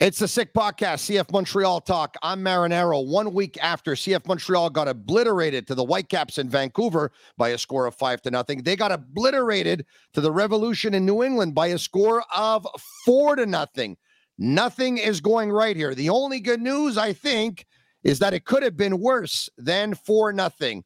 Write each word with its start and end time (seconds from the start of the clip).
It's 0.00 0.18
the 0.18 0.28
Sick 0.28 0.54
Podcast, 0.54 1.10
CF 1.10 1.30
Montreal 1.30 1.82
Talk. 1.82 2.16
I'm 2.22 2.42
Marinaro. 2.42 3.06
One 3.06 3.34
week 3.34 3.58
after 3.60 3.92
CF 3.92 4.26
Montreal 4.26 4.70
got 4.70 4.88
obliterated 4.88 5.66
to 5.66 5.74
the 5.74 5.84
Whitecaps 5.84 6.38
in 6.38 6.48
Vancouver 6.48 7.12
by 7.36 7.50
a 7.50 7.58
score 7.58 7.84
of 7.84 7.94
five 7.94 8.22
to 8.22 8.30
nothing, 8.30 8.62
they 8.62 8.76
got 8.76 8.92
obliterated 8.92 9.84
to 10.14 10.22
the 10.22 10.32
Revolution 10.32 10.94
in 10.94 11.04
New 11.04 11.22
England 11.22 11.54
by 11.54 11.66
a 11.66 11.76
score 11.76 12.24
of 12.34 12.66
four 13.04 13.36
to 13.36 13.44
nothing. 13.44 13.98
Nothing 14.38 14.96
is 14.96 15.20
going 15.20 15.52
right 15.52 15.76
here. 15.76 15.94
The 15.94 16.08
only 16.08 16.40
good 16.40 16.62
news, 16.62 16.96
I 16.96 17.12
think, 17.12 17.66
is 18.02 18.20
that 18.20 18.32
it 18.32 18.46
could 18.46 18.62
have 18.62 18.78
been 18.78 19.00
worse 19.00 19.50
than 19.58 19.94
four 19.94 20.32
nothing. 20.32 20.82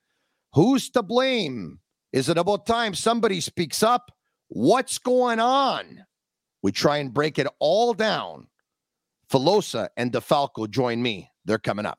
Who's 0.54 0.90
to 0.90 1.04
blame? 1.04 1.78
Is 2.12 2.28
it 2.28 2.36
about 2.36 2.66
time 2.66 2.96
somebody 2.96 3.40
speaks 3.40 3.80
up? 3.80 4.10
What's 4.48 4.98
going 4.98 5.38
on? 5.38 6.04
We 6.64 6.72
try 6.72 6.96
and 6.96 7.14
break 7.14 7.38
it 7.38 7.46
all 7.60 7.94
down 7.94 8.48
Filosa 9.34 9.88
and 9.96 10.12
DeFalco 10.12 10.70
join 10.70 11.02
me. 11.02 11.28
They're 11.44 11.58
coming 11.58 11.86
up. 11.86 11.98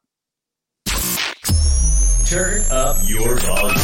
Turn 2.30 2.62
up 2.72 2.96
your 3.04 3.36
volume. 3.36 3.76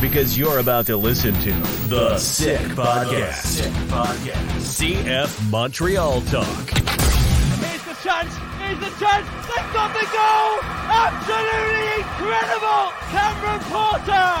Because 0.00 0.38
you're 0.38 0.60
about 0.60 0.86
to 0.86 0.96
listen 0.96 1.34
to 1.42 1.52
The 1.88 2.16
Sick 2.16 2.58
Podcast. 2.68 3.44
Sick 3.44 3.72
Podcast. 3.92 4.32
CF 4.80 5.50
Montreal 5.50 6.22
Talk. 6.22 6.46
Here's 6.48 7.84
the 7.84 7.92
chance. 8.02 8.34
Here's 8.56 8.80
the 8.80 8.92
chance. 8.96 9.28
They've 9.44 9.72
got 9.76 9.92
the 9.92 10.08
goal. 10.08 10.56
Absolutely 10.88 12.00
incredible. 12.00 12.96
Cameron 13.12 13.60
Porter 13.68 14.40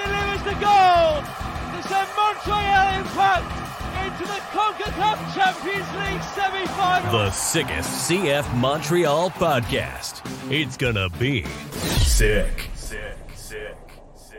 delivers 0.00 0.42
the 0.48 0.56
goal 0.64 1.20
to 1.20 1.88
send 1.88 2.08
Montreal 2.16 3.00
Impact 3.00 3.64
into 4.04 4.24
the 4.24 4.40
CONCACAF 4.52 5.34
Champions 5.34 5.88
League 5.96 6.22
semi-final. 6.34 7.10
The 7.10 7.30
sickest 7.30 8.10
CF 8.10 8.54
Montreal 8.56 9.30
podcast. 9.30 10.20
It's 10.52 10.76
gonna 10.76 11.08
be 11.08 11.44
sick. 11.72 12.68
Sick, 12.74 13.16
sick, 13.34 13.78
sick. 14.14 14.36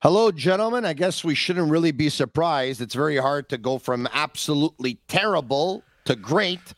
Hello, 0.00 0.32
gentlemen. 0.32 0.86
I 0.86 0.94
guess 0.94 1.22
we 1.22 1.34
shouldn't 1.34 1.70
really 1.70 1.92
be 1.92 2.08
surprised. 2.08 2.80
It's 2.80 2.94
very 2.94 3.18
hard 3.18 3.50
to 3.50 3.58
go 3.58 3.76
from 3.76 4.08
absolutely 4.14 5.00
terrible 5.06 5.82
to 6.06 6.16
great. 6.16 6.72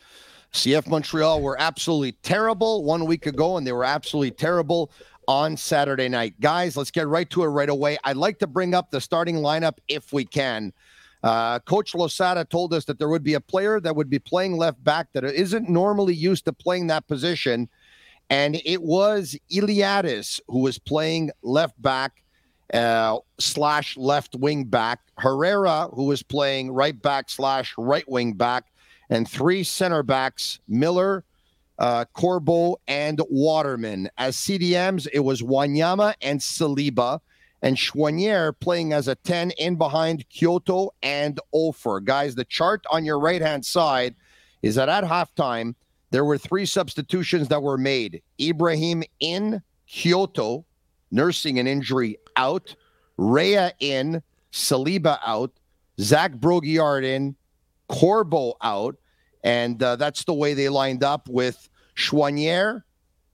CF 0.52 0.88
Montreal 0.88 1.40
were 1.40 1.60
absolutely 1.60 2.12
terrible 2.12 2.82
one 2.82 3.04
week 3.04 3.26
ago, 3.26 3.56
and 3.56 3.64
they 3.64 3.72
were 3.72 3.84
absolutely 3.84 4.32
terrible 4.32 4.90
on 5.28 5.56
Saturday 5.56 6.08
night. 6.08 6.40
Guys, 6.40 6.76
let's 6.76 6.90
get 6.90 7.06
right 7.06 7.30
to 7.30 7.44
it 7.44 7.48
right 7.48 7.68
away. 7.68 7.98
I'd 8.02 8.16
like 8.16 8.40
to 8.40 8.48
bring 8.48 8.74
up 8.74 8.90
the 8.90 9.00
starting 9.00 9.36
lineup 9.36 9.78
if 9.86 10.12
we 10.12 10.24
can. 10.24 10.72
Uh, 11.22 11.58
Coach 11.60 11.94
Losada 11.94 12.44
told 12.44 12.72
us 12.72 12.84
that 12.84 12.98
there 12.98 13.08
would 13.08 13.24
be 13.24 13.34
a 13.34 13.40
player 13.40 13.80
that 13.80 13.96
would 13.96 14.10
be 14.10 14.18
playing 14.18 14.56
left 14.56 14.82
back 14.84 15.08
that 15.12 15.24
isn't 15.24 15.68
normally 15.68 16.14
used 16.14 16.44
to 16.44 16.52
playing 16.52 16.86
that 16.88 17.06
position. 17.08 17.68
And 18.30 18.60
it 18.64 18.82
was 18.82 19.36
Iliadis 19.50 20.40
who 20.48 20.60
was 20.60 20.78
playing 20.78 21.30
left 21.42 21.80
back 21.80 22.22
uh, 22.72 23.18
slash 23.38 23.96
left 23.96 24.36
wing 24.36 24.64
back. 24.64 25.00
Herrera, 25.18 25.88
who 25.92 26.04
was 26.04 26.22
playing 26.22 26.70
right 26.70 27.00
back 27.00 27.30
slash 27.30 27.74
right 27.78 28.08
wing 28.08 28.34
back. 28.34 28.66
And 29.10 29.28
three 29.28 29.64
center 29.64 30.02
backs, 30.02 30.60
Miller, 30.68 31.24
uh, 31.78 32.04
Corbo, 32.12 32.76
and 32.86 33.20
Waterman. 33.30 34.10
As 34.18 34.36
CDMs, 34.36 35.08
it 35.12 35.20
was 35.20 35.40
Wanyama 35.40 36.14
and 36.20 36.40
Saliba 36.40 37.20
and 37.62 37.76
Choinière 37.76 38.58
playing 38.58 38.92
as 38.92 39.08
a 39.08 39.14
10 39.16 39.52
in 39.52 39.76
behind 39.76 40.28
Quioto 40.30 40.90
and 41.02 41.40
Offor. 41.54 42.04
Guys, 42.04 42.34
the 42.34 42.44
chart 42.44 42.84
on 42.90 43.04
your 43.04 43.18
right 43.18 43.42
hand 43.42 43.64
side 43.64 44.14
is 44.62 44.74
that 44.76 44.88
at 44.88 45.04
halftime, 45.04 45.74
there 46.10 46.24
were 46.24 46.38
three 46.38 46.66
substitutions 46.66 47.48
that 47.48 47.62
were 47.62 47.78
made 47.78 48.22
Ibrahim 48.40 49.02
in, 49.20 49.62
Quioto, 49.88 50.64
nursing 51.10 51.58
an 51.58 51.66
injury 51.66 52.18
out, 52.36 52.74
Rea 53.16 53.72
in, 53.80 54.22
Saliba 54.52 55.18
out, 55.26 55.52
Zach 56.00 56.32
Brault-Guillard 56.32 57.04
in, 57.04 57.36
Corbo 57.88 58.54
out. 58.62 58.96
And 59.42 59.82
uh, 59.82 59.96
that's 59.96 60.24
the 60.24 60.34
way 60.34 60.54
they 60.54 60.68
lined 60.68 61.02
up 61.02 61.28
with 61.28 61.68
Choinière 61.96 62.82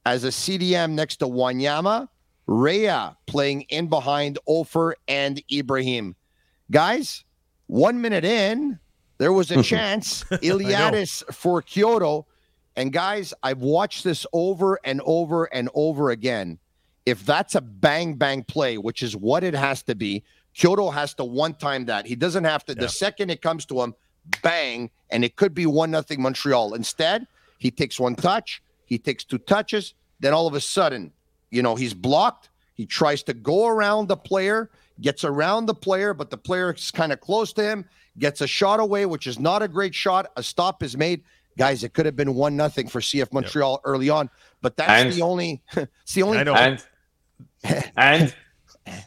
as 0.07 0.25
a 0.25 0.29
CDM 0.29 0.93
next 0.93 1.17
to 1.17 1.27
Wanyama 1.27 2.09
Rea 2.47 3.10
playing 3.27 3.62
in 3.62 3.88
behind 3.88 4.38
Offor 4.49 4.94
and 5.09 5.43
Ibrahim. 5.53 6.15
Guys, 6.71 7.25
one 7.66 8.00
minute 8.00 8.25
in, 8.25 8.78
there 9.19 9.32
was 9.32 9.50
a 9.50 9.62
chance. 9.62 10.25
Iliadis 10.25 11.22
for 11.33 11.62
Quioto. 11.62 12.27
And 12.77 12.93
guys, 12.93 13.33
I've 13.43 13.60
watched 13.60 14.04
this 14.04 14.27
over 14.33 14.78
and 14.84 15.00
over 15.04 15.44
and 15.44 15.69
over 15.75 16.10
again. 16.10 16.59
If 17.06 17.25
that's 17.25 17.54
a 17.54 17.60
bang 17.60 18.15
bang 18.15 18.43
play, 18.43 18.78
which 18.78 19.03
is 19.03 19.16
what 19.16 19.44
it 19.44 19.54
has 19.54 19.83
to 19.84 19.94
be, 19.94 20.25
Quioto 20.56 20.93
has 20.93 21.15
to 21.15 21.25
one 21.25 21.54
time 21.54 21.84
that. 21.87 22.06
He 22.06 22.16
doesn't 22.16 22.44
have 22.44 22.65
to. 22.66 22.75
Yeah. 22.75 22.83
The 22.83 22.88
second 22.88 23.31
it 23.31 23.43
comes 23.43 23.66
to 23.66 23.83
him, 23.83 23.94
bang, 24.43 24.91
and 25.10 25.25
it 25.25 25.37
could 25.37 25.54
be 25.54 25.66
one 25.66 25.91
nothing 25.91 26.21
Montreal. 26.22 26.75
Instead, 26.75 27.27
he 27.59 27.71
takes 27.71 28.00
one 28.00 28.15
touch, 28.15 28.62
he 28.87 28.99
takes 28.99 29.25
two 29.25 29.38
touches, 29.38 29.94
then 30.21 30.33
all 30.33 30.47
of 30.47 30.54
a 30.54 30.60
sudden 30.60 31.12
you 31.54 31.62
know, 31.62 31.76
he's 31.76 31.94
blocked. 31.94 32.50
He 32.75 32.87
tries 32.87 33.22
to 33.25 33.34
go 33.34 33.66
around 33.66 34.09
the 34.09 34.16
player, 34.16 34.70
gets 35.00 35.25
around 35.25 35.66
the 35.66 35.75
player, 35.75 36.12
but 36.12 36.31
the 36.31 36.37
player 36.37 36.72
is 36.72 36.91
kind 36.91 37.12
of 37.12 37.20
close 37.20 37.53
to 37.54 37.62
him, 37.62 37.84
gets 38.19 38.41
a 38.41 38.47
shot 38.47 38.81
away, 38.81 39.06
which 39.06 39.26
is 39.26 39.38
not 39.38 39.62
a 39.62 39.69
great 39.69 39.94
shot. 39.94 40.31
A 40.37 40.42
stop 40.42 40.82
is 40.82 40.97
made. 40.97 41.22
Guys, 41.56 41.84
it 41.84 41.92
could 41.92 42.04
have 42.04 42.16
been 42.16 42.34
one 42.34 42.56
nothing 42.56 42.88
for 42.88 43.00
CF 43.00 43.32
Montreal 43.32 43.75
yep. 43.75 43.81
early 43.84 44.10
on, 44.10 44.28
but 44.60 44.76
that's 44.76 45.04
and, 45.04 45.12
the 45.12 45.22
only 45.22 45.62
it's 45.76 46.15
the 46.15 46.25
only 46.25 46.38
I 46.38 46.42
know. 46.42 46.54
and 46.54 46.84
and 47.97 48.34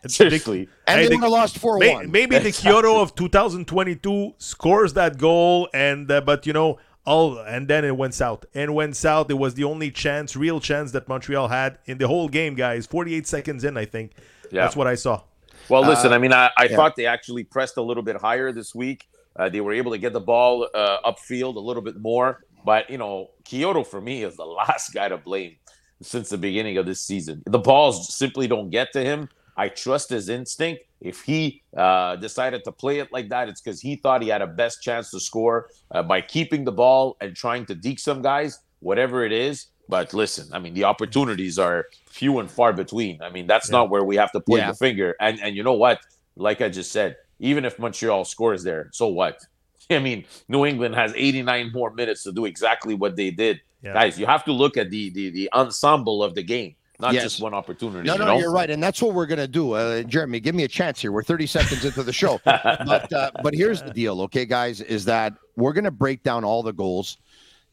seriously, 0.07 0.69
and 0.87 1.01
they 1.01 1.09
would 1.09 1.21
have 1.21 1.29
lost 1.29 1.57
four 1.57 1.77
one. 1.77 2.09
Maybe 2.09 2.39
the 2.39 2.49
Quioto 2.53 3.01
of 3.01 3.15
2022 3.15 4.35
scores 4.37 4.93
that 4.93 5.17
goal, 5.17 5.67
and 5.73 6.09
uh, 6.09 6.21
but 6.21 6.47
you 6.47 6.53
know 6.53 6.79
all 7.07 7.39
and 7.39 7.67
then 7.67 7.85
it 7.85 7.95
went 7.95 8.13
south. 8.13 8.45
And 8.53 8.75
went 8.75 8.95
south 8.95 9.31
it 9.31 9.35
was 9.35 9.55
the 9.55 9.63
only 9.63 9.89
chance 9.89 10.35
real 10.35 10.59
chance 10.59 10.91
that 10.91 11.07
montreal 11.07 11.47
had 11.47 11.79
in 11.85 11.97
the 11.97 12.07
whole 12.07 12.27
game 12.27 12.53
guys. 12.53 12.85
48 12.85 13.25
seconds 13.25 13.63
in 13.63 13.77
i 13.77 13.85
think. 13.85 14.11
Yeah. 14.51 14.63
that's 14.63 14.75
what 14.75 14.87
i 14.87 14.95
saw. 14.95 15.23
Well 15.69 15.81
listen 15.81 16.11
uh, 16.11 16.15
i 16.15 16.17
mean 16.19 16.33
i, 16.33 16.51
I 16.57 16.65
yeah. 16.65 16.75
thought 16.75 16.95
they 16.95 17.05
actually 17.05 17.45
pressed 17.45 17.77
a 17.77 17.81
little 17.81 18.03
bit 18.03 18.17
higher 18.17 18.51
this 18.51 18.75
week. 18.75 19.07
Uh, 19.35 19.49
they 19.49 19.61
were 19.61 19.73
able 19.73 19.91
to 19.91 19.97
get 19.97 20.13
the 20.13 20.19
ball 20.19 20.67
uh, 20.73 20.97
upfield 21.05 21.55
a 21.55 21.59
little 21.59 21.83
bit 21.83 21.97
more. 21.99 22.43
But 22.65 22.89
you 22.89 22.97
know 22.97 23.31
quioto 23.45 23.85
for 23.85 24.01
me 24.01 24.23
is 24.23 24.35
the 24.35 24.45
last 24.61 24.93
guy 24.93 25.07
to 25.07 25.17
blame 25.17 25.55
since 26.01 26.29
the 26.29 26.37
beginning 26.37 26.77
of 26.77 26.85
this 26.85 27.01
season. 27.01 27.41
The 27.45 27.59
balls 27.59 28.13
simply 28.13 28.47
don't 28.47 28.69
get 28.69 28.91
to 28.93 29.03
him 29.03 29.29
I 29.57 29.69
trust 29.69 30.09
his 30.09 30.29
instinct. 30.29 30.83
If 31.01 31.21
he 31.21 31.63
uh, 31.75 32.15
decided 32.15 32.63
to 32.63 32.71
play 32.71 32.99
it 32.99 33.11
like 33.11 33.29
that, 33.29 33.49
it's 33.49 33.59
because 33.59 33.81
he 33.81 33.95
thought 33.95 34.21
he 34.21 34.29
had 34.29 34.41
a 34.41 34.47
best 34.47 34.81
chance 34.81 35.09
to 35.11 35.19
score 35.19 35.69
uh, 35.91 36.03
by 36.03 36.21
keeping 36.21 36.63
the 36.63 36.71
ball 36.71 37.17
and 37.21 37.35
trying 37.35 37.65
to 37.65 37.75
deke 37.75 37.99
some 37.99 38.21
guys, 38.21 38.59
whatever 38.79 39.25
it 39.25 39.31
is. 39.31 39.67
But 39.89 40.13
listen, 40.13 40.47
I 40.53 40.59
mean, 40.59 40.73
the 40.73 40.83
opportunities 40.83 41.57
are 41.57 41.85
few 42.09 42.39
and 42.39 42.49
far 42.51 42.73
between. 42.73 43.21
I 43.21 43.29
mean, 43.29 43.47
that's 43.47 43.69
yeah. 43.69 43.77
not 43.77 43.89
where 43.89 44.03
we 44.03 44.15
have 44.17 44.31
to 44.33 44.39
point 44.39 44.61
yeah. 44.61 44.71
the 44.71 44.77
finger. 44.77 45.15
And 45.19 45.39
and 45.39 45.55
you 45.55 45.63
know 45.63 45.73
what? 45.73 46.01
Like 46.35 46.61
I 46.61 46.69
just 46.69 46.91
said, 46.91 47.17
even 47.39 47.65
if 47.65 47.79
Montreal 47.79 48.25
scores 48.25 48.63
there, 48.63 48.89
so 48.91 49.07
what? 49.07 49.39
I 49.89 49.99
mean, 49.99 50.25
New 50.47 50.65
England 50.65 50.95
has 50.95 51.13
89 51.15 51.71
more 51.73 51.91
minutes 51.91 52.23
to 52.23 52.31
do 52.31 52.45
exactly 52.45 52.93
what 52.93 53.15
they 53.15 53.31
did. 53.31 53.61
Yeah. 53.81 53.93
Guys, 53.93 54.19
you 54.19 54.25
have 54.25 54.43
to 54.45 54.51
look 54.51 54.75
at 54.75 54.89
the 54.89 55.09
the, 55.11 55.29
the 55.29 55.49
ensemble 55.53 56.21
of 56.23 56.35
the 56.35 56.43
game, 56.43 56.75
not 56.99 57.13
Yes. 57.13 57.23
just 57.23 57.41
one 57.41 57.53
opportunity. 57.53 58.05
No, 58.07 58.13
you 58.13 58.19
no, 58.19 58.25
know? 58.25 58.39
you're 58.39 58.51
right, 58.51 58.69
and 58.69 58.81
that's 58.81 59.01
what 59.01 59.13
we're 59.13 59.25
gonna 59.27 59.47
do. 59.47 59.73
Uh, 59.73 60.03
Jeremy, 60.03 60.39
give 60.39 60.55
me 60.55 60.63
a 60.63 60.67
chance 60.67 60.99
here. 61.01 61.11
We're 61.11 61.23
30 61.23 61.45
seconds 61.47 61.85
into 61.85 62.03
the 62.03 62.13
show, 62.13 62.39
but 62.45 63.11
uh, 63.13 63.31
but 63.43 63.53
here's 63.53 63.81
the 63.81 63.91
deal, 63.91 64.21
okay, 64.23 64.45
guys, 64.45 64.81
is 64.81 65.05
that 65.05 65.33
we're 65.55 65.73
gonna 65.73 65.91
break 65.91 66.23
down 66.23 66.43
all 66.43 66.63
the 66.63 66.73
goals. 66.73 67.17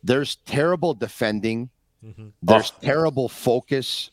There's 0.03 0.37
terrible 0.45 0.93
defending. 0.95 1.71
There's 2.43 2.71
Oh. 2.71 2.79
terrible 2.83 3.29
focus. 3.31 4.11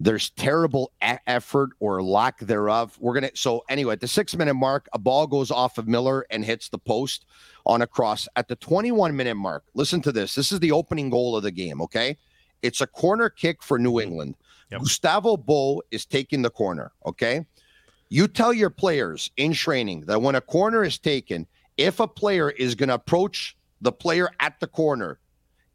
There's 0.00 0.28
terrible 0.30 0.90
e- 1.06 1.16
effort 1.26 1.70
or 1.80 2.02
lack 2.02 2.38
thereof. 2.40 2.96
We're 3.00 3.14
gonna. 3.14 3.30
So 3.34 3.62
anyway, 3.68 3.92
at 3.94 4.00
the 4.00 4.08
six 4.08 4.34
minute 4.36 4.54
mark, 4.54 4.88
a 4.94 4.98
ball 4.98 5.26
goes 5.26 5.50
off 5.50 5.76
of 5.78 5.86
Miller 5.88 6.26
and 6.30 6.44
hits 6.44 6.68
the 6.70 6.78
post 6.78 7.24
on 7.66 7.80
a 7.82 7.86
cross. 7.86 8.26
At 8.36 8.48
the 8.48 8.56
21 8.56 9.14
minute 9.16 9.36
mark, 9.36 9.64
listen 9.74 10.00
to 10.02 10.12
this. 10.12 10.34
This 10.34 10.50
is 10.52 10.60
the 10.60 10.72
opening 10.72 11.08
goal 11.10 11.36
of 11.36 11.42
the 11.42 11.50
game. 11.50 11.80
Okay, 11.82 12.16
it's 12.62 12.80
a 12.82 12.86
corner 12.86 13.28
kick 13.30 13.62
for 13.62 13.78
New 13.78 14.00
England. 14.00 14.34
Yep. 14.70 14.80
Gustavo 14.80 15.36
Bou 15.36 15.80
is 15.90 16.04
taking 16.04 16.42
the 16.42 16.50
corner. 16.50 16.92
Okay, 17.04 17.46
you 18.08 18.28
tell 18.28 18.52
your 18.52 18.70
players 18.70 19.30
in 19.36 19.52
training 19.52 20.02
that 20.06 20.20
when 20.20 20.34
a 20.34 20.40
corner 20.40 20.84
is 20.84 20.98
taken, 20.98 21.46
if 21.76 22.00
a 22.00 22.08
player 22.08 22.50
is 22.50 22.74
going 22.74 22.88
to 22.88 22.94
approach 22.94 23.56
the 23.80 23.92
player 23.92 24.30
at 24.40 24.58
the 24.60 24.66
corner, 24.66 25.18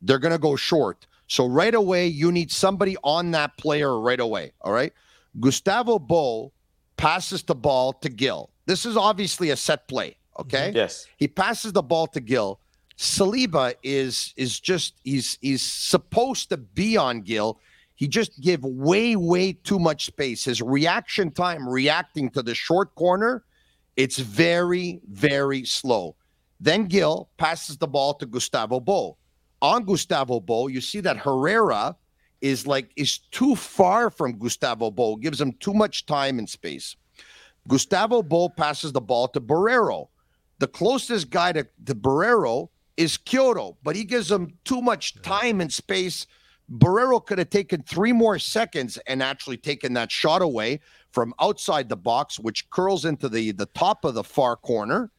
they're 0.01 0.19
going 0.19 0.33
to 0.33 0.39
go 0.39 0.55
short. 0.55 1.05
So 1.27 1.45
right 1.45 1.73
away, 1.73 2.07
you 2.07 2.31
need 2.31 2.51
somebody 2.51 2.97
on 3.03 3.31
that 3.31 3.55
player 3.57 3.99
right 3.99 4.19
away. 4.19 4.51
All 4.61 4.73
right. 4.73 4.91
Gustavo 5.39 5.97
Bou 5.97 6.51
passes 6.97 7.43
the 7.43 7.55
ball 7.55 7.93
to 7.93 8.09
Gil. 8.09 8.49
This 8.65 8.85
is 8.85 8.97
obviously 8.97 9.51
a 9.51 9.55
set 9.55 9.87
play. 9.87 10.17
Okay. 10.39 10.67
Mm-hmm. 10.67 10.77
Yes. 10.77 11.07
He 11.17 11.27
passes 11.27 11.71
the 11.73 11.81
ball 11.81 12.07
to 12.07 12.19
Gil. 12.19 12.59
Saliba 12.97 13.73
is 13.81 14.33
is 14.35 14.59
just 14.59 14.95
he's 15.03 15.37
he's 15.41 15.61
supposed 15.61 16.49
to 16.49 16.57
be 16.57 16.97
on 16.97 17.21
Gil. 17.21 17.59
He 18.01 18.07
just 18.07 18.41
give 18.41 18.63
way 18.63 19.15
way 19.15 19.53
too 19.53 19.77
much 19.77 20.07
space. 20.07 20.43
His 20.45 20.59
reaction 20.59 21.29
time 21.29 21.69
reacting 21.69 22.31
to 22.31 22.41
the 22.41 22.55
short 22.55 22.95
corner, 22.95 23.43
it's 23.95 24.17
very 24.17 25.01
very 25.07 25.63
slow. 25.65 26.15
Then 26.59 26.87
Gil 26.87 27.29
passes 27.37 27.77
the 27.77 27.85
ball 27.85 28.15
to 28.15 28.25
Gustavo 28.25 28.79
Bou. 28.79 29.15
On 29.61 29.83
Gustavo 29.83 30.39
Bou, 30.39 30.67
you 30.67 30.81
see 30.81 30.99
that 31.01 31.17
Herrera 31.17 31.95
is 32.41 32.65
like 32.65 32.89
is 32.95 33.19
too 33.19 33.55
far 33.55 34.09
from 34.09 34.39
Gustavo 34.39 34.89
Bou, 34.89 35.19
gives 35.19 35.39
him 35.39 35.53
too 35.59 35.75
much 35.75 36.07
time 36.07 36.39
and 36.39 36.49
space. 36.49 36.95
Gustavo 37.67 38.23
Bou 38.23 38.49
passes 38.49 38.91
the 38.93 38.99
ball 38.99 39.27
to 39.27 39.39
Borrero. 39.39 40.07
The 40.57 40.67
closest 40.67 41.29
guy 41.29 41.51
to, 41.51 41.67
to 41.85 41.93
Borrero 41.93 42.69
is 42.97 43.19
Quioto, 43.19 43.77
but 43.83 43.95
he 43.95 44.05
gives 44.05 44.31
him 44.31 44.57
too 44.65 44.81
much 44.81 45.21
time 45.21 45.61
and 45.61 45.71
space. 45.71 46.25
Borrero 46.71 47.25
could 47.25 47.37
have 47.37 47.49
taken 47.49 47.83
three 47.83 48.13
more 48.13 48.39
seconds 48.39 48.97
and 49.07 49.21
actually 49.21 49.57
taken 49.57 49.93
that 49.93 50.11
shot 50.11 50.41
away 50.41 50.79
from 51.11 51.33
outside 51.41 51.89
the 51.89 51.97
box, 51.97 52.39
which 52.39 52.69
curls 52.69 53.05
into 53.05 53.27
the, 53.27 53.51
the 53.51 53.65
top 53.67 54.05
of 54.05 54.13
the 54.13 54.23
far 54.23 54.55
corner, 54.55 55.11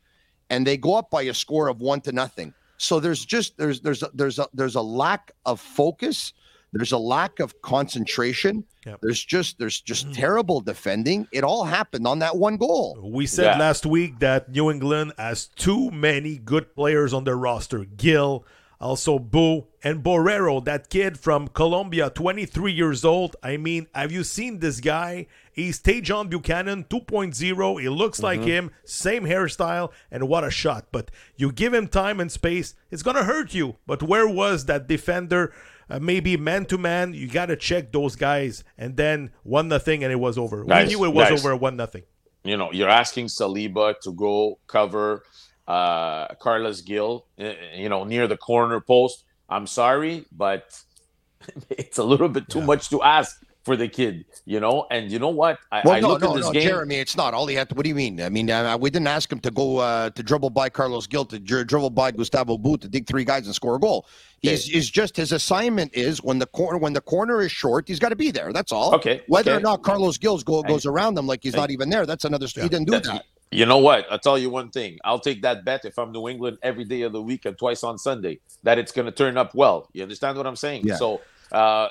and 0.51 0.67
they 0.67 0.77
go 0.77 0.95
up 0.95 1.11
by 1.11 1.23
a 1.23 1.35
score 1.35 1.69
of 1.69 1.81
one 1.81 2.01
to 2.03 2.13
nothing. 2.13 2.55
So 2.79 2.99
there's 2.99 3.25
just 3.25 3.57
there's 3.59 3.81
there's 3.81 4.03
a, 4.03 4.11
there's 4.13 4.39
a 4.39 4.49
there's 4.53 4.75
a 4.75 4.83
lack 4.83 5.33
of 5.47 5.61
focus. 5.61 6.33
There's 6.73 6.93
a 6.93 6.99
lack 6.99 7.39
of 7.39 7.61
concentration. 7.61 8.65
Yep. 8.87 9.01
There's 9.03 9.23
just 9.23 9.59
there's 9.59 9.81
just 9.81 10.09
mm. 10.09 10.15
terrible 10.15 10.61
defending. 10.61 11.29
It 11.31 11.45
all 11.45 11.65
happened 11.65 12.07
on 12.07 12.19
that 12.21 12.37
one 12.37 12.57
goal. 12.57 12.99
We 13.03 13.27
said 13.27 13.45
Yeah. 13.45 13.59
last 13.59 13.85
week 13.87 14.19
that 14.21 14.51
New 14.51 14.71
England 14.71 15.13
has 15.19 15.49
too 15.49 15.91
many 15.91 16.39
good 16.39 16.75
players 16.75 17.13
on 17.13 17.25
their 17.25 17.37
roster. 17.37 17.85
Gill, 17.85 18.45
also 18.83 19.19
Bou, 19.19 19.67
and 19.85 20.03
Borrero, 20.03 20.63
that 20.65 20.91
kid 20.91 21.19
from 21.19 21.49
Colombia, 21.49 22.11
23 22.11 22.73
years 22.73 23.05
old. 23.05 23.37
I 23.43 23.57
mean, 23.57 23.87
have 23.95 24.13
you 24.13 24.25
seen 24.25 24.59
this 24.59 24.81
guy? 24.81 25.27
He's 25.53 25.81
Tajon 25.81 26.31
Buchanan 26.31 26.85
2.0. 26.85 27.81
He 27.81 27.89
looks 27.89 28.23
like 28.23 28.43
him, 28.43 28.71
same 28.85 29.25
hairstyle, 29.25 29.93
and 30.11 30.29
what 30.29 30.45
a 30.45 30.51
shot. 30.51 30.87
But 30.91 31.11
you 31.37 31.53
give 31.53 31.73
him 31.73 31.87
time 31.87 32.21
and 32.21 32.31
space, 32.31 32.75
it's 32.91 33.03
going 33.03 33.17
to 33.17 33.25
hurt 33.25 33.55
you. 33.55 33.77
But 33.87 34.03
where 34.03 34.29
was 34.29 34.67
that 34.67 34.89
defender? 34.89 35.53
Uh, 35.89 35.99
maybe 35.99 36.37
man 36.37 36.65
to 36.67 36.79
man, 36.79 37.13
you 37.13 37.29
got 37.29 37.47
to 37.47 37.57
check 37.57 37.93
those 37.93 38.17
guys. 38.17 38.65
And 38.79 38.97
then 38.97 39.31
one 39.43 39.69
nothing, 39.69 40.03
and 40.03 40.13
it 40.13 40.17
was 40.17 40.39
over. 40.39 40.65
Guys, 40.65 40.89
we 40.89 40.95
knew 40.95 41.05
it 41.05 41.15
was 41.15 41.29
guys. 41.29 41.41
over 41.41 41.55
one 41.57 41.77
nothing. 41.77 42.03
you 42.45 42.57
know, 42.57 42.73
you're 42.73 42.89
asking 42.89 43.27
Saliba 43.27 43.99
to 44.01 44.13
go 44.13 44.59
cover 44.67 45.23
uh, 45.69 46.35
Carlos 46.41 46.81
Gil, 46.83 47.27
uh, 47.39 47.53
you 47.75 47.89
know, 47.89 48.05
near 48.05 48.27
the 48.27 48.37
corner 48.37 48.81
post. 48.81 49.25
I'm 49.49 49.67
sorry, 49.67 50.25
but 50.33 50.81
it's 51.71 51.99
a 51.99 52.05
little 52.05 52.29
bit 52.29 52.49
too 52.49 52.63
much 52.63 52.89
to 52.91 53.03
ask 53.03 53.37
for 53.65 53.77
the 53.77 53.87
kid, 53.87 54.25
you 54.45 54.59
know. 54.59 54.87
And 54.91 55.09
you 55.13 55.21
know 55.21 55.29
what? 55.29 55.59
I, 55.71 55.83
Well, 55.85 55.95
I 55.95 56.01
no, 56.01 56.09
look 56.09 56.23
no, 56.23 56.31
at 56.31 56.37
this 56.37 56.47
no, 56.47 56.53
game. 56.53 56.63
Jeremy, 56.63 56.97
it's 56.97 57.17
not. 57.17 57.33
All 57.33 57.47
he 57.47 57.55
had 57.55 57.69
to. 57.69 57.77
What 57.77 57.85
do 57.85 57.89
you 57.91 57.95
mean? 57.95 58.21
I 58.21 58.29
mean, 58.29 58.51
uh, 58.51 58.77
we 58.77 58.91
didn't 58.91 59.07
ask 59.07 59.31
him 59.31 59.39
to 59.41 59.53
go 59.53 59.79
uh, 59.79 60.11
to 60.11 60.23
dribble 60.23 60.51
by 60.51 60.69
Carlos 60.69 61.07
Gil, 61.07 61.25
to 61.27 61.39
dri- 61.39 61.63
dribble 61.63 61.91
by 61.91 62.11
Gustavo 62.11 62.59
Boot, 62.59 62.81
to 62.81 62.89
dig 62.89 63.07
three 63.07 63.25
guys 63.25 63.47
and 63.47 63.55
score 63.55 63.77
a 63.77 63.79
goal. 63.79 64.07
He's 64.41 64.69
is 64.69 64.91
just 64.91 65.17
his 65.17 65.31
assignment 65.31 65.95
is 65.95 66.21
when 66.25 66.41
the 66.41 66.47
corner 66.47 66.79
when 66.79 66.93
the 66.93 67.01
corner 67.01 67.41
is 67.41 67.53
short, 67.53 67.87
he's 67.87 68.01
got 68.01 68.09
to 68.09 68.17
be 68.17 68.33
there. 68.33 68.53
That's 68.53 68.73
all. 68.73 68.97
Okay, 68.97 69.23
Whether 69.29 69.53
okay. 69.53 69.59
or 69.59 69.63
not 69.63 69.85
Carlos 69.85 70.19
Gil's 70.19 70.43
go, 70.43 70.63
goes 70.65 70.85
around 70.85 71.15
them 71.15 71.29
like 71.29 71.41
he's 71.45 71.55
not 71.55 71.71
even 71.71 71.89
there, 71.89 72.05
that's 72.05 72.25
another 72.25 72.49
story. 72.49 72.65
He 72.65 72.69
didn't 72.69 72.87
do 72.87 72.93
That's- 72.93 73.13
that. 73.19 73.25
You 73.53 73.67
know 73.67 73.79
what? 73.79 74.07
I'll 74.11 74.19
tell 74.19 74.39
you 74.39 74.51
one 74.51 74.71
thing. 74.71 74.99
I'll 75.05 75.21
take 75.21 75.43
that 75.43 75.65
bet 75.65 75.85
if 75.85 75.99
I'm 75.99 76.11
New 76.11 76.29
England 76.29 76.59
every 76.63 76.85
day 76.85 77.03
of 77.03 77.13
the 77.13 77.21
week 77.23 77.45
and 77.45 77.57
twice 77.57 77.85
on 77.85 77.99
Sunday 77.99 78.41
that 78.63 78.79
it's 78.79 78.93
going 78.93 79.07
to 79.07 79.13
turn 79.13 79.37
up 79.37 79.55
well. 79.55 79.89
You 79.93 80.03
understand 80.03 80.39
what 80.39 80.47
I'm 80.47 80.57
saying? 80.57 80.87
Yeah. 80.87 80.97
So, 80.97 81.21
uh, 81.53 81.89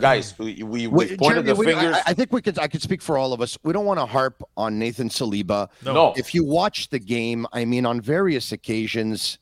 guys, 0.00 0.36
we, 0.38 0.62
we, 0.64 0.88
we 0.88 1.16
pointed 1.16 1.20
Jeremy, 1.20 1.42
the 1.46 1.54
we- 1.54 1.66
fingers. 1.66 1.94
I, 1.94 2.02
I 2.10 2.14
think 2.14 2.32
we 2.32 2.42
could. 2.42 2.58
I 2.58 2.66
could 2.66 2.82
speak 2.82 3.00
for 3.00 3.16
all 3.16 3.32
of 3.32 3.40
us. 3.40 3.56
We 3.62 3.72
don't 3.72 3.86
want 3.86 4.00
to 4.00 4.06
harp 4.06 4.42
on 4.56 4.78
Nathan 4.78 5.08
Saliba. 5.08 5.68
no, 5.84 5.92
no. 5.94 6.14
if 6.16 6.34
you 6.34 6.44
watch 6.44 6.88
the 6.88 6.98
game, 6.98 7.46
I 7.52 7.64
mean, 7.64 7.86
on 7.86 8.00
various 8.00 8.50
occasions, 8.50 9.38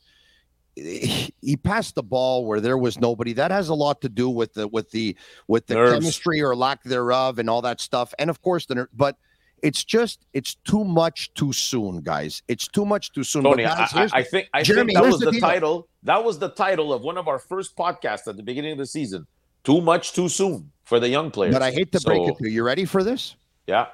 he 0.74 1.32
he 1.40 1.56
passed 1.56 1.94
the 1.94 2.02
ball 2.02 2.44
where 2.44 2.60
there 2.60 2.76
was 2.76 3.00
nobody. 3.00 3.32
That 3.32 3.50
has 3.50 3.70
a 3.70 3.74
lot 3.74 4.02
to 4.02 4.10
do 4.10 4.28
with 4.28 4.52
the 4.52 4.68
with 4.68 4.90
the 4.90 5.16
with 5.48 5.66
the 5.66 5.74
Nerves. 5.74 5.92
chemistry 5.94 6.42
or 6.42 6.54
lack 6.54 6.82
thereof, 6.84 7.38
and 7.38 7.48
all 7.48 7.62
that 7.62 7.80
stuff. 7.80 8.12
And 8.18 8.28
of 8.28 8.42
course, 8.42 8.66
the 8.66 8.86
but 8.92 9.16
it's 9.62 9.84
just 9.84 10.26
it's 10.32 10.54
too 10.54 10.84
much 10.84 11.32
too 11.34 11.52
soon, 11.52 12.00
guys. 12.00 12.42
It's 12.48 12.68
too 12.68 12.84
much 12.84 13.12
too 13.12 13.24
soon. 13.24 13.44
Tony, 13.44 13.64
guys, 13.64 13.92
I, 13.94 14.08
I 14.12 14.22
think 14.22 14.48
I 14.52 14.62
Jeremy, 14.62 14.94
think 14.94 15.04
that 15.04 15.10
was 15.12 15.20
the 15.20 15.30
the, 15.30 15.40
title. 15.40 15.88
That 16.02 16.22
was 16.24 16.38
the 16.38 16.50
title 16.50 16.92
of 16.92 17.02
one 17.02 17.16
of 17.18 17.28
our 17.28 17.38
first 17.38 17.76
podcasts 17.76 18.26
at 18.28 18.36
the 18.36 18.42
beginning 18.42 18.72
of 18.72 18.78
the 18.78 18.86
season. 18.86 19.26
Too 19.64 19.80
much, 19.80 20.12
too 20.12 20.28
soon 20.28 20.70
for 20.84 21.00
the 21.00 21.08
young 21.08 21.30
players. 21.30 21.52
but 21.54 21.62
I 21.62 21.70
hate 21.72 21.90
to 21.92 22.00
break 22.00 22.18
So, 22.18 22.28
it 22.28 22.38
to 22.38 22.44
you. 22.44 22.50
You 22.56 22.62
ready 22.64 22.84
for 22.84 23.02
this? 23.02 23.34
Yeah, 23.66 23.86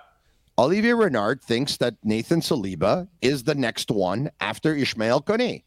Olivier 0.58 0.92
Renard 0.92 1.42
thinks 1.42 1.78
that 1.78 1.94
Nathan 2.04 2.40
Saliba 2.40 3.08
is 3.22 3.44
the 3.44 3.54
next 3.54 3.90
one 3.90 4.30
after 4.40 4.74
Ishmael 4.74 5.22
Kone. 5.22 5.62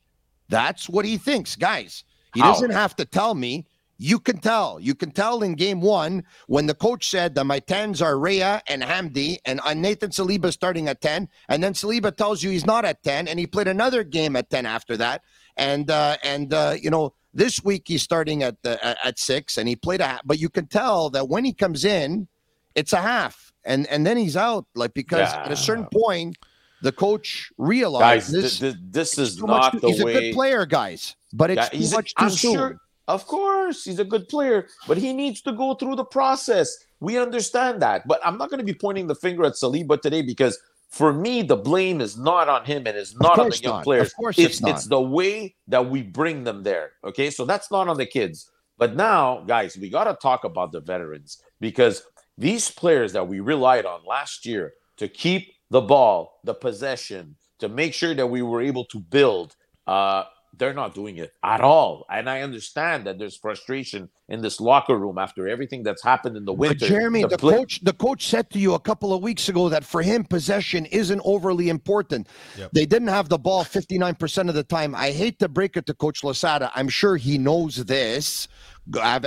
That's 0.50 0.88
what 0.88 1.06
he 1.06 1.18
thinks, 1.18 1.56
guys. 1.56 2.04
He 2.36 2.42
How? 2.42 2.54
doesn't 2.54 2.70
have 2.72 2.96
to 2.98 3.06
tell 3.06 3.34
me. 3.34 3.66
You 3.98 4.20
can 4.20 4.40
tell. 4.40 4.80
You 4.80 4.94
can 4.94 5.12
tell 5.12 5.42
in 5.42 5.54
game 5.56 5.80
one 5.80 6.24
when 6.48 6.66
the 6.68 6.74
coach 6.74 7.08
said 7.10 7.34
that 7.36 7.46
my 7.46 7.60
10s 7.62 8.02
are 8.04 8.20
Rea 8.20 8.60
and 8.68 8.82
Hamdi 8.84 9.38
and 9.46 9.62
Nathan 9.82 10.10
Saliba 10.10 10.52
starting 10.52 10.90
at 10.90 11.00
10. 11.02 11.30
And 11.48 11.64
then 11.64 11.74
Saliba 11.74 12.16
tells 12.16 12.44
you 12.44 12.50
he's 12.50 12.66
not 12.66 12.84
at 12.84 13.04
10 13.04 13.28
and 13.30 13.40
he 13.40 13.48
played 13.48 13.68
another 13.70 14.04
game 14.04 14.36
at 14.36 14.50
10 14.50 14.66
after 14.66 14.98
that. 14.98 15.22
And, 15.56 15.90
uh, 15.90 16.18
and 16.24 16.54
uh, 16.54 16.75
you 16.82 16.90
know, 16.90 17.14
this 17.34 17.64
week 17.64 17.84
he's 17.88 18.02
starting 18.04 18.44
at, 18.44 18.62
the, 18.64 18.84
at, 18.86 18.98
at 19.04 19.20
six 19.20 19.58
and 19.58 19.68
he 19.70 19.75
played 19.78 20.02
a 20.02 20.08
half. 20.08 20.22
But 20.25 20.40
you 20.40 20.50
can 20.50 20.68
tell 20.68 21.10
that 21.12 21.30
when 21.30 21.46
he 21.46 21.54
comes 21.54 21.86
in, 21.86 22.28
it's 22.75 22.92
a 22.92 23.02
half. 23.02 23.54
And, 23.64 23.88
and 23.88 24.06
then 24.06 24.18
he's 24.18 24.36
out, 24.38 24.66
like, 24.75 24.94
because 24.94 25.34
at 25.34 25.52
a 25.52 25.56
certain 25.56 25.86
point, 25.92 26.38
the 26.82 26.92
coach 26.92 27.50
realized 27.58 28.28
guys, 28.28 28.32
this, 28.32 28.60
this, 28.60 28.75
this 28.92 29.18
is 29.18 29.42
much 29.42 29.48
not 29.50 29.72
too- 29.72 29.80
the 29.80 29.88
he's 29.88 30.04
way. 30.04 30.14
a 30.16 30.20
good 30.20 30.34
player, 30.36 30.66
guys, 30.66 31.16
but 31.34 31.50
it's 31.50 31.58
Yeah, 31.58 31.70
too 31.70 31.78
he's 31.78 31.94
much 31.94 32.14
too 32.14 32.25
I'm 32.25 32.30
soon. 32.30 32.54
sure- 32.54 32.78
Of 33.08 33.28
course, 33.28 33.84
he's 33.84 34.00
a 34.00 34.06
good 34.06 34.28
player, 34.28 34.68
but 34.88 34.98
he 34.98 35.14
needs 35.14 35.42
to 35.42 35.54
go 35.54 35.76
through 35.76 35.96
the 35.96 36.06
process. 36.06 36.76
We 37.00 37.18
understand 37.20 37.82
that. 37.82 38.08
But 38.08 38.20
I'm 38.26 38.38
not 38.38 38.50
going 38.50 38.60
to 38.60 38.66
be 38.66 38.74
pointing 38.74 39.08
the 39.08 39.16
finger 39.16 39.46
at 39.46 39.54
Saliba 39.54 40.02
today 40.02 40.24
because 40.24 40.58
for 40.90 41.14
me, 41.14 41.44
the 41.44 41.58
blame 41.58 42.02
is 42.02 42.18
not 42.18 42.50
on 42.50 42.66
him 42.66 42.88
and 42.88 42.98
it's 42.98 43.16
not 43.20 43.38
on 43.38 43.50
the 43.50 43.58
young 43.58 43.76
not. 43.76 43.84
players. 43.84 44.08
Of 44.08 44.16
course 44.16 44.40
it's 44.40 44.56
it's 44.56 44.62
not. 44.62 44.72
it's 44.72 44.88
the 44.88 45.02
way 45.02 45.56
that 45.68 45.90
we 45.90 46.02
bring 46.02 46.44
them 46.44 46.64
there. 46.64 46.94
Okay. 47.04 47.30
So 47.30 47.46
that's 47.46 47.70
not 47.70 47.88
on 47.88 47.98
the 47.98 48.06
kids. 48.06 48.50
But 48.78 48.96
now, 48.96 49.44
guys, 49.48 49.78
we 49.78 49.90
got 49.90 50.06
to 50.06 50.18
talk 50.22 50.44
about 50.44 50.72
the 50.72 50.82
veterans 50.82 51.42
because 51.60 52.04
these 52.38 52.70
players 52.70 53.14
that 53.14 53.28
we 53.28 53.40
relied 53.40 53.86
on 53.86 54.02
last 54.06 54.46
year 54.46 54.74
to 54.98 55.08
keep 55.08 55.54
the 55.70 55.82
ball, 55.82 56.40
the 56.44 56.54
possession, 56.54 57.36
to 57.60 57.70
make 57.70 57.94
sure 57.94 58.14
that 58.14 58.28
we 58.28 58.42
were 58.42 58.62
able 58.62 58.86
to 58.86 59.00
build, 59.00 59.56
uh, 59.88 60.24
they're 60.58 60.74
not 60.74 60.94
doing 60.94 61.18
it 61.18 61.34
at 61.44 61.62
all. 61.62 62.06
And 62.10 62.30
I 62.30 62.42
understand 62.42 63.06
that 63.08 63.20
there's 63.20 63.36
frustration 63.38 64.10
in 64.30 64.42
this 64.42 64.60
locker 64.60 64.98
room 64.98 65.18
after 65.18 65.48
everything 65.48 65.84
that's 65.84 66.04
happened 66.04 66.36
in 66.38 66.46
the 66.46 66.54
winter. 66.54 66.78
But 66.80 66.88
Jeremy, 66.88 67.24
the, 67.26 67.38
play- 67.38 67.58
coach, 67.58 67.80
the 67.84 67.94
coach 67.94 68.28
said 68.28 68.50
to 68.52 68.60
you 68.60 68.74
a 68.74 68.80
couple 68.80 69.14
of 69.14 69.22
weeks 69.22 69.50
ago 69.50 69.70
that 69.70 69.84
for 69.84 70.02
him 70.02 70.24
possession 70.24 70.86
isn't 70.88 71.22
overly 71.24 71.70
important. 71.70 72.28
Yep. 72.58 72.72
They 72.74 72.86
didn't 72.86 73.10
have 73.10 73.30
the 73.30 73.38
ball 73.38 73.64
59% 73.64 74.50
of 74.50 74.56
the 74.56 74.64
time. 74.64 74.96
I 74.96 75.12
hate 75.12 75.40
to 75.40 75.48
break 75.48 75.78
it 75.78 75.86
to 75.88 75.94
Coach 75.94 76.24
Losada. 76.24 76.72
I'm 76.76 76.90
sure 76.90 77.18
he 77.18 77.38
knows 77.38 77.76
this, 77.86 78.48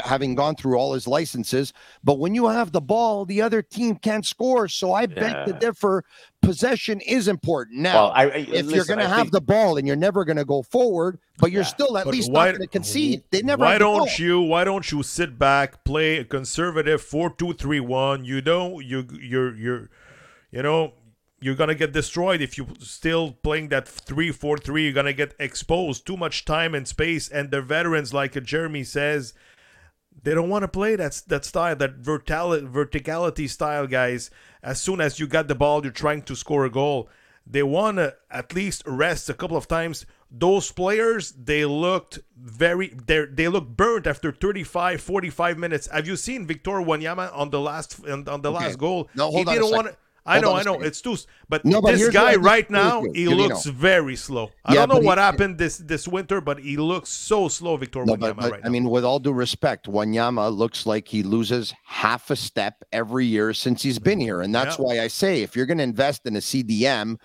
having 0.05 0.35
gone 0.35 0.55
through 0.57 0.77
all 0.77 0.95
his 0.95 1.07
licenses. 1.07 1.73
But 2.05 2.19
when 2.19 2.35
you 2.35 2.47
have 2.49 2.73
the 2.73 2.81
ball, 2.81 3.25
the 3.25 3.43
other 3.43 3.63
team 3.63 3.97
can't 3.97 4.25
score. 4.27 4.69
So 4.69 4.93
I 4.93 5.07
beg 5.07 5.47
to 5.47 5.53
Yeah. 5.53 5.59
differ. 5.59 6.05
Possession 6.49 7.01
is 7.01 7.29
important. 7.29 7.79
Now, 7.81 7.95
well, 8.05 8.13
I, 8.15 8.23
I, 8.25 8.29
if 8.37 8.71
you're 8.71 8.85
going 8.85 8.99
to 8.99 9.09
have 9.09 9.21
think- 9.21 9.33
the 9.33 9.41
ball 9.41 9.77
and 9.77 9.87
you're 9.87 9.97
never 9.97 10.25
going 10.25 10.37
to 10.39 10.45
go 10.45 10.63
forward, 10.63 11.19
but 11.39 11.53
you're 11.53 11.63
Yeah. 11.63 11.69
still 11.69 11.97
at 11.99 12.05
But 12.07 12.15
least 12.15 12.31
why- 12.33 12.47
not 12.47 12.53
going 12.59 12.63
to 12.63 12.73
concede. 12.73 13.23
They 13.31 13.43
never. 13.43 13.65
Why 13.65 13.73
have 13.73 13.79
the 13.81 13.85
don't 13.85 14.19
you? 14.19 14.41
Why 14.41 14.65
don't 14.65 14.91
you 14.91 15.03
sit 15.03 15.39
back, 15.39 15.85
play 15.85 16.19
a 16.19 16.25
conservative 16.25 17.03
four-two-three-one? 17.03 18.25
You 18.25 18.41
don't. 18.41 18.85
You 18.85 19.07
you're 19.21 19.55
you're, 19.57 19.91
you 20.51 20.63
know. 20.63 20.93
You're 21.41 21.55
gonna 21.55 21.77
get 21.77 21.93
destroyed 21.93 22.41
if 22.41 22.59
you 22.59 22.67
still 22.81 23.31
playing 23.31 23.69
that 23.69 23.87
three-four-three. 23.87 24.83
You're 24.83 24.93
gonna 24.93 25.13
get 25.13 25.35
exposed. 25.39 26.05
Too 26.05 26.17
much 26.17 26.45
time 26.45 26.75
and 26.75 26.89
space, 26.89 27.29
and 27.29 27.53
the 27.53 27.63
veterans, 27.63 28.13
like 28.13 28.33
Jeremy 28.43 28.83
says, 28.83 29.35
they 30.23 30.35
don't 30.35 30.49
want 30.49 30.63
to 30.63 30.69
play 30.69 30.97
that 30.97 31.23
that 31.29 31.45
style, 31.45 31.77
that 31.77 32.03
vertali- 32.03 32.67
verticality 32.71 33.49
style, 33.49 33.87
guys. 33.87 34.31
As 34.63 34.81
soon 34.81 35.01
as 35.01 35.19
you 35.21 35.27
got 35.27 35.49
the 35.49 35.55
ball, 35.55 35.83
you're 35.83 35.93
trying 35.93 36.23
to 36.23 36.35
score 36.37 36.65
a 36.65 36.71
goal. 36.71 37.09
They 37.51 37.63
want 37.63 37.97
to 37.97 38.15
at 38.31 38.55
least 38.55 38.83
rest 38.87 39.31
a 39.31 39.35
couple 39.35 39.57
of 39.57 39.67
times. 39.69 40.05
Those 40.31 40.71
players, 40.71 41.33
they 41.33 41.65
looked 41.65 42.19
very, 42.37 42.89
they 43.07 43.25
they 43.25 43.49
look 43.49 43.67
burnt 43.69 44.07
after 44.07 44.31
35, 44.31 45.01
45 45.01 45.57
minutes. 45.57 45.87
Have 45.87 46.07
you 46.07 46.17
seen 46.17 46.47
Victor 46.47 46.73
Wanyama 46.73 47.35
on 47.35 47.49
the 47.51 47.61
last 47.61 47.99
on, 48.07 48.29
on 48.29 48.43
the 48.43 48.53
Okay. 48.53 48.65
last 48.67 48.79
goal? 48.79 49.09
No, 49.15 49.31
he 49.31 49.37
hold 49.37 49.49
on 49.49 49.55
a 49.55 49.57
didn't 49.59 49.69
second. 49.71 49.85
want 49.85 49.87
to. 49.89 49.97
I 50.29 50.41
know, 50.41 50.55
I 50.55 50.63
know, 50.63 50.81
it's 50.81 51.01
too. 51.01 51.17
But 51.49 51.65
No, 51.65 51.81
but 51.81 51.93
this 51.93 52.01
here's 52.01 52.15
where 52.15 52.25
I 52.25 52.35
guy 52.35 52.41
right 52.41 52.71
now, 52.71 53.03
he 53.15 53.27
looks 53.29 53.65
very 53.65 54.15
slow. 54.17 54.51
I 54.65 54.75
Yeah, 54.75 54.81
don't 54.81 54.89
know 54.91 54.95
but 54.97 55.01
he- 55.03 55.07
what 55.07 55.19
happened 55.19 55.59
this 55.59 55.79
this 55.79 56.07
winter, 56.07 56.41
but 56.41 56.61
he 56.61 56.77
looks 56.77 57.09
so 57.11 57.49
slow, 57.49 57.77
Victor 57.77 58.05
No, 58.05 58.15
Wanyama 58.15 58.21
but, 58.21 58.37
but 58.37 58.53
right 58.53 58.61
I 58.65 58.69
mean, 58.69 58.91
with 58.91 59.05
all 59.05 59.19
due 59.19 59.33
respect, 59.33 59.87
Wanyama 59.87 60.55
looks 60.57 60.87
like 60.87 61.09
he 61.09 61.23
loses 61.23 61.75
half 61.85 62.31
a 62.31 62.37
step 62.37 62.85
every 62.93 63.27
year 63.27 63.53
since 63.55 63.83
he's 63.83 63.99
been 63.99 64.21
here, 64.21 64.41
and 64.43 64.55
that's 64.55 64.79
Yeah. 64.79 64.85
why 64.85 65.01
I 65.01 65.09
say 65.09 65.43
if 65.43 65.57
you're 65.57 65.67
going 65.67 65.79
to 65.79 65.85
invest 65.85 66.27
in 66.27 66.37
a 66.37 66.41
CDM, 66.41 67.17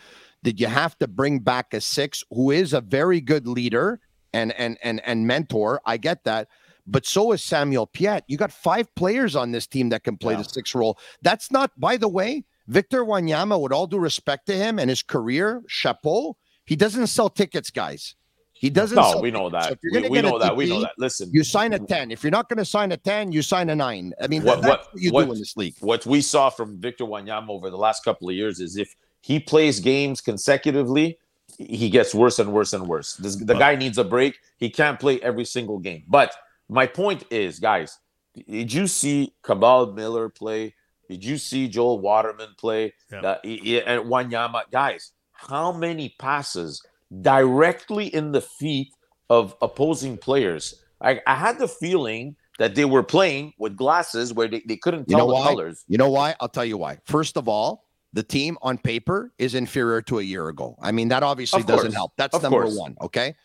did 0.44 0.60
you 0.60 0.68
have 0.68 0.98
to 1.00 1.08
bring 1.08 1.40
back 1.40 1.74
a 1.74 1.82
six 1.82 2.24
who 2.32 2.52
is 2.52 2.74
a 2.74 2.82
very 2.82 3.22
good 3.22 3.48
leader 3.48 4.00
and 4.34 4.52
and 4.54 4.78
and 4.84 5.02
and 5.06 5.28
mentor? 5.28 5.82
I 5.86 5.98
get 5.98 6.24
that. 6.24 6.48
But 6.86 7.06
so 7.06 7.32
is 7.32 7.42
Samuel 7.42 7.88
Piette. 7.88 8.26
You 8.28 8.36
got 8.36 8.52
five 8.52 8.94
players 8.96 9.38
on 9.38 9.52
this 9.54 9.68
team 9.68 9.88
that 9.90 10.04
can 10.04 10.18
play 10.18 10.34
Yeah. 10.34 10.40
the 10.40 10.50
six 10.50 10.76
role. 10.76 10.98
That's 11.22 11.50
not, 11.50 11.72
by 11.80 11.96
the 11.96 12.10
way, 12.10 12.44
Victor 12.68 13.04
Wanyama, 13.04 13.60
with 13.60 13.72
all 13.72 13.88
due 13.88 14.00
respect 14.00 14.46
to 14.48 14.54
him 14.56 14.80
and 14.80 14.90
his 14.90 15.04
career, 15.04 15.62
chapeau, 15.68 16.38
he 16.66 16.76
doesn't 16.76 17.08
sell 17.08 17.30
tickets, 17.30 17.70
guys. 17.70 18.16
He 18.54 18.70
doesn't 18.70 18.96
no, 18.96 19.02
sell 19.12 19.22
we 19.22 19.32
know 19.32 19.50
tickets. 19.50 19.66
So 19.68 19.70
that. 19.72 19.80
you're 19.84 20.02
we 20.04 20.10
we 20.10 20.22
know 20.22 20.40
that. 20.40 20.56
We 20.56 20.70
know 20.70 20.82
that. 20.82 20.94
Listen, 20.98 21.30
you 21.34 21.44
sign 21.44 21.74
a 21.74 21.80
10. 21.80 22.12
If 22.12 22.24
you're 22.24 22.32
not 22.32 22.48
going 22.48 22.60
to 22.60 22.66
sign 22.66 22.94
a 22.94 22.98
10, 22.98 23.34
you 23.34 23.42
sign 23.42 23.70
a 23.70 23.76
9. 23.76 24.14
I 24.22 24.28
mean, 24.28 24.44
What- 24.44 24.62
that- 24.62 24.68
what- 24.70 24.80
what 24.94 25.02
you 25.02 25.12
what- 25.12 25.26
do 25.26 25.34
in 25.34 25.40
this 25.40 25.58
league. 25.58 25.76
what 25.82 26.06
we 26.06 26.22
saw 26.22 26.50
from 26.50 26.80
Victor 26.80 27.04
Wanyama 27.04 27.50
over 27.50 27.70
the 27.70 27.78
last 27.78 28.06
couple 28.06 28.30
of 28.30 28.36
years 28.36 28.62
is 28.62 28.78
if 28.78 28.96
he 29.20 29.40
plays 29.40 29.82
games 29.82 30.22
consecutively, 30.22 31.18
he 31.58 31.90
gets 31.90 32.16
worse 32.16 32.40
and 32.40 32.54
worse 32.54 32.72
and 32.72 32.88
worse. 32.88 33.16
This, 33.18 33.36
the 33.36 33.54
guy 33.56 33.76
needs 33.76 33.98
a 33.98 34.04
break. 34.06 34.40
He 34.58 34.70
can't 34.70 34.98
play 35.00 35.20
every 35.22 35.46
single 35.46 35.78
game. 35.80 36.04
But 36.08 36.34
my 36.70 36.88
point 36.88 37.26
is, 37.30 37.60
guys, 37.60 38.00
did 38.48 38.72
you 38.72 38.88
see 38.88 39.34
Kamal 39.46 39.92
Miller 39.92 40.30
play? 40.30 40.74
Did 41.10 41.24
you 41.24 41.38
see 41.38 41.68
Joel 41.68 42.00
Waterman 42.00 42.50
play? 42.58 42.94
Yeah. 43.12 43.22
Uh, 43.22 43.38
y- 43.44 43.60
y- 43.66 43.84
and 43.86 44.04
Wanyama, 44.10 44.64
guys, 44.72 45.12
how 45.32 45.72
many 45.72 46.16
passes 46.20 46.82
directly 47.22 48.08
in 48.08 48.32
the 48.32 48.42
feet 48.42 48.90
of 49.30 49.56
opposing 49.62 50.18
players? 50.18 50.82
I, 51.02 51.22
I 51.28 51.36
had 51.36 51.60
the 51.60 51.68
feeling 51.68 52.36
that 52.60 52.76
they 52.76 52.86
were 52.86 53.04
playing 53.04 53.54
with 53.58 53.76
glasses 53.76 54.34
where 54.34 54.48
they, 54.48 54.62
they 54.68 54.78
couldn't 54.78 55.10
You 55.10 55.18
tell 55.18 55.28
know 55.28 55.34
the 55.34 55.40
why? 55.40 55.48
colors. 55.48 55.84
You 55.88 55.98
know 55.98 56.10
why? 56.10 56.36
I'll 56.40 56.48
tell 56.50 56.66
you 56.66 56.78
why. 56.78 57.00
First 57.06 57.36
of 57.36 57.48
all, 57.50 57.84
the 58.14 58.24
team 58.24 58.58
on 58.62 58.78
paper 58.78 59.34
is 59.40 59.56
inferior 59.56 60.02
to 60.04 60.20
a 60.20 60.22
year 60.22 60.48
ago. 60.48 60.76
I 60.82 60.92
mean, 60.92 61.08
that 61.10 61.24
obviously 61.24 61.62
Of 61.62 61.68
doesn't 61.68 61.88
course. 61.88 61.94
help. 61.96 62.12
That's 62.16 62.36
Of 62.36 62.44
number 62.44 62.62
course. 62.64 62.78
one. 62.78 62.96
Okay. 63.02 63.36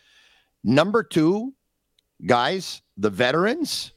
Number 0.62 1.03
two, 1.03 1.55
guys, 2.27 2.83
the 2.99 3.09
veterans, 3.11 3.93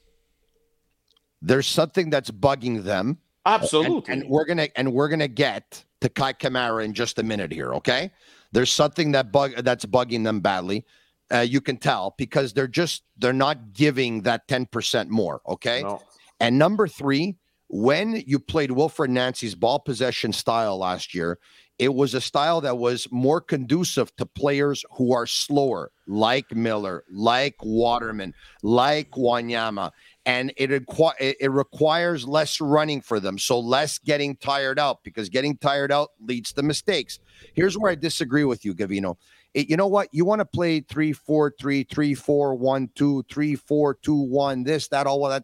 there's 1.42 1.68
something 1.68 2.10
that's 2.10 2.32
bugging 2.32 2.84
them. 2.84 3.18
And- 3.46 3.54
Absolutely. 3.64 4.14
And, 4.14 4.30
we're 4.30 4.46
gonna 4.46 4.70
and 4.76 4.94
we're 4.94 5.10
gonna 5.10 5.28
get 5.28 5.84
to 6.02 6.10
Kai 6.10 6.34
Kamara 6.34 6.84
in 6.86 6.94
just 6.94 7.20
a 7.20 7.24
minute 7.24 7.52
here. 7.52 7.74
Okay. 7.76 8.12
There's 8.52 8.72
something 8.72 9.14
that 9.14 9.32
bug 9.32 9.54
that's 9.64 9.86
bugging 9.86 10.24
them 10.24 10.42
badly. 10.42 10.86
Uh, 11.34 11.40
you 11.40 11.62
can 11.62 11.78
tell 11.78 12.14
because 12.18 12.54
they're 12.54 12.68
just 12.68 13.04
they're 13.18 13.32
not 13.34 13.74
giving 13.74 14.24
that 14.24 14.48
10% 14.48 15.08
more. 15.08 15.42
Okay. 15.48 15.82
No. 15.84 16.02
And 16.40 16.58
number 16.58 16.88
three, 16.88 17.38
when 17.70 18.22
you 18.28 18.38
played 18.38 18.70
Wilfried 18.72 19.10
Nancy's 19.10 19.56
ball 19.56 19.80
possession 19.80 20.34
style 20.34 20.78
last 20.78 21.14
year, 21.14 21.40
it 21.80 21.94
was 21.94 22.14
a 22.14 22.22
style 22.22 22.62
that 22.62 22.78
was 22.78 23.08
more 23.12 23.40
conducive 23.40 24.14
to 24.18 24.26
players 24.26 24.84
who 24.92 25.14
are 25.14 25.26
slower, 25.26 25.92
like 26.06 26.54
Miller, 26.54 27.06
like 27.10 27.56
Waterman, 27.64 28.34
like 28.62 29.12
Wanyama. 29.12 29.92
And 30.26 30.54
it, 30.56 30.72
it 30.72 31.52
requires 31.52 32.28
less 32.28 32.62
running 32.62 33.02
for 33.02 33.20
them. 33.20 33.40
So 33.40 33.60
less 33.60 33.98
getting 33.98 34.36
tired 34.36 34.78
out 34.78 35.00
because 35.04 35.30
getting 35.30 35.58
tired 35.58 35.92
out 35.92 36.10
leads 36.20 36.54
to 36.54 36.64
mistakes. 36.64 37.20
Here's 37.56 37.78
where 37.78 37.92
I 37.92 37.96
disagree 37.96 38.44
with 38.44 38.64
you, 38.64 38.76
Gavino. 38.76 39.16
It- 39.54 39.70
you 39.70 39.78
know 39.78 39.88
what? 39.88 40.10
You 40.12 40.24
want 40.26 40.40
to 40.40 40.46
play 40.46 40.82
three, 40.82 41.12
four, 41.14 41.54
three, 41.60 41.84
three, 41.84 42.14
four, 42.14 42.54
one, 42.56 42.90
two, 42.96 43.24
three, 43.32 43.56
four, 43.56 43.96
two, 43.96 44.16
one, 44.16 44.64
this, 44.64 44.88
that, 44.90 45.08
all 45.08 45.26
of 45.26 45.32
that 45.32 45.44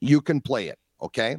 you 0.00 0.20
can 0.20 0.40
play 0.40 0.68
it 0.68 0.78
okay 1.02 1.36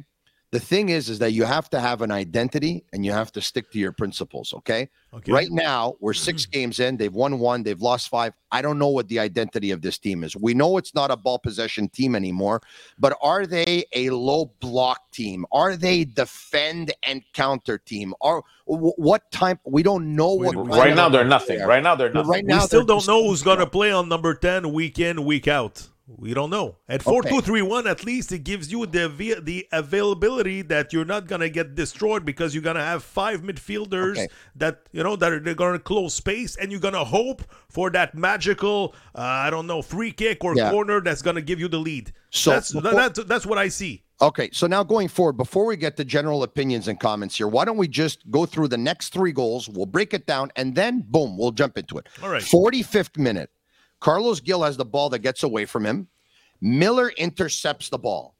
the 0.52 0.60
thing 0.60 0.88
is 0.88 1.08
is 1.08 1.18
that 1.20 1.32
you 1.32 1.44
have 1.44 1.70
to 1.70 1.78
have 1.78 2.02
an 2.02 2.10
identity 2.10 2.84
and 2.92 3.04
you 3.04 3.12
have 3.12 3.30
to 3.32 3.40
stick 3.40 3.70
to 3.70 3.78
your 3.78 3.92
principles 3.92 4.52
okay, 4.52 4.88
Okay. 5.12 5.32
right 5.32 5.50
now 5.50 5.94
we're 6.00 6.12
six 6.12 6.42
mm-hmm. 6.42 6.52
games 6.52 6.80
in 6.80 6.96
they've 6.96 7.12
won 7.12 7.38
one 7.38 7.62
they've 7.62 7.80
lost 7.80 8.08
five 8.08 8.32
i 8.52 8.62
don't 8.62 8.78
know 8.78 8.88
what 8.88 9.08
the 9.08 9.18
identity 9.18 9.70
of 9.70 9.82
this 9.82 9.98
team 9.98 10.22
is 10.24 10.36
we 10.36 10.54
know 10.54 10.76
it's 10.76 10.94
not 10.94 11.10
a 11.10 11.16
ball 11.16 11.38
possession 11.38 11.88
team 11.88 12.14
anymore 12.14 12.60
but 12.98 13.16
are 13.22 13.46
they 13.46 13.84
a 13.94 14.10
low 14.10 14.52
block 14.60 15.10
team 15.10 15.44
are 15.52 15.76
they 15.76 16.04
defend 16.04 16.92
and 17.04 17.22
counter 17.32 17.78
team 17.78 18.14
or 18.20 18.42
what 18.66 19.30
time 19.32 19.58
we 19.64 19.82
don't 19.82 20.14
know 20.14 20.32
what 20.34 20.54
don't- 20.54 20.68
Right 20.68 20.94
now, 20.94 21.08
they're 21.08 21.24
nothing. 21.24 21.58
they 21.58 21.64
are. 21.64 21.68
Right 21.68 21.82
now, 21.82 21.96
they're 21.96 22.12
nothing. 22.12 22.30
right 22.30 22.44
we 22.44 22.48
now 22.48 22.60
still 22.60 22.84
don't 22.84 23.06
know 23.06 23.26
who's 23.26 23.42
gonna 23.42 23.66
play 23.66 23.90
on 23.90 24.08
number 24.08 24.34
ten 24.34 24.72
week 24.72 25.00
in 25.00 25.24
week 25.24 25.48
out. 25.48 25.88
We 26.18 26.34
don't 26.34 26.50
know. 26.50 26.76
At 26.88 27.02
four 27.02 27.20
Okay. 27.20 27.30
two 27.30 27.40
three 27.40 27.62
one, 27.62 27.86
at 27.86 28.04
least 28.04 28.32
it 28.32 28.40
gives 28.44 28.72
you 28.72 28.84
the 28.86 29.06
the 29.42 29.66
availability 29.72 30.62
that 30.62 30.92
you're 30.92 31.04
not 31.04 31.26
gonna 31.28 31.48
get 31.48 31.74
destroyed 31.74 32.24
because 32.24 32.54
you're 32.54 32.62
gonna 32.64 32.84
have 32.84 33.02
five 33.04 33.42
midfielders 33.42 34.12
Okay. 34.18 34.28
that 34.56 34.80
you 34.92 35.02
know 35.02 35.14
that 35.16 35.32
are 35.32 35.38
they're 35.40 35.54
gonna 35.54 35.78
close 35.78 36.14
space, 36.14 36.56
and 36.56 36.72
you're 36.72 36.80
gonna 36.80 37.04
hope 37.04 37.42
for 37.68 37.90
that 37.90 38.14
magical 38.14 38.94
uh, 39.14 39.20
I 39.20 39.50
don't 39.50 39.66
know 39.66 39.82
free 39.82 40.10
kick 40.12 40.44
or 40.44 40.56
Yeah. 40.56 40.70
corner 40.70 41.00
that's 41.00 41.22
gonna 41.22 41.42
give 41.42 41.60
you 41.60 41.68
the 41.68 41.78
lead. 41.78 42.12
So 42.30 42.50
that's 42.50 42.72
before- 42.72 42.92
that's 42.92 43.24
that's 43.24 43.46
what 43.46 43.58
I 43.58 43.68
see. 43.68 44.02
Okay, 44.22 44.50
so 44.52 44.66
now 44.66 44.82
going 44.82 45.08
forward, 45.08 45.38
before 45.38 45.64
we 45.64 45.76
get 45.76 45.96
to 45.96 46.04
general 46.04 46.42
opinions 46.42 46.88
and 46.88 47.00
comments 47.00 47.36
here, 47.38 47.48
why 47.48 47.64
don't 47.64 47.78
we 47.78 47.88
just 47.88 48.30
go 48.30 48.44
through 48.44 48.68
the 48.68 48.76
next 48.76 49.14
three 49.14 49.32
goals? 49.32 49.66
We'll 49.66 49.86
break 49.86 50.12
it 50.12 50.26
down, 50.26 50.50
and 50.56 50.74
then 50.74 51.04
boom, 51.08 51.38
we'll 51.38 51.52
jump 51.52 51.78
into 51.78 51.96
it. 51.96 52.06
All 52.22 52.28
right. 52.28 52.42
45th 52.42 53.16
minute. 53.16 53.48
Carlos 54.00 54.40
Gil 54.40 54.62
has 54.62 54.76
the 54.76 54.84
ball 54.84 55.10
that 55.10 55.20
gets 55.20 55.42
away 55.42 55.66
from 55.66 55.84
him. 55.84 56.08
Miller 56.60 57.10
intercepts 57.10 57.88
the 57.88 57.98
ball. 57.98 58.34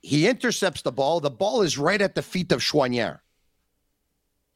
He 0.00 0.28
intercepts 0.28 0.82
the 0.82 0.92
ball. 0.92 1.20
The 1.20 1.30
ball 1.30 1.62
is 1.62 1.78
right 1.78 2.00
at 2.00 2.14
the 2.14 2.22
feet 2.22 2.52
of 2.52 2.60
Choinière. 2.60 3.20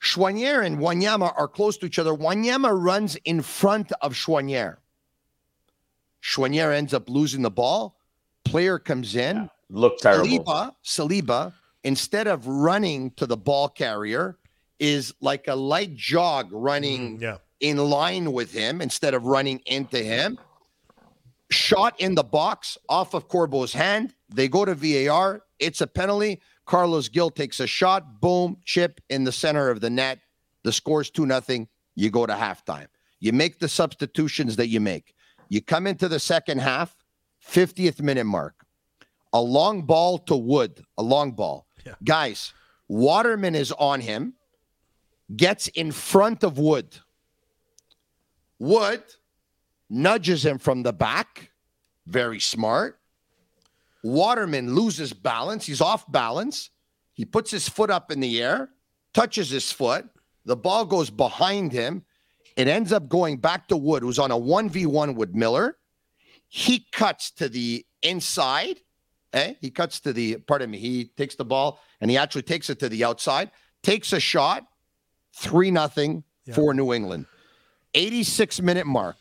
Choinière 0.01 0.65
and 0.65 0.79
Wanyama 0.79 1.33
are 1.37 1.49
close 1.49 1.77
to 1.79 1.87
each 1.87 1.99
other. 1.99 2.13
Wanyama 2.13 2.71
runs 2.73 3.17
in 3.25 3.43
front 3.43 3.91
of 4.03 4.13
Choinière. 4.13 4.77
Choinière 6.23 6.75
ends 6.75 6.95
up 6.95 7.09
losing 7.09 7.43
the 7.43 7.51
ball. 7.51 7.97
Player 8.45 8.79
comes 8.79 9.17
in. 9.17 9.51
Look 9.71 9.99
terrible. 9.99 10.27
Saliba, 10.27 10.75
Saliba, 10.85 11.53
instead 11.85 12.27
of 12.27 12.47
running 12.47 13.11
to 13.13 13.27
the 13.27 13.37
ball 13.37 13.69
carrier, 13.69 14.39
is 14.79 15.15
like 15.21 15.49
a 15.49 15.55
light 15.55 15.95
jog 15.97 16.49
running 16.53 17.19
mm, 17.19 17.23
Yeah. 17.23 17.39
In 17.61 17.77
line 17.79 18.33
with 18.33 18.53
him 18.53 18.81
instead 18.81 19.15
of 19.15 19.25
running 19.25 19.61
into 19.67 19.99
him. 19.99 20.39
Shot 21.51 21.99
in 21.99 22.15
the 22.15 22.23
box 22.23 22.79
off 22.89 23.15
of 23.15 23.29
Corbo's 23.29 23.73
hand. 23.73 24.15
They 24.29 24.49
go 24.49 24.65
to 24.65 24.75
VAR. 24.75 25.43
It's 25.59 25.81
a 25.81 25.87
penalty. 25.87 26.41
Carlos 26.67 27.09
Gil 27.09 27.31
takes 27.31 27.59
a 27.59 27.67
shot. 27.67 28.21
Boom, 28.21 28.59
chip 28.65 29.01
in 29.09 29.25
the 29.25 29.33
center 29.33 29.71
of 29.71 29.81
the 29.81 29.91
net. 29.91 30.21
The 30.63 30.73
score's 30.73 31.11
2 31.11 31.25
nothing. 31.25 31.69
You 31.95 32.11
go 32.11 32.27
to 32.27 32.35
halftime. 32.35 32.89
You 33.19 33.33
make 33.33 33.59
the 33.59 33.69
substitutions 33.69 34.57
that 34.57 34.69
you 34.69 34.79
make. 34.79 35.15
You 35.49 35.63
come 35.63 35.87
into 35.87 36.09
the 36.09 36.21
second 36.21 36.59
half, 36.59 36.95
50th 37.45 38.01
minute 38.01 38.27
mark. 38.27 38.55
A 39.33 39.41
long 39.41 39.83
ball 39.83 40.19
to 40.19 40.37
Wood, 40.37 40.85
a 40.97 41.03
long 41.03 41.33
ball. 41.33 41.67
Yeah. 41.85 41.95
Guys, 42.05 42.53
Waterman 42.87 43.55
is 43.55 43.73
on 43.73 44.01
him, 44.01 44.35
gets 45.35 45.69
in 45.69 45.91
front 45.91 46.45
of 46.45 46.59
Wood. 46.59 46.99
Wood 48.59 49.03
nudges 49.89 50.45
him 50.45 50.59
from 50.59 50.83
the 50.83 50.93
back. 50.93 51.51
Very 52.07 52.41
smart. 52.41 52.99
Waterman 54.03 54.75
loses 54.75 55.13
balance. 55.13 55.67
He's 55.67 55.81
off 55.81 56.11
balance. 56.11 56.71
He 57.15 57.25
puts 57.25 57.51
his 57.51 57.69
foot 57.69 57.91
up 57.91 58.11
in 58.13 58.21
the 58.21 58.41
air, 58.43 58.71
touches 59.13 59.51
his 59.51 59.73
foot. 59.73 60.09
The 60.45 60.57
ball 60.57 60.85
goes 60.85 61.11
behind 61.11 61.73
him. 61.73 62.05
It 62.57 62.69
ends 62.69 62.93
up 62.93 63.09
going 63.09 63.39
back 63.39 63.69
to 63.69 63.77
Wood, 63.77 64.03
who's 64.03 64.19
on 64.19 64.31
a 64.31 64.39
1v1 64.39 65.15
with 65.15 65.35
Miller. 65.35 65.77
He 66.49 66.87
cuts 66.93 67.31
to 67.33 67.49
the 67.49 67.85
inside. 68.03 68.77
Eh? 69.33 69.55
He 69.61 69.71
cuts 69.71 70.01
to 70.01 70.13
the, 70.13 70.37
pardon 70.39 70.71
me, 70.71 70.79
he 70.79 71.07
takes 71.17 71.35
the 71.35 71.45
ball 71.45 71.81
and 72.01 72.11
he 72.11 72.17
actually 72.17 72.43
takes 72.43 72.71
it 72.71 72.79
to 72.79 72.89
the 72.89 73.05
outside, 73.05 73.51
takes 73.83 74.13
a 74.13 74.21
shot, 74.21 74.65
3 75.37 75.71
nothing 75.71 76.25
Yeah. 76.47 76.55
for 76.55 76.73
New 76.73 76.95
England. 76.95 77.27
86 77.95 78.61
minute 78.61 78.87
mark. 78.87 79.17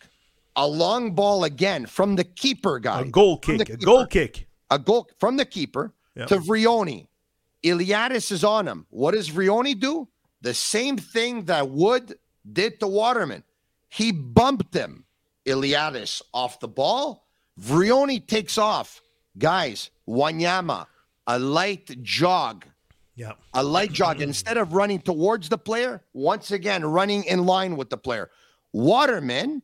A 0.55 0.67
long 0.67 1.11
ball 1.13 1.43
again 1.43 1.85
from 1.85 2.15
the 2.15 2.23
keeper 2.23 2.79
guy. 2.79 3.01
A 3.01 3.05
goal 3.05 3.37
kick. 3.37 3.67
the 3.67 3.73
A 3.73 3.77
goal 3.77 4.05
kick. 4.07 4.47
A 4.71 4.79
goal 4.79 5.09
from 5.19 5.37
the 5.37 5.45
keeper 5.45 5.93
Yeah. 6.15 6.25
to 6.25 6.37
Vrioni. 6.37 7.07
Iliadis 7.63 8.31
is 8.31 8.43
on 8.43 8.67
him. 8.67 8.85
What 8.89 9.13
does 9.13 9.29
Vrioni 9.29 9.79
do? 9.79 10.07
The 10.41 10.53
same 10.53 10.97
thing 10.97 11.45
that 11.45 11.69
Wood 11.69 12.17
did 12.51 12.79
to 12.79 12.87
Waterman. 12.87 13.43
He 13.89 14.11
bumped 14.11 14.73
him, 14.73 15.05
Iliadis, 15.45 16.21
off 16.33 16.59
the 16.59 16.67
ball. 16.67 17.27
Vrioni 17.59 18.25
takes 18.25 18.57
off. 18.57 19.01
Guys, 19.37 19.89
Wanyama, 20.07 20.87
a 21.27 21.37
light 21.39 22.01
jog 22.03 22.65
Yeah. 23.15 23.33
a 23.53 23.63
light 23.63 23.91
jog 23.91 24.21
instead 24.29 24.57
of 24.57 24.73
running 24.73 24.99
towards 25.01 25.49
the 25.49 25.57
player 25.57 26.03
once 26.13 26.51
again 26.51 26.83
running 26.85 27.23
in 27.25 27.45
line 27.45 27.75
with 27.77 27.89
the 27.89 27.97
player 27.97 28.29
waterman 28.77 29.61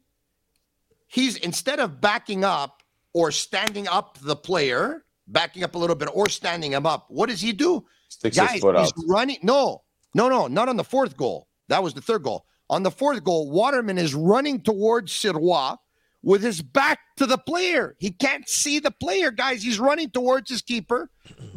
he's 1.07 1.35
instead 1.37 1.79
of 1.79 2.01
backing 2.01 2.43
up 2.43 2.81
or 3.13 3.31
standing 3.31 3.87
up 3.87 4.17
the 4.21 4.35
player 4.35 5.05
backing 5.27 5.63
up 5.63 5.75
a 5.75 5.77
little 5.77 5.95
bit 5.95 6.09
or 6.13 6.27
standing 6.27 6.73
him 6.73 6.85
up 6.85 7.05
what 7.09 7.29
does 7.29 7.41
he 7.41 7.53
do? 7.53 7.85
Sticks 8.09 8.35
guys 8.37 8.51
his 8.53 8.61
foot 8.61 8.77
he's 8.77 8.87
out. 8.89 8.93
running 9.07 9.37
no 9.43 9.83
no 10.13 10.27
no 10.29 10.47
not 10.47 10.67
on 10.69 10.77
the 10.77 10.83
fourth 10.83 11.15
goal. 11.17 11.47
That 11.69 11.81
was 11.83 11.93
the 11.93 12.01
third 12.01 12.23
goal. 12.23 12.45
On 12.69 12.83
the 12.83 12.91
fourth 12.91 13.23
goal 13.23 13.49
waterman 13.51 13.97
is 13.97 14.13
running 14.15 14.61
towards 14.61 15.11
sirois 15.11 15.77
with 16.23 16.41
his 16.41 16.61
back 16.61 16.99
to 17.17 17.25
the 17.25 17.37
player. 17.37 17.95
He 17.99 18.11
can't 18.11 18.47
see 18.47 18.79
the 18.79 18.91
player 18.91 19.29
guys. 19.31 19.61
He's 19.63 19.79
running 19.79 20.09
towards 20.09 20.49
his 20.49 20.61
keeper. 20.61 21.09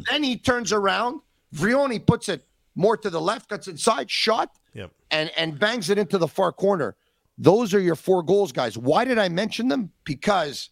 Then 0.09 0.23
he 0.23 0.37
turns 0.37 0.71
around. 0.73 1.21
Vrioni 1.55 2.05
puts 2.05 2.29
it 2.29 2.45
more 2.75 2.97
to 2.97 3.09
the 3.09 3.21
left, 3.21 3.49
cuts 3.49 3.67
inside, 3.67 4.11
shot, 4.11 4.51
Yep. 4.73 4.91
and 5.09 5.31
and 5.37 5.57
bangs 5.57 5.89
it 5.89 5.97
into 5.97 6.17
the 6.17 6.27
far 6.27 6.51
corner. 6.51 6.95
Those 7.37 7.73
are 7.73 7.79
your 7.79 7.95
four 7.95 8.23
goals, 8.23 8.51
guys. 8.51 8.77
Why 8.77 9.05
did 9.05 9.19
I 9.19 9.29
mention 9.29 9.67
them? 9.67 9.91
Because 10.03 10.69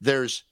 there's 0.00 0.44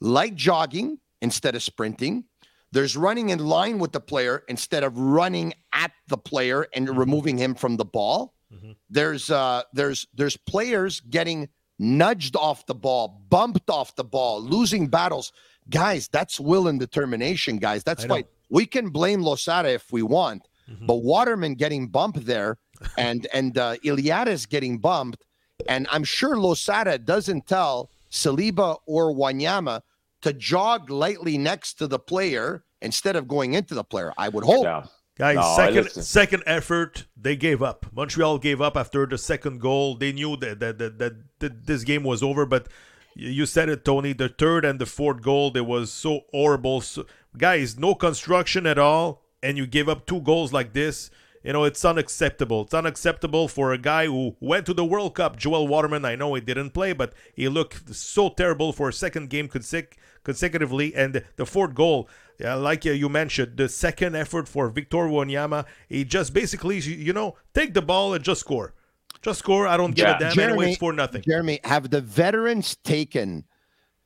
light 0.00 0.34
jogging 0.34 0.98
instead 1.20 1.54
of 1.54 1.62
sprinting. 1.62 2.24
There's 2.72 2.96
running 2.96 3.30
in 3.30 3.38
line 3.38 3.78
with 3.78 3.92
the 3.92 4.00
player 4.00 4.44
instead 4.48 4.82
of 4.82 4.98
running 4.98 5.52
at 5.72 5.92
the 6.08 6.16
player 6.16 6.66
and 6.74 6.88
mm-hmm. 6.88 6.98
removing 6.98 7.36
him 7.36 7.54
from 7.54 7.76
the 7.76 7.84
ball. 7.84 8.34
Mm-hmm. 8.52 8.72
There's 8.90 9.30
uh 9.30 9.62
there's 9.72 10.06
there's 10.14 10.36
players 10.36 11.00
getting 11.00 11.48
nudged 11.78 12.36
off 12.36 12.66
the 12.66 12.74
ball, 12.74 13.22
bumped 13.28 13.68
off 13.68 13.94
the 13.96 14.04
ball, 14.04 14.40
losing 14.40 14.88
battles. 14.88 15.32
Guys, 15.70 16.08
that's 16.08 16.40
will 16.40 16.68
and 16.68 16.78
determination, 16.80 17.58
guys. 17.58 17.84
That's 17.84 18.06
why 18.06 18.24
we 18.50 18.66
can 18.66 18.90
blame 18.90 19.22
Losada 19.22 19.70
if 19.70 19.92
we 19.92 20.02
want, 20.02 20.48
mm-hmm. 20.68 20.86
but 20.86 20.96
Waterman 20.96 21.54
getting 21.54 21.88
bumped 21.88 22.26
there 22.26 22.58
and 22.96 23.26
and 23.32 23.56
uh, 23.58 23.76
Iliadis 23.84 24.48
getting 24.48 24.78
bumped, 24.78 25.24
and 25.68 25.86
I'm 25.90 26.04
sure 26.04 26.38
Losada 26.38 26.98
doesn't 26.98 27.46
tell 27.46 27.90
Saliba 28.10 28.78
or 28.86 29.12
Wanyama 29.12 29.80
to 30.22 30.32
jog 30.32 30.90
lightly 30.90 31.38
next 31.38 31.74
to 31.74 31.86
the 31.86 31.98
player 31.98 32.64
instead 32.80 33.16
of 33.16 33.28
going 33.28 33.54
into 33.54 33.74
the 33.74 33.84
player. 33.84 34.12
I 34.16 34.28
would 34.28 34.44
hope. 34.44 34.64
Yeah. 34.64 34.84
Guys, 35.18 35.36
No, 35.36 35.54
second 35.56 35.90
second 35.90 36.42
effort, 36.46 37.04
they 37.16 37.36
gave 37.36 37.62
up. 37.62 37.86
Montreal 37.92 38.38
gave 38.38 38.62
up 38.62 38.76
after 38.76 39.06
the 39.06 39.18
second 39.18 39.60
goal. 39.60 39.94
They 39.94 40.10
knew 40.12 40.36
that 40.38 40.60
that, 40.60 40.78
that, 40.78 40.98
that, 40.98 41.12
that 41.40 41.66
this 41.66 41.84
game 41.84 42.02
was 42.02 42.22
over, 42.22 42.46
but 42.46 42.68
you 43.14 43.44
said 43.44 43.68
it, 43.68 43.84
Tony. 43.84 44.14
The 44.14 44.30
third 44.30 44.64
and 44.64 44.78
the 44.78 44.86
fourth 44.86 45.20
goal, 45.20 45.50
they 45.50 45.60
was 45.60 45.92
so 45.92 46.22
horrible. 46.32 46.80
So, 46.80 47.04
guys, 47.36 47.78
no 47.78 47.94
construction 47.94 48.66
at 48.66 48.78
all, 48.78 49.22
and 49.42 49.58
you 49.58 49.66
give 49.66 49.86
up 49.88 50.06
two 50.06 50.22
goals 50.22 50.52
like 50.52 50.72
this. 50.72 51.10
You 51.44 51.52
know, 51.52 51.64
it's 51.64 51.84
unacceptable. 51.84 52.62
It's 52.62 52.74
unacceptable 52.74 53.48
for 53.48 53.72
a 53.72 53.78
guy 53.78 54.06
who 54.06 54.36
went 54.40 54.64
to 54.66 54.74
the 54.74 54.84
World 54.84 55.14
Cup. 55.16 55.36
Joel 55.36 55.66
Waterman, 55.66 56.04
I 56.04 56.14
know 56.14 56.34
he 56.34 56.40
didn't 56.40 56.70
play, 56.70 56.92
but 56.92 57.12
he 57.34 57.48
looked 57.48 57.94
so 57.94 58.28
terrible 58.28 58.72
for 58.72 58.88
a 58.88 58.92
second 58.92 59.28
game 59.28 59.48
consec- 59.48 59.94
consecutively. 60.22 60.94
And 60.94 61.24
the 61.36 61.44
fourth 61.46 61.74
goal, 61.74 62.08
yeah, 62.38 62.54
like 62.54 62.86
uh, 62.86 62.90
you 62.90 63.08
mentioned, 63.08 63.56
the 63.56 63.68
second 63.68 64.14
effort 64.14 64.46
for 64.48 64.68
Victor 64.68 64.98
Wanyama, 65.08 65.64
he 65.88 66.04
just 66.04 66.32
basically, 66.32 66.78
you 66.78 67.12
know, 67.12 67.36
take 67.54 67.74
the 67.74 67.82
ball 67.82 68.14
and 68.14 68.22
just 68.24 68.40
score. 68.40 68.74
Just 69.20 69.40
score. 69.40 69.66
I 69.66 69.76
don't 69.76 69.94
give 69.96 70.04
Yeah. 70.06 70.16
a 70.16 70.18
damn 70.20 70.32
Jeremy- 70.34 70.52
anyway. 70.52 70.68
It's 70.70 70.78
for 70.78 70.92
nothing. 70.92 71.22
Jeremy, 71.22 71.58
have 71.64 71.90
the 71.90 72.00
veterans 72.00 72.76
taken 72.84 73.44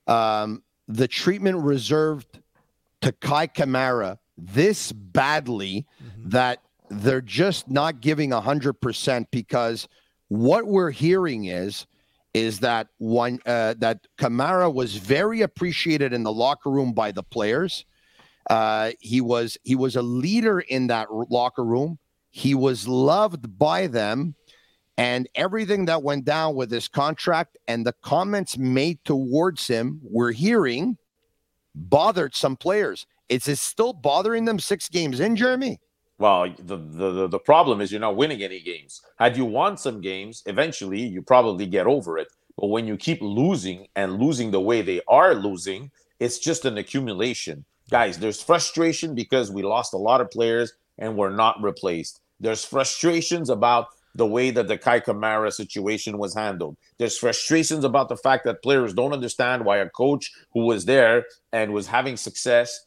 um, 0.07 0.63
the 0.89 1.09
treatment 1.09 1.59
reserved 1.59 2.41
to 3.03 3.13
Kai 3.13 3.47
Kamara 3.49 4.19
this 4.39 4.93
badly 4.93 5.87
that 6.19 6.61
they're 6.89 7.21
just 7.21 7.71
not 7.71 8.01
giving 8.01 8.31
100% 8.31 9.27
because 9.31 9.89
what 10.29 10.67
we're 10.67 10.91
hearing 10.91 11.47
is 11.47 11.87
is 12.35 12.61
that 12.61 12.89
one 12.99 13.39
uh, 13.47 13.75
that 13.79 14.07
Kamara 14.19 14.73
was 14.73 14.97
very 14.97 15.41
appreciated 15.41 16.13
in 16.13 16.23
the 16.23 16.33
locker 16.33 16.71
room 16.71 16.93
by 16.93 17.11
the 17.11 17.23
players. 17.23 17.87
Uh, 18.51 18.91
he 19.01 19.23
was 19.23 19.57
he 19.63 19.75
was 19.75 19.97
a 19.97 20.03
leader 20.03 20.61
in 20.61 20.89
that 20.89 21.11
locker 21.11 21.65
room. 21.65 21.99
He 22.29 22.55
was 22.55 22.87
loved 22.87 23.59
by 23.59 23.87
them 23.87 24.35
and 24.99 25.29
everything 25.35 25.87
that 25.87 26.03
went 26.03 26.25
down 26.25 26.55
with 26.55 26.71
his 26.71 26.89
contract 26.89 27.59
and 27.69 27.85
the 27.85 27.93
comments 28.03 28.57
made 28.57 29.03
towards 29.05 29.67
him 29.67 30.01
we're 30.03 30.33
hearing 30.33 30.97
bothered 31.75 32.35
some 32.35 32.57
players 32.57 33.07
is 33.29 33.47
it 33.49 33.59
still 33.59 33.93
bothering 33.93 34.45
them 34.45 34.59
six 34.59 34.89
games 34.89 35.21
in 35.21 35.37
jeremy 35.37 35.79
Well, 36.19 36.55
the, 36.59 36.77
the 36.77 37.29
the- 37.29 37.39
problem 37.39 37.81
is 37.81 37.93
you're 37.93 38.01
not 38.01 38.17
winning 38.17 38.43
any 38.43 38.61
games. 38.61 39.03
Had 39.19 39.37
you 39.37 39.45
won 39.45 39.77
some 39.77 40.01
games, 40.01 40.43
eventually 40.47 41.01
you 41.03 41.23
probably 41.23 41.67
get 41.67 41.87
over 41.87 42.19
it. 42.19 42.29
But 42.57 42.69
when 42.69 42.87
you 42.87 42.97
keep 42.97 43.21
losing 43.21 43.89
and 43.97 44.19
losing 44.19 44.51
the 44.51 44.61
way 44.61 44.81
they 44.81 45.03
are 45.09 45.35
losing, 45.35 45.91
it's 46.19 46.39
just 46.39 46.65
an 46.65 46.79
accumulation. 46.79 47.65
Guys, 47.91 48.19
there's 48.19 48.43
frustration 48.43 49.15
because 49.15 49.51
we 49.53 49.63
lost 49.63 49.93
a 49.93 49.99
lot 49.99 50.23
of 50.23 50.31
players 50.31 50.73
and 50.99 51.17
we're 51.17 51.37
not 51.37 51.63
replaced. 51.63 52.21
There's 52.41 52.65
frustrations 52.65 53.51
about 53.51 53.89
the 54.15 54.27
way 54.27 54.51
that 54.51 54.69
the 54.69 54.79
Kai 54.79 55.01
Kamara 55.01 55.53
situation 55.53 56.17
was 56.17 56.35
handled. 56.35 56.79
There's 56.99 57.19
frustrations 57.19 57.85
about 57.85 58.09
the 58.09 58.17
fact 58.17 58.45
that 58.47 58.63
players 58.63 58.95
don't 58.95 59.13
understand 59.13 59.67
why 59.67 59.77
a 59.77 59.91
coach 59.91 60.33
who 60.55 60.65
was 60.65 60.87
there 60.87 61.27
and 61.53 61.75
was 61.75 61.87
having 61.87 62.17
success 62.17 62.87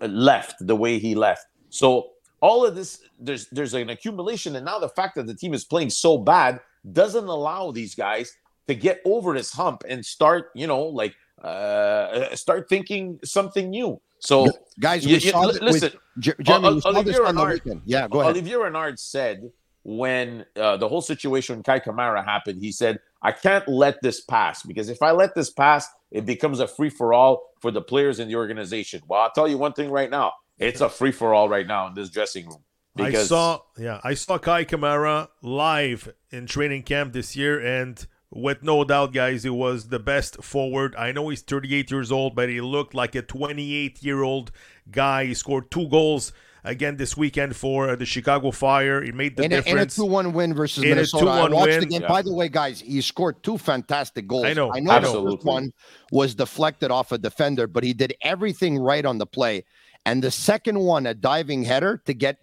left 0.00 0.54
the 0.60 0.76
way 0.76 0.98
he 0.98 1.14
left. 1.14 1.44
So 1.68 2.11
all 2.42 2.66
of 2.66 2.74
this, 2.74 3.00
there's 3.18 3.46
there's 3.50 3.72
an 3.72 3.88
accumulation, 3.88 4.56
and 4.56 4.66
now 4.66 4.78
the 4.78 4.88
fact 4.90 5.14
that 5.14 5.26
the 5.26 5.34
team 5.34 5.54
is 5.54 5.64
playing 5.64 5.90
so 5.90 6.18
bad 6.18 6.60
doesn't 6.92 7.24
allow 7.26 7.70
these 7.70 7.94
guys 7.94 8.36
to 8.68 8.74
get 8.74 9.00
over 9.06 9.32
this 9.32 9.52
hump 9.52 9.84
and 9.88 10.04
start, 10.04 10.50
you 10.54 10.66
know, 10.66 10.82
like 10.82 11.14
uh, 11.42 12.34
start 12.36 12.68
thinking 12.68 13.18
something 13.24 13.70
new. 13.70 14.00
So 14.18 14.48
guys 14.78 15.04
You- 15.04 15.16
we 15.16 15.22
you- 15.24 15.30
saw 15.30 15.46
that 15.46 15.62
listen, 15.62 15.92
with, 15.92 16.22
Jer- 16.24 16.36
jeremy 16.42 16.68
Ol- 16.68 16.74
we 16.74 16.80
saw 16.80 16.90
this 16.92 17.16
Olivier 17.16 17.26
on 17.26 17.34
the 17.34 17.46
Renard- 17.46 17.82
yeah 17.86 18.06
go 18.08 18.20
ahead 18.20 18.32
Olivier 18.36 18.56
Renard 18.56 18.98
said 19.00 19.50
when 19.84 20.44
uh, 20.54 20.76
the 20.76 20.88
whole 20.88 21.00
situation 21.02 21.56
with 21.56 21.66
Kai 21.66 21.80
Kamara 21.80 22.24
happened, 22.24 22.62
he 22.62 22.70
said, 22.70 23.00
I 23.20 23.32
can't 23.32 23.66
let 23.66 24.00
this 24.00 24.20
pass 24.20 24.62
because 24.62 24.88
if 24.88 25.02
I 25.02 25.10
let 25.10 25.34
this 25.34 25.50
pass, 25.50 25.88
it 26.12 26.24
becomes 26.24 26.60
a 26.60 26.68
free 26.68 26.88
for 26.90 27.12
all 27.12 27.42
for 27.60 27.72
the 27.72 27.82
players 27.82 28.20
in 28.20 28.28
the 28.28 28.36
organization. 28.36 29.02
Well, 29.08 29.20
I'll 29.20 29.32
tell 29.32 29.48
you 29.48 29.58
one 29.58 29.72
thing 29.72 29.90
right 29.90 30.10
now 30.10 30.32
it's 30.58 30.80
a 30.80 30.88
free 30.88 31.12
for 31.12 31.34
all 31.34 31.48
right 31.48 31.66
now 31.66 31.86
in 31.88 31.94
this 31.94 32.10
dressing 32.10 32.46
room. 32.46 32.64
I 32.98 33.12
saw, 33.12 33.60
yeah, 33.78 34.00
I 34.04 34.14
saw 34.14 34.38
Kai 34.38 34.64
Kamara 34.66 35.28
live 35.42 36.12
in 36.30 36.46
training 36.46 36.82
camp 36.82 37.14
this 37.14 37.34
year, 37.34 37.58
and 37.58 38.06
with 38.30 38.62
no 38.62 38.84
doubt, 38.84 39.14
guys, 39.14 39.44
he 39.44 39.50
was 39.50 39.88
the 39.88 39.98
best 39.98 40.42
forward. 40.42 40.94
I 40.96 41.12
know 41.12 41.28
he's 41.30 41.42
38 41.42 41.90
years 41.90 42.12
old, 42.12 42.34
but 42.34 42.48
he 42.48 42.60
looked 42.60 42.94
like 42.94 43.14
a 43.14 43.22
28 43.22 44.02
year 44.02 44.22
old 44.22 44.52
guy. 44.90 45.26
He 45.26 45.34
scored 45.34 45.70
two 45.70 45.88
goals 45.88 46.32
again 46.64 46.96
this 46.96 47.16
weekend 47.16 47.56
for 47.56 47.90
uh, 47.90 47.96
the 47.96 48.06
Chicago 48.06 48.50
Fire. 48.50 49.02
He 49.02 49.12
made 49.12 49.36
the 49.36 49.44
in 49.44 49.52
a, 49.52 49.56
in 49.56 49.60
a 49.60 49.64
difference. 49.64 49.96
two-one 49.96 50.32
win 50.32 50.54
versus 50.54 50.84
In 50.84 50.90
Minnesota. 50.90 51.30
I 51.30 51.48
2-1 51.48 51.54
watched 51.54 51.68
win. 51.68 51.80
the 51.80 51.86
game. 51.86 52.02
Yeah. 52.02 52.08
By 52.08 52.22
the 52.22 52.32
way, 52.32 52.48
guys, 52.48 52.80
he 52.80 53.00
scored 53.00 53.42
two 53.42 53.58
fantastic 53.58 54.26
goals. 54.26 54.44
I 54.44 54.52
know, 54.54 54.72
I 54.72 54.80
know 54.80 54.92
I 54.92 54.98
the 55.00 55.30
first 55.30 55.44
one 55.44 55.72
was 56.10 56.34
deflected 56.34 56.90
off 56.90 57.12
a 57.12 57.18
defender, 57.18 57.66
but 57.66 57.84
he 57.84 57.92
did 57.92 58.14
everything 58.22 58.78
right 58.78 59.04
on 59.04 59.18
the 59.18 59.26
play. 59.26 59.64
And 60.06 60.22
the 60.22 60.30
second 60.30 60.78
one, 60.78 61.06
a 61.06 61.14
diving 61.14 61.62
header 61.64 62.02
to 62.06 62.14
get 62.14 62.38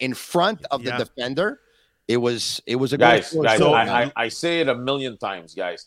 in 0.00 0.14
front 0.14 0.64
of 0.70 0.82
Yeah. 0.82 0.96
the 0.98 1.04
defender. 1.04 1.60
It 2.08 2.16
was 2.16 2.60
it 2.66 2.76
was 2.76 2.92
a 2.92 2.98
guys, 2.98 3.32
guys, 3.32 3.58
So- 3.58 3.72
I, 3.74 4.04
I, 4.04 4.12
I 4.16 4.28
say 4.28 4.60
it 4.60 4.68
a 4.68 4.74
million 4.74 5.16
times, 5.18 5.54
guys. 5.54 5.86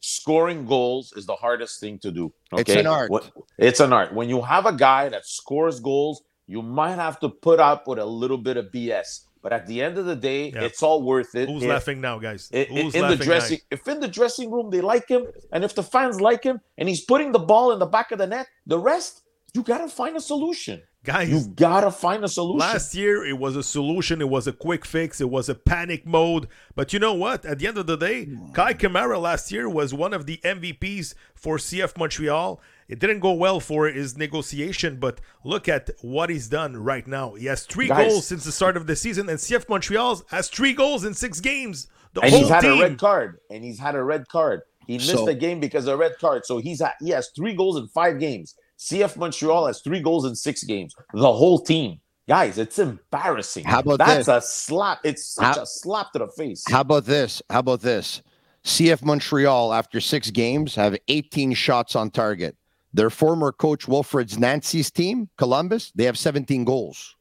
Scoring 0.00 0.64
goals 0.66 1.12
is 1.16 1.26
the 1.26 1.34
hardest 1.34 1.80
thing 1.80 1.98
to 2.00 2.10
do. 2.12 2.32
Okay? 2.52 2.60
It's 2.62 2.76
an 2.76 2.86
art. 2.86 3.10
What- 3.10 3.32
It's 3.58 3.80
an 3.80 3.92
art. 3.92 4.14
When 4.14 4.28
you 4.28 4.40
have 4.42 4.66
a 4.66 4.72
guy 4.72 5.08
that 5.08 5.26
scores 5.26 5.80
goals, 5.80 6.22
you 6.46 6.62
might 6.62 6.94
have 6.94 7.18
to 7.20 7.28
put 7.28 7.58
up 7.58 7.88
with 7.88 7.98
a 7.98 8.04
little 8.04 8.38
bit 8.38 8.56
of 8.56 8.66
BS. 8.70 9.24
But 9.42 9.52
at 9.52 9.66
the 9.66 9.82
end 9.82 9.98
of 9.98 10.06
the 10.06 10.16
day, 10.16 10.50
Yeah. 10.50 10.62
it's 10.62 10.82
all 10.82 11.02
worth 11.02 11.34
it. 11.34 11.48
Who's 11.48 11.62
If- 11.62 11.68
laughing 11.68 12.00
now, 12.00 12.18
guys? 12.18 12.48
i- 12.52 12.58
i- 12.58 12.64
Who's 12.64 12.94
in 12.94 13.08
the 13.08 13.16
dressing, 13.16 13.58
now? 13.70 13.76
if 13.76 13.88
in 13.88 14.00
the 14.00 14.08
dressing 14.08 14.50
room 14.50 14.70
they 14.70 14.80
like 14.80 15.08
him, 15.08 15.26
and 15.52 15.64
if 15.64 15.74
the 15.74 15.82
fans 15.82 16.20
like 16.20 16.42
him, 16.44 16.60
and 16.76 16.88
he's 16.88 17.04
putting 17.04 17.32
the 17.32 17.38
ball 17.38 17.72
in 17.72 17.78
the 17.78 17.86
back 17.86 18.12
of 18.12 18.18
the 18.18 18.26
net, 18.26 18.46
the 18.66 18.78
rest 18.78 19.22
you 19.54 19.62
gotta 19.62 19.88
find 19.88 20.16
a 20.16 20.20
solution. 20.20 20.82
Guys, 21.04 21.30
You 21.30 21.52
gotta 21.54 21.90
find 21.90 22.22
a 22.24 22.28
solution. 22.28 22.58
Last 22.58 22.94
year, 22.94 23.24
it 23.24 23.38
was 23.38 23.56
a 23.56 23.62
solution. 23.62 24.20
It 24.20 24.28
was 24.28 24.46
a 24.46 24.52
quick 24.52 24.84
fix. 24.84 25.20
It 25.20 25.30
was 25.30 25.48
a 25.48 25.54
panic 25.54 26.04
mode. 26.06 26.48
But 26.74 26.92
you 26.92 26.98
know 26.98 27.14
what? 27.14 27.46
At 27.46 27.60
the 27.60 27.66
end 27.68 27.78
of 27.78 27.86
the 27.86 27.96
day, 27.96 28.24
hmm. 28.26 28.50
Kai 28.52 28.74
Kamara 28.74 29.18
last 29.20 29.50
year 29.50 29.68
was 29.68 29.94
one 29.94 30.12
of 30.12 30.26
the 30.26 30.38
MVPs 30.44 31.14
for 31.34 31.56
CF 31.56 31.96
Montreal. 31.96 32.60
It 32.88 32.98
didn't 32.98 33.20
go 33.20 33.32
well 33.32 33.60
for 33.60 33.86
his 33.86 34.18
negotiation, 34.18 34.96
but 34.98 35.20
look 35.44 35.68
at 35.68 35.90
what 36.02 36.30
he's 36.30 36.48
done 36.48 36.76
right 36.76 37.06
now. 37.06 37.34
He 37.34 37.46
has 37.46 37.64
three 37.64 37.88
Guys. 37.88 38.10
goals 38.10 38.26
since 38.26 38.44
the 38.44 38.52
start 38.52 38.76
of 38.76 38.86
the 38.86 38.96
season, 38.96 39.28
and 39.28 39.38
CF 39.38 39.68
Montreal 39.68 40.22
has 40.30 40.48
three 40.48 40.72
goals 40.74 41.04
in 41.04 41.14
six 41.14 41.40
games. 41.40 41.86
The 42.14 42.22
and 42.22 42.30
whole 42.30 42.40
he's 42.40 42.48
had 42.48 42.62
team. 42.62 42.78
a 42.78 42.82
red 42.82 42.98
card, 42.98 43.38
and 43.50 43.62
he's 43.64 43.78
had 43.78 43.94
a 43.94 44.02
red 44.02 44.28
card. 44.28 44.62
He 44.86 44.94
missed 44.96 45.10
So- 45.10 45.26
the 45.26 45.34
game 45.34 45.60
because 45.60 45.86
of 45.86 45.94
a 45.94 45.96
red 45.96 46.18
card. 46.18 46.44
So 46.44 46.58
he's 46.58 46.80
at, 46.82 46.94
he 47.00 47.10
has 47.10 47.30
three 47.36 47.54
goals 47.54 47.76
in 47.78 47.86
five 47.88 48.18
games. 48.18 48.54
CF 48.78 49.16
Montreal 49.16 49.66
has 49.66 49.80
three 49.80 50.00
goals 50.00 50.24
in 50.24 50.34
six 50.36 50.62
games. 50.64 50.94
The 51.12 51.32
whole 51.32 51.58
team, 51.58 52.00
guys, 52.28 52.58
it's 52.58 52.78
embarrassing. 52.78 53.64
How 53.64 53.80
about 53.80 53.98
that's 53.98 54.26
this? 54.26 54.28
a 54.28 54.40
slap? 54.40 55.00
It's 55.04 55.24
such 55.26 55.56
How- 55.56 55.62
a 55.62 55.66
slap 55.66 56.12
to 56.12 56.20
the 56.20 56.28
face. 56.28 56.64
How 56.68 56.82
about 56.82 57.04
this? 57.04 57.42
How 57.50 57.58
about 57.60 57.80
this? 57.80 58.22
CF 58.64 59.02
Montreal, 59.04 59.72
after 59.72 60.00
six 60.00 60.30
games, 60.30 60.74
have 60.74 60.96
18 61.08 61.54
shots 61.54 61.96
on 61.96 62.10
target. 62.10 62.56
Their 62.94 63.10
former 63.10 63.52
coach 63.52 63.86
Wilfried's 63.86 64.38
Nancy's 64.38 64.90
team, 64.90 65.28
Columbus, 65.36 65.92
they 65.94 66.04
have 66.04 66.18
17 66.18 66.64
goals. 66.64 67.14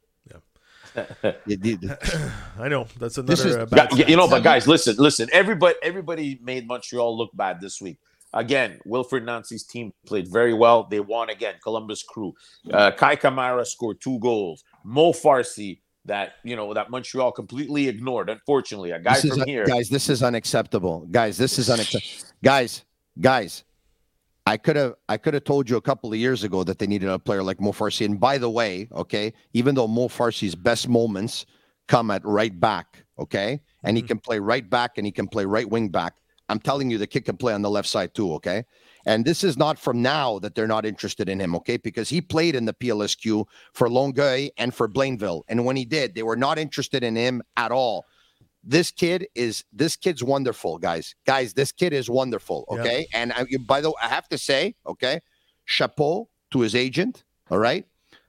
You- 1.45 1.57
you- 1.63 1.79
I 2.59 2.67
know 2.69 2.87
that's 2.99 3.15
This 3.17 3.41
another 3.41 3.49
is- 3.49 3.55
uh, 3.57 3.65
bad 3.67 3.93
yeah, 3.97 4.07
you 4.07 4.15
know, 4.17 4.27
but 4.27 4.41
guys, 4.43 4.67
listen, 4.67 4.95
listen. 4.97 5.29
Everybody, 5.31 5.75
everybody 5.83 6.39
made 6.41 6.67
Montreal 6.67 7.15
look 7.15 7.29
bad 7.35 7.61
this 7.61 7.79
week. 7.81 7.97
Again, 8.33 8.79
Wilfried 8.85 9.23
Nancy's 9.23 9.63
team 9.63 9.93
played 10.05 10.27
very 10.31 10.53
well. 10.53 10.87
They 10.89 10.99
won 10.99 11.29
again. 11.29 11.55
Columbus 11.63 12.03
Crew. 12.03 12.33
Uh, 12.71 12.91
Kai 12.91 13.15
Kamara 13.15 13.65
scored 13.65 14.01
two 14.01 14.19
goals. 14.19 14.63
Mo 14.83 15.13
Farsi, 15.13 15.79
that 16.05 16.33
you 16.43 16.55
know, 16.55 16.73
that 16.73 16.89
Montreal 16.89 17.31
completely 17.31 17.87
ignored. 17.87 18.29
Unfortunately, 18.29 18.91
a 18.91 18.99
guy 18.99 19.13
this 19.19 19.31
from 19.31 19.41
un- 19.41 19.47
here. 19.47 19.65
guys, 19.65 19.89
this 19.89 20.09
is 20.09 20.23
unacceptable. 20.23 21.07
Guys, 21.11 21.37
this 21.37 21.59
is 21.59 21.69
unacceptable. 21.69 22.33
guys, 22.43 22.83
guys, 23.19 23.63
I 24.45 24.57
could 24.57 24.75
have 24.77 24.95
I 25.09 25.17
could 25.17 25.33
have 25.33 25.43
told 25.43 25.69
you 25.69 25.77
a 25.77 25.81
couple 25.81 26.11
of 26.11 26.17
years 26.17 26.43
ago 26.43 26.63
that 26.63 26.79
they 26.79 26.87
needed 26.87 27.09
a 27.09 27.19
player 27.19 27.43
like 27.43 27.59
Mo 27.59 27.71
Farsi. 27.71 28.05
And 28.05 28.19
by 28.19 28.37
the 28.37 28.49
way, 28.49 28.87
okay, 28.93 29.33
even 29.53 29.75
though 29.75 29.87
Mo 29.87 30.07
Farsi's 30.07 30.55
best 30.55 30.87
moments 30.87 31.45
come 31.87 32.09
at 32.11 32.25
right 32.25 32.57
back, 32.57 33.03
okay, 33.19 33.59
and 33.83 33.97
he 33.97 34.03
can 34.03 34.19
play 34.19 34.39
right 34.39 34.67
back 34.69 34.97
and 34.97 35.05
he 35.05 35.11
can 35.11 35.27
play 35.27 35.45
right 35.45 35.69
wing 35.69 35.89
back. 35.89 36.15
I'm 36.49 36.59
telling 36.59 36.89
you, 36.89 36.97
the 36.97 37.07
kid 37.07 37.25
can 37.25 37.37
play 37.37 37.53
on 37.53 37.61
the 37.61 37.69
left 37.69 37.89
side 37.89 38.13
too, 38.13 38.33
okay? 38.35 38.63
And 39.05 39.25
this 39.25 39.43
is 39.43 39.57
not 39.57 39.77
from 39.79 40.01
now 40.01 40.39
that 40.39 40.55
they're 40.55 40.67
not 40.67 40.85
interested 40.85 41.29
in 41.29 41.39
him, 41.39 41.55
okay? 41.55 41.77
Because 41.77 42.09
he 42.09 42.21
played 42.21 42.55
in 42.55 42.65
the 42.65 42.73
PLSQ 42.73 43.45
for 43.73 43.89
Longueuil 43.89 44.49
and 44.57 44.73
for 44.73 44.87
Blainville. 44.87 45.43
And 45.47 45.65
when 45.65 45.75
he 45.75 45.85
did, 45.85 46.15
they 46.15 46.23
were 46.23 46.35
not 46.35 46.57
interested 46.57 47.03
in 47.03 47.15
him 47.15 47.41
at 47.55 47.71
all. 47.71 48.05
This 48.63 48.91
kid 48.91 49.27
is 49.33 49.63
this 49.71 49.95
kid's 49.95 50.23
wonderful, 50.23 50.77
guys. 50.77 51.15
Guys, 51.25 51.53
this 51.53 51.71
kid 51.71 51.93
is 51.93 52.09
wonderful, 52.09 52.65
Yeah. 52.69 52.79
okay? 52.79 53.07
And 53.13 53.31
I, 53.33 53.45
by 53.65 53.81
the 53.81 53.89
way, 53.89 53.95
I 54.01 54.07
have 54.07 54.27
to 54.29 54.37
say, 54.37 54.75
okay, 54.85 55.21
chapeau 55.65 56.29
to 56.51 56.59
his 56.59 56.75
agent, 56.75 57.23
all 57.49 57.59
right? 57.59 57.85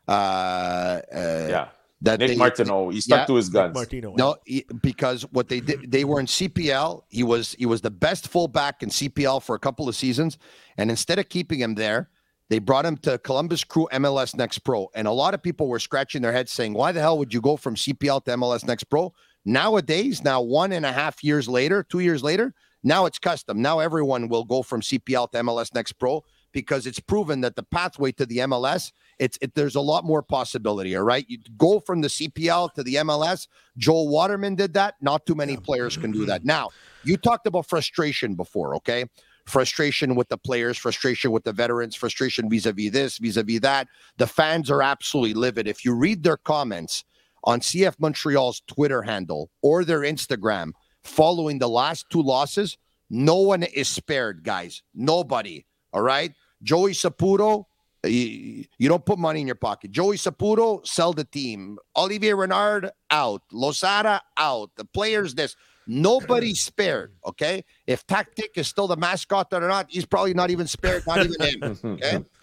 Uh, 0.06 1.00
uh 1.12 1.46
yeah, 1.50 1.68
that 2.02 2.20
Nick 2.20 2.30
they- 2.30 2.36
Martineau. 2.36 2.90
He 2.90 3.00
stuck 3.00 3.20
yeah. 3.20 3.26
to 3.26 3.34
his 3.34 3.48
guns. 3.48 3.74
Martino. 3.74 4.14
no, 4.16 4.36
he- 4.44 4.66
because 4.82 5.22
what 5.32 5.48
they 5.48 5.60
did, 5.60 5.90
they 5.90 6.04
were 6.04 6.20
in 6.20 6.26
CPL. 6.26 7.02
He 7.08 7.22
was 7.22 7.54
he 7.58 7.66
was 7.66 7.80
the 7.80 7.90
best 7.90 8.28
fullback 8.28 8.82
in 8.82 8.88
CPL 8.90 9.42
for 9.42 9.54
a 9.54 9.58
couple 9.58 9.88
of 9.88 9.96
seasons, 9.96 10.38
and 10.76 10.90
instead 10.90 11.18
of 11.18 11.28
keeping 11.28 11.60
him 11.60 11.74
there, 11.74 12.10
they 12.50 12.58
brought 12.58 12.86
him 12.86 12.96
to 12.98 13.18
Columbus 13.18 13.64
Crew 13.64 13.88
MLS 13.92 14.36
Next 14.36 14.60
Pro. 14.60 14.88
And 14.94 15.08
a 15.08 15.12
lot 15.12 15.34
of 15.34 15.42
people 15.42 15.68
were 15.68 15.78
scratching 15.80 16.22
their 16.22 16.32
heads 16.32 16.52
saying, 16.52 16.74
"Why 16.74 16.92
the 16.92 17.00
hell 17.00 17.18
would 17.18 17.34
you 17.34 17.40
go 17.40 17.56
from 17.56 17.74
CPL 17.76 18.20
to 18.24 18.32
MLS 18.32 18.64
Next 18.66 18.84
Pro?" 18.84 19.12
Nowadays, 19.44 20.22
now 20.22 20.40
one 20.40 20.72
and 20.72 20.84
a 20.84 20.92
half 20.92 21.24
years 21.24 21.48
later, 21.48 21.82
two 21.82 22.00
years 22.00 22.22
later, 22.22 22.54
now 22.84 23.06
it's 23.06 23.18
custom. 23.18 23.60
Now 23.62 23.80
everyone 23.80 24.28
will 24.28 24.44
go 24.44 24.62
from 24.62 24.82
CPL 24.82 25.30
to 25.32 25.38
MLS 25.38 25.74
Next 25.74 25.92
Pro 25.92 26.22
because 26.52 26.86
it's 26.86 27.00
proven 27.00 27.40
that 27.40 27.56
the 27.56 27.62
pathway 27.62 28.12
to 28.12 28.26
the 28.26 28.38
MLS, 28.38 28.92
it's 29.18 29.38
it, 29.40 29.54
there's 29.54 29.74
a 29.74 29.80
lot 29.80 30.04
more 30.04 30.22
possibility. 30.22 30.96
All 30.96 31.02
right, 31.02 31.24
you 31.28 31.38
go 31.56 31.80
from 31.80 32.00
the 32.00 32.08
CPL 32.08 32.72
to 32.74 32.82
the 32.82 32.96
MLS. 32.96 33.48
Joel 33.76 34.08
Waterman 34.08 34.54
did 34.54 34.74
that. 34.74 34.94
Not 35.00 35.26
too 35.26 35.34
many 35.34 35.56
players 35.56 35.96
can 35.96 36.10
do 36.10 36.24
that. 36.26 36.44
Now, 36.48 36.70
you 37.04 37.16
talked 37.16 37.46
about 37.46 37.66
frustration 37.66 38.34
before, 38.34 38.74
okay? 38.76 39.04
Frustration 39.46 40.14
with 40.14 40.28
the 40.28 40.38
players, 40.38 40.78
frustration 40.78 41.30
with 41.30 41.44
the 41.44 41.52
veterans, 41.52 41.94
frustration 41.94 42.48
vis-a-vis 42.48 42.90
this, 42.90 43.18
vis-a-vis 43.18 43.60
that. 43.60 43.88
The 44.16 44.26
fans 44.26 44.70
are 44.70 44.82
absolutely 44.82 45.34
livid. 45.34 45.66
If 45.66 45.84
you 45.84 45.94
read 45.94 46.22
their 46.22 46.36
comments 46.36 47.04
on 47.44 47.60
CF 47.60 47.94
Montreal's 47.98 48.62
Twitter 48.66 49.02
handle 49.02 49.50
or 49.62 49.84
their 49.84 50.00
Instagram 50.00 50.72
following 51.02 51.58
the 51.58 51.68
last 51.68 52.06
two 52.10 52.22
losses, 52.22 52.78
no 53.10 53.36
one 53.36 53.62
is 53.62 53.88
spared, 53.88 54.42
guys. 54.42 54.82
Nobody. 54.94 55.66
All 55.92 56.02
right. 56.02 56.32
Joey 56.62 56.92
Saputo, 56.92 57.64
you, 58.04 58.64
you 58.78 58.88
don't 58.88 59.04
put 59.04 59.18
money 59.18 59.40
in 59.40 59.46
your 59.46 59.56
pocket. 59.56 59.90
Joey 59.90 60.16
Saputo, 60.16 60.86
sell 60.86 61.12
the 61.12 61.24
team. 61.24 61.78
Olivier 61.96 62.34
Renard, 62.34 62.90
out. 63.10 63.42
Losada, 63.52 64.20
out. 64.36 64.70
The 64.76 64.84
players, 64.84 65.34
this. 65.34 65.56
Nobody's 65.86 66.60
spared. 66.64 67.14
Okay. 67.26 67.64
If 67.86 68.06
Tactic 68.06 68.52
is 68.56 68.68
still 68.68 68.86
the 68.86 68.96
mascot 68.96 69.48
or 69.52 69.60
not, 69.60 69.86
he's 69.88 70.06
probably 70.06 70.34
not 70.34 70.50
even 70.50 70.66
spared, 70.66 71.06
not 71.06 71.24
even 71.24 71.40
him. 71.40 71.78
Okay. 71.84 72.24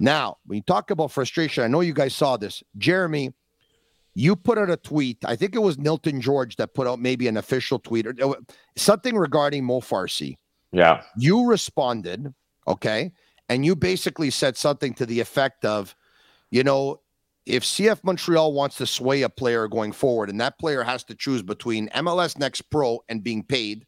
Now, 0.00 0.38
when 0.46 0.56
you 0.56 0.62
talk 0.62 0.90
about 0.90 1.12
frustration, 1.12 1.62
I 1.62 1.68
know 1.68 1.80
you 1.80 1.92
guys 1.92 2.12
saw 2.12 2.36
this. 2.36 2.60
Jeremy, 2.76 3.32
you 4.14 4.34
put 4.34 4.58
out 4.58 4.68
a 4.68 4.76
tweet. 4.76 5.18
I 5.24 5.36
think 5.36 5.54
it 5.54 5.60
was 5.60 5.76
Nilton 5.76 6.18
George 6.18 6.56
that 6.56 6.74
put 6.74 6.88
out 6.88 6.98
maybe 6.98 7.28
an 7.28 7.36
official 7.36 7.78
tweet 7.78 8.08
or 8.08 8.14
or 8.20 8.38
something 8.74 9.14
regarding 9.16 9.64
Mo 9.64 9.80
Farsi. 9.80 10.38
Yeah, 10.72 11.02
You 11.16 11.46
responded, 11.46 12.34
okay, 12.66 13.12
and 13.52 13.66
you 13.66 13.76
basically 13.76 14.30
said 14.30 14.56
something 14.56 14.94
to 14.94 15.04
the 15.04 15.20
effect 15.20 15.66
of, 15.66 15.94
you 16.50 16.64
know, 16.64 17.00
if 17.44 17.64
CF 17.64 18.02
Montreal 18.02 18.54
wants 18.54 18.78
to 18.78 18.86
sway 18.86 19.22
a 19.22 19.28
player 19.28 19.68
going 19.68 19.92
forward, 19.92 20.30
and 20.30 20.40
that 20.40 20.58
player 20.58 20.82
has 20.82 21.04
to 21.04 21.14
choose 21.14 21.42
between 21.42 21.90
MLS 21.90 22.38
Next 22.38 22.62
Pro 22.70 23.00
and 23.10 23.22
being 23.22 23.42
paid, 23.42 23.86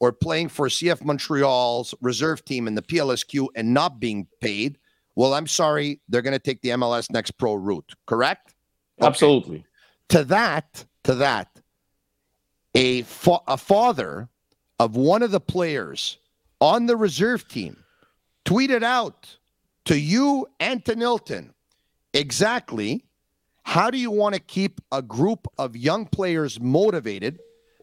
or 0.00 0.12
playing 0.12 0.48
for 0.48 0.68
CF 0.68 1.04
Montreal's 1.04 1.94
reserve 2.00 2.42
team 2.46 2.66
in 2.66 2.74
the 2.74 2.80
PLSQ 2.80 3.48
and 3.54 3.74
not 3.74 4.00
being 4.00 4.26
paid, 4.40 4.78
well, 5.14 5.34
I'm 5.34 5.46
sorry, 5.46 6.00
they're 6.08 6.22
going 6.22 6.32
to 6.32 6.38
take 6.38 6.62
the 6.62 6.70
MLS 6.70 7.10
Next 7.10 7.32
Pro 7.32 7.52
route. 7.52 7.92
Correct? 8.06 8.54
Okay 8.98 9.08
absolutely. 9.08 9.66
to 10.08 10.24
that 10.24 10.86
to 11.04 11.16
that 11.16 11.60
a 12.74 13.02
fa- 13.02 13.40
a 13.46 13.58
father 13.58 14.30
of 14.78 14.96
one 14.96 15.22
of 15.22 15.32
the 15.32 15.40
players 15.40 16.16
on 16.62 16.86
the 16.86 16.96
reserve 16.96 17.46
team 17.46 17.81
tweeted 18.44 18.82
out 18.82 19.36
to 19.84 19.98
you 19.98 20.46
and 20.60 20.84
to 20.84 20.94
Nilton 20.94 21.50
exactly 22.12 23.04
how 23.64 23.90
do 23.90 23.98
you 23.98 24.10
want 24.10 24.34
to 24.34 24.40
keep 24.40 24.80
a 24.90 25.02
group 25.02 25.46
of 25.58 25.76
young 25.76 26.06
players 26.06 26.60
motivated 26.60 27.40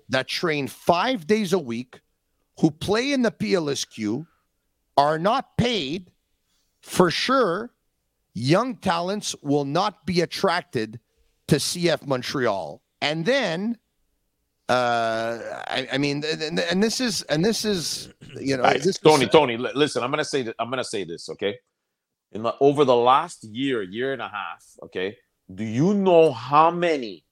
that 0.10 0.28
train 0.28 0.68
5 0.68 1.26
days 1.28 1.54
a 1.54 1.60
week 1.60 2.02
who 2.60 2.72
play 2.72 3.14
in 3.14 3.22
the 3.22 3.32
PLSQ 3.32 4.26
are 4.98 5.18
not 5.18 5.58
paid 5.58 6.12
for 6.82 7.10
sure 7.10 7.72
young 8.34 8.76
talents 8.76 9.36
will 9.42 9.66
not 9.66 10.06
be 10.06 10.22
attracted 10.22 11.00
to 11.48 11.56
CF 11.56 12.06
Montreal. 12.06 12.82
And 13.02 13.26
then, 13.26 13.78
uh, 14.70 15.64
I, 15.68 15.88
I 15.94 16.00
mean, 16.00 16.22
th- 16.24 16.52
and 16.72 16.84
this 16.84 17.02
is, 17.02 17.24
and 17.24 17.46
this 17.46 17.66
is, 17.66 18.10
you 18.40 18.58
know, 18.58 18.64
Guys, 18.64 18.84
this 18.86 19.00
Tony, 19.00 19.26
is, 19.26 19.32
Tony, 19.32 19.58
listen, 19.58 20.04
I'm 20.04 20.12
gonna 20.12 20.26
say 20.26 20.44
that 20.44 20.56
I'm 20.60 20.70
gonna 20.72 20.84
say 20.86 21.06
this, 21.06 21.30
okay? 21.30 21.58
In 22.34 22.44
the 22.44 22.56
over 22.62 22.86
the 22.86 22.96
last 22.96 23.44
year, 23.46 23.84
year 23.84 24.14
and 24.14 24.22
a 24.22 24.30
half, 24.30 24.66
okay, 24.84 25.18
Do 25.54 25.64
you 25.66 25.96
know 25.96 26.32
how 26.32 26.72
many 26.72 27.26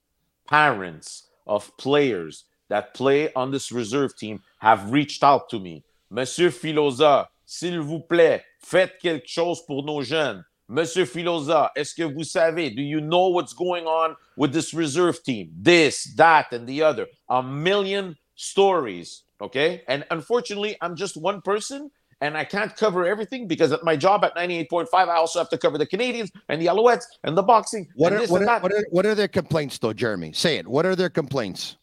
parents 0.50 1.30
of 1.47 1.71
players 1.78 2.45
that 2.69 2.95
play 2.95 3.32
on 3.36 3.52
this 3.52 3.71
reserve 3.71 4.17
team 4.17 4.41
have 4.60 4.91
reached 4.91 5.23
out 5.23 5.50
to 5.52 5.60
me? 5.60 5.84
Monsieur 6.12 6.50
Filosa, 6.52 7.28
s'il 7.45 7.82
vous 7.82 8.02
plaît, 8.02 8.43
faites 8.60 8.97
quelque 9.02 9.28
chose 9.28 9.62
pour 9.67 9.84
nos 9.84 10.02
jeunes. 10.02 10.43
Monsieur 10.69 11.06
Filosa, 11.06 11.69
est-ce 11.75 11.93
que 11.93 12.03
vous 12.03 12.23
savez? 12.23 12.75
Do 12.75 12.82
you 12.82 12.99
know 12.99 13.30
what's 13.30 13.53
going 13.53 13.86
on 13.86 14.15
with 14.36 14.53
this 14.53 14.73
reserve 14.73 15.23
team? 15.23 15.51
This, 15.58 16.13
that, 16.15 16.51
and 16.51 16.67
the 16.67 16.84
other. 16.84 17.08
A 17.30 17.41
million 17.41 18.15
stories. 18.36 19.23
Okay. 19.41 19.84
And 19.88 20.06
unfortunately, 20.12 20.77
I'm 20.82 20.95
just 20.95 21.15
one 21.15 21.41
person 21.41 21.89
and 22.19 22.36
I 22.36 22.43
can't 22.43 22.75
cover 22.75 23.06
everything 23.06 23.47
because 23.47 23.71
at 23.71 23.84
my 23.84 23.95
job 23.95 24.25
at 24.25 24.36
98.5, 24.36 24.88
I 24.93 25.15
also 25.15 25.39
have 25.39 25.49
to 25.49 25.58
cover 25.58 25.77
the 25.77 25.86
Canadiens 25.86 26.32
and 26.49 26.62
the 26.62 26.65
Alouettes 26.65 27.06
and 27.23 27.38
the 27.38 27.43
boxing. 27.43 27.88
What 27.95 28.12
are 28.12 28.25
what 28.27 28.41
are, 28.41 28.45
that. 28.45 28.63
what 28.63 28.73
are 28.73 28.86
what 28.89 29.06
are 29.06 29.15
their 29.15 29.27
complaints 29.27 29.77
though, 29.77 29.93
Jeremy? 29.93 30.34
Say 30.34 30.58
it. 30.58 30.67
What 30.67 30.86
are 30.86 30.95
their 30.95 31.10
complaints? 31.10 31.77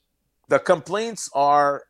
the 0.48 0.58
complaints 0.58 1.30
are 1.34 1.84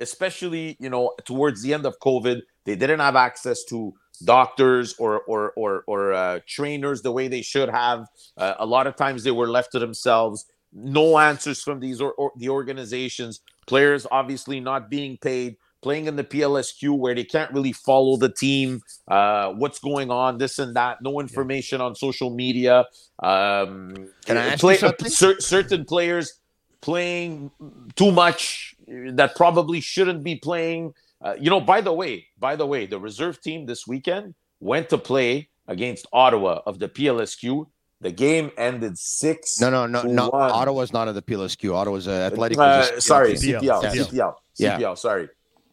especially 0.00 0.76
you 0.80 0.90
know 0.90 1.12
towards 1.24 1.62
the 1.62 1.72
end 1.74 1.86
of 1.86 1.98
covid 2.00 2.40
they 2.64 2.76
didn't 2.76 3.00
have 3.00 3.16
access 3.16 3.64
to 3.64 3.94
doctors 4.24 4.94
or 4.98 5.20
or 5.22 5.52
or, 5.56 5.84
or 5.86 6.12
uh, 6.12 6.40
trainers 6.46 7.02
the 7.02 7.12
way 7.12 7.28
they 7.28 7.42
should 7.42 7.68
have. 7.68 8.06
Uh, 8.36 8.54
a 8.58 8.66
lot 8.66 8.86
of 8.86 8.96
times 8.96 9.24
they 9.24 9.30
were 9.30 9.48
left 9.48 9.72
to 9.72 9.78
themselves. 9.78 10.46
No 10.72 11.18
answers 11.18 11.62
from 11.62 11.80
these 11.80 12.00
or, 12.00 12.12
or 12.12 12.32
the 12.36 12.48
organizations. 12.48 13.40
Players 13.66 14.06
obviously 14.10 14.60
not 14.60 14.90
being 14.90 15.16
paid 15.18 15.56
playing 15.82 16.06
in 16.06 16.16
the 16.16 16.24
plsq 16.24 16.90
where 16.98 17.14
they 17.14 17.22
can't 17.22 17.52
really 17.52 17.70
follow 17.70 18.16
the 18.16 18.30
team 18.30 18.80
uh, 19.08 19.52
what's 19.52 19.78
going 19.78 20.10
on 20.10 20.38
this 20.38 20.58
and 20.58 20.74
that 20.74 21.00
no 21.02 21.20
information 21.20 21.80
on 21.80 21.94
social 21.94 22.30
media. 22.30 22.80
Um, 23.22 24.08
Can 24.24 24.36
I 24.36 24.46
ask 24.46 24.60
play, 24.60 24.74
you 24.74 24.80
something? 24.80 25.08
cer- 25.08 25.40
certain 25.40 25.84
players 25.84 26.40
playing 26.80 27.50
too 27.94 28.10
much 28.10 28.75
that 28.88 29.34
probably 29.36 29.80
shouldn't 29.80 30.22
be 30.22 30.36
playing. 30.36 30.94
Uh, 31.20 31.34
you 31.40 31.50
know, 31.50 31.60
by 31.60 31.80
the 31.80 31.92
way, 31.92 32.26
by 32.38 32.56
the 32.56 32.66
way, 32.66 32.86
the 32.86 33.00
reserve 33.00 33.40
team 33.40 33.66
this 33.66 33.86
weekend 33.86 34.34
went 34.60 34.88
to 34.90 34.98
play 34.98 35.48
against 35.66 36.06
Ottawa 36.12 36.60
of 36.66 36.78
the 36.78 36.88
PLSQ. 36.88 37.66
The 38.00 38.12
game 38.12 38.50
ended 38.58 38.98
six. 38.98 39.58
No, 39.60 39.70
no, 39.70 39.86
no, 39.86 40.02
no. 40.02 40.28
one. 40.28 40.50
Ottawa's 40.50 40.92
not 40.92 41.08
at 41.08 41.14
the 41.14 41.22
PLSQ. 41.22 41.74
Ottawa's 41.74 42.06
uh, 42.06 42.10
athletic. 42.30 42.58
Uh, 42.58 42.60
was 42.60 42.90
a- 42.90 43.00
sorry, 43.00 43.32
CPL. 43.32 43.60
CPL, 43.62 43.82
Yeah. 43.82 43.90
CPL, 43.90 44.34
Yeah. 44.58 44.78
CPL. 44.78 44.98
Sorry, 44.98 45.28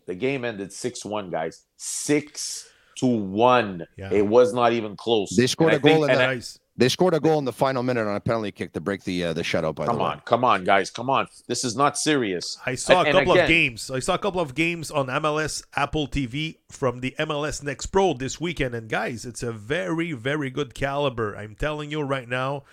the 0.07 0.15
game 0.15 0.45
ended 0.45 0.71
six-one, 0.71 1.29
guys. 1.29 1.65
Six 1.77 2.67
to 2.99 3.05
one. 3.07 3.85
Yeah. 3.97 4.09
It 4.11 4.25
was 4.25 4.53
not 4.53 4.71
even 4.71 4.95
close. 4.95 5.35
They 5.35 5.47
scored 5.47 5.73
And 5.73 5.85
I 5.85 5.89
a 5.89 5.93
goal 5.95 6.01
think- 6.01 6.03
in 6.05 6.09
and 6.11 6.19
the- 6.19 6.23
I- 6.23 6.33
Nice. 6.35 6.59
They 6.75 6.89
scored 6.89 7.13
a 7.13 7.19
goal 7.19 7.37
in 7.37 7.45
the 7.45 7.53
final 7.53 7.83
minute 7.83 8.07
on 8.07 8.15
a 8.15 8.19
penalty 8.19 8.51
kick 8.51 8.73
to 8.73 8.81
break 8.81 9.03
the 9.03 9.25
uh, 9.25 9.33
the 9.33 9.43
shutout. 9.43 9.75
By 9.75 9.85
Come 9.85 9.97
the 9.97 10.03
way, 10.03 10.09
on, 10.09 10.19
come 10.25 10.43
on, 10.43 10.63
guys, 10.63 10.89
come 10.89 11.07
on. 11.07 11.27
This 11.47 11.63
is 11.63 11.75
not 11.75 11.99
serious. 11.99 12.57
I 12.65 12.73
saw 12.73 12.99
And- 12.99 13.07
a 13.07 13.09
and 13.11 13.19
couple 13.19 13.31
of 13.33 13.37
again- 13.37 13.47
games. 13.49 13.91
I 13.91 13.99
saw 13.99 14.15
a 14.15 14.17
couple 14.17 14.41
of 14.41 14.55
games 14.55 14.89
on 14.89 15.05
MLS 15.07 15.63
Apple 15.75 16.07
TV 16.07 16.57
from 16.71 17.01
the 17.01 17.13
MLS 17.19 17.61
Next 17.61 17.87
Pro 17.87 18.13
this 18.15 18.41
weekend, 18.41 18.73
and 18.73 18.89
guys, 18.89 19.23
it's 19.23 19.43
a 19.43 19.51
very, 19.51 20.13
very 20.13 20.49
good 20.49 20.73
caliber. 20.73 21.35
I'm 21.35 21.53
telling 21.55 21.91
you 21.91 22.01
right 22.01 22.27
now. 22.27 22.63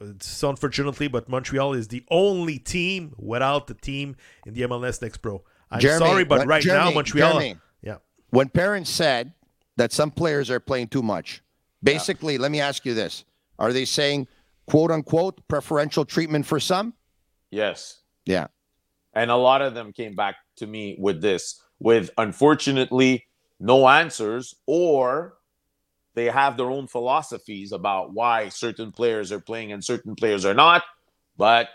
It's 0.00 0.42
unfortunately, 0.42 1.08
but 1.08 1.28
Montreal 1.28 1.74
is 1.74 1.88
the 1.88 2.02
only 2.10 2.58
team 2.58 3.14
without 3.18 3.66
the 3.66 3.74
team 3.74 4.16
in 4.46 4.54
the 4.54 4.62
MLS 4.62 5.02
Next 5.02 5.18
Pro. 5.18 5.42
I'm 5.70 5.80
Jeremy, 5.80 6.06
sorry, 6.06 6.24
but 6.24 6.38
what- 6.38 6.46
right 6.48 6.64
now 6.64 6.90
Montreal. 6.90 7.32
Jeremy. 7.34 7.56
Yeah, 7.82 7.96
when 8.30 8.48
parents 8.48 8.88
said 8.88 9.34
that 9.76 9.92
some 9.92 10.10
players 10.10 10.50
are 10.50 10.60
playing 10.60 10.88
too 10.88 11.02
much, 11.02 11.42
basically, 11.82 12.38
let 12.38 12.50
me 12.50 12.58
ask 12.60 12.86
you 12.86 12.94
this: 12.94 13.24
Are 13.58 13.72
they 13.72 13.84
saying 13.84 14.28
"quote 14.66 14.90
unquote" 14.90 15.40
preferential 15.48 16.04
treatment 16.04 16.46
for 16.46 16.60
some? 16.60 16.94
Yes. 17.50 18.00
Yeah. 18.24 18.46
And 19.14 19.30
a 19.30 19.36
lot 19.36 19.60
of 19.62 19.74
them 19.74 19.92
came 19.92 20.14
back 20.14 20.36
to 20.56 20.66
me 20.66 20.96
with 20.98 21.20
this, 21.20 21.60
with 21.78 22.10
unfortunately 22.16 23.26
no 23.60 23.86
answers, 23.88 24.54
or 24.66 25.34
they 26.14 26.26
have 26.26 26.56
their 26.56 26.70
own 26.70 26.86
philosophies 26.86 27.72
about 27.72 28.12
why 28.14 28.48
certain 28.48 28.90
players 28.92 29.30
are 29.32 29.40
playing 29.40 29.72
and 29.72 29.84
certain 29.84 30.14
players 30.14 30.44
are 30.44 30.54
not. 30.54 30.82
But 31.36 31.68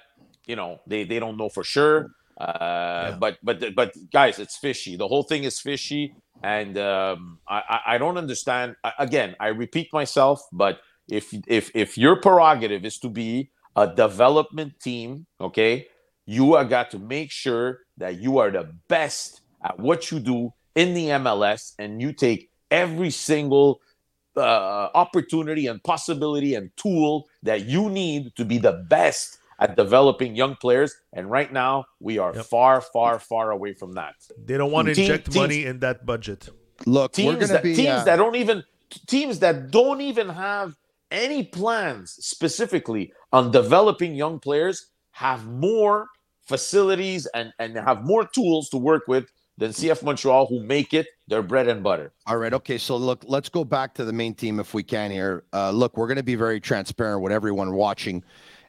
you 0.47 0.55
know, 0.55 0.79
they 0.87 1.03
they 1.03 1.19
don't 1.19 1.37
know 1.37 1.49
for 1.49 1.63
sure. 1.63 2.11
Uh, 2.39 3.17
But 3.17 3.37
but 3.43 3.75
but 3.75 3.93
guys, 4.11 4.39
it's 4.39 4.57
fishy. 4.57 4.95
The 4.95 5.07
whole 5.07 5.23
thing 5.23 5.43
is 5.43 5.59
fishy, 5.59 6.13
and 6.43 6.77
um, 6.77 7.39
I 7.47 7.61
I- 7.69 7.95
I 7.95 7.97
don't 7.97 8.17
understand. 8.17 8.75
Again, 8.99 9.35
I 9.39 9.47
repeat 9.47 9.91
myself, 9.91 10.41
but 10.51 10.79
if 11.07 11.33
if 11.47 11.71
if 11.75 11.97
your 11.97 12.15
prerogative 12.17 12.85
is 12.85 12.97
to 12.99 13.09
be 13.09 13.49
a 13.75 13.87
development 13.87 14.79
team, 14.79 15.25
okay, 15.39 15.87
you 16.25 16.55
are 16.55 16.65
got 16.65 16.91
to 16.91 16.99
make 16.99 17.31
sure 17.31 17.79
that 17.97 18.19
you 18.19 18.37
are 18.39 18.51
the 18.51 18.69
best 18.87 19.41
at 19.63 19.79
what 19.79 20.11
you 20.11 20.19
do 20.19 20.53
in 20.75 20.93
the 20.93 21.07
MLS, 21.09 21.73
and 21.79 22.01
you 22.01 22.13
take 22.13 22.49
every 22.69 23.09
single 23.09 23.79
uh, 24.35 24.89
opportunity 24.93 25.65
and 25.67 25.81
possibility 25.83 26.53
and 26.53 26.69
tool 26.77 27.27
that 27.43 27.65
you 27.65 27.89
need 27.89 28.35
to 28.35 28.45
be 28.45 28.57
the 28.59 28.73
best 28.89 29.39
at 29.59 29.75
developing 29.75 30.35
young 30.35 30.55
players. 30.55 30.93
And 31.13 31.31
right 31.31 31.51
now, 31.51 31.85
we 31.99 32.19
are 32.19 32.35
Yep. 32.35 32.45
far, 32.45 32.81
far, 32.81 33.17
far 33.19 33.49
away 33.49 33.73
from 33.73 33.93
that. 33.93 34.13
they 34.45 34.57
don't 34.57 34.71
want 34.71 34.87
to 34.89 34.93
Team- 34.93 35.05
inject 35.05 35.25
teams- 35.31 35.35
money 35.35 35.65
in 35.65 35.79
that 35.79 36.05
budget. 36.05 36.49
Look, 36.85 37.17
we're 37.17 37.23
Teams 37.23 37.35
going 37.35 37.47
to 37.47 37.53
that 37.53 37.63
be 37.63 37.73
teams 37.73 38.01
uh, 38.01 38.03
that 38.03 38.15
don't 38.17 38.35
even 38.35 38.63
teams 39.07 39.39
that 39.39 39.71
don't 39.71 40.01
even 40.01 40.29
have 40.29 40.75
any 41.11 41.43
plans 41.43 42.11
specifically 42.19 43.11
on 43.31 43.51
developing 43.51 44.15
young 44.15 44.39
players 44.39 44.87
have 45.11 45.45
more 45.47 46.07
facilities 46.47 47.25
and 47.27 47.51
and 47.59 47.75
have 47.75 48.05
more 48.05 48.25
tools 48.25 48.69
to 48.69 48.77
work 48.77 49.03
with 49.07 49.25
than 49.57 49.71
CF 49.71 50.03
Montreal, 50.03 50.45
who 50.45 50.61
make 50.63 50.93
it 50.93 51.07
their 51.27 51.41
bread 51.41 51.67
and 51.67 51.83
butter. 51.83 52.13
All 52.27 52.37
right. 52.37 52.53
Okay. 52.53 52.77
So 52.77 52.95
look, 52.95 53.23
let's 53.27 53.49
go 53.49 53.63
back 53.63 53.93
to 53.95 54.05
the 54.05 54.13
main 54.13 54.35
team 54.35 54.59
if 54.59 54.73
we 54.73 54.83
can 54.83 55.11
here. 55.11 55.43
Uh, 55.51 55.71
look, 55.71 55.97
we're 55.97 56.07
going 56.07 56.17
to 56.17 56.23
be 56.23 56.35
very 56.35 56.59
transparent 56.59 57.21
with 57.21 57.31
everyone 57.31 57.73
watching, 57.73 58.23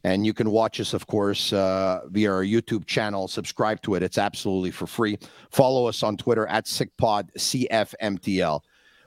and 0.05 0.25
you 0.25 0.33
can 0.33 0.51
watch 0.51 0.81
us, 0.81 0.95
of 0.95 1.07
course, 1.07 1.53
uh, 1.53 2.01
via 2.09 2.33
our 2.33 2.43
YouTube 2.43 2.87
channel. 2.87 3.29
Subscribe 3.29 3.83
to 3.83 3.95
it; 3.95 4.03
it's 4.03 4.19
absolutely 4.19 4.71
for 4.71 4.87
free. 4.87 5.19
Follow 5.51 5.87
us 5.87 6.03
on 6.03 6.17
Twitter 6.17 6.47
at 6.47 6.65
SickPod 6.65 7.29
CFMTL. 7.37 8.61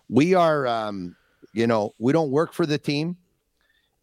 We 0.08 0.34
are, 0.36 0.68
um, 0.68 1.16
you 1.54 1.68
know, 1.68 1.94
we 2.00 2.12
don't 2.14 2.32
work 2.32 2.54
for 2.54 2.66
the 2.66 2.78
team, 2.78 3.18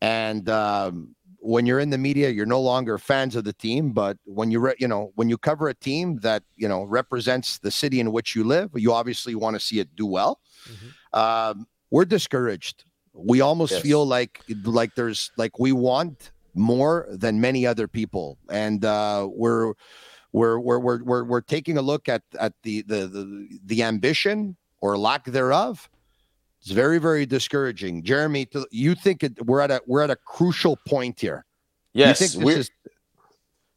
and 0.01 0.49
um, 0.49 1.15
when 1.41 1.67
you're 1.67 1.81
in 1.81 1.91
the 1.91 1.99
media, 1.99 2.29
you're 2.31 2.47
no 2.47 2.61
longer 2.61 2.99
fans 2.99 3.37
of 3.37 3.45
the 3.45 3.53
team. 3.53 3.93
But 3.93 4.17
when 4.25 4.51
you, 4.51 4.61
re- 4.61 4.75
you 4.79 4.89
know, 4.89 5.13
when 5.15 5.29
you 5.29 5.39
cover 5.39 5.69
a 5.69 5.75
team 5.75 6.19
that 6.21 6.43
you 6.57 6.69
know 6.69 6.85
represents 6.85 7.59
the 7.59 7.71
city 7.71 8.01
in 8.01 8.13
which 8.13 8.35
you 8.37 8.45
live, 8.45 8.71
you 8.75 8.93
obviously 8.93 9.35
want 9.35 9.55
to 9.57 9.61
see 9.61 9.79
it 9.81 9.95
do 9.97 10.07
well. 10.07 10.41
Um, 11.13 11.67
we're 11.91 12.05
discouraged. 12.05 12.85
We 13.15 13.41
almost 13.41 13.73
Yes. 13.73 13.83
feel 13.83 14.07
like 14.07 14.43
like 14.65 14.95
there's 14.95 15.31
like 15.37 15.59
we 15.59 15.73
want 15.73 16.31
more 16.55 17.07
than 17.11 17.41
many 17.41 17.67
other 17.67 17.89
people, 17.89 18.39
and 18.51 18.85
uh, 18.85 19.29
we're. 19.31 19.75
We're, 20.31 20.59
we're, 20.61 20.79
we're, 20.79 21.03
we're, 21.03 21.25
we're 21.25 21.41
taking 21.41 21.79
a 21.79 21.83
look 21.83 22.07
at, 22.07 22.23
at 22.39 22.53
the, 22.63 22.83
the, 22.83 23.07
the, 23.09 23.49
the 23.65 23.83
ambition 23.83 24.57
or 24.83 24.99
lack 24.99 25.25
thereof 25.25 25.89
it's 26.61 26.71
very, 26.71 26.99
very 26.99 27.27
discouraging. 27.27 28.03
Jeremy, 28.03 28.49
you 28.71 28.95
think 28.95 29.23
it, 29.23 29.45
we're 29.47 29.61
at 29.61 29.71
a 29.71 29.81
we're 29.87 30.03
at 30.03 30.11
a 30.11 30.17
crucial 30.17 30.77
point 30.87 31.21
here. 31.21 31.45
Yes, 31.93 32.21
you 32.21 32.29
think 32.29 32.45
we're- 32.45 32.57
this 32.57 32.67
is 32.67 32.71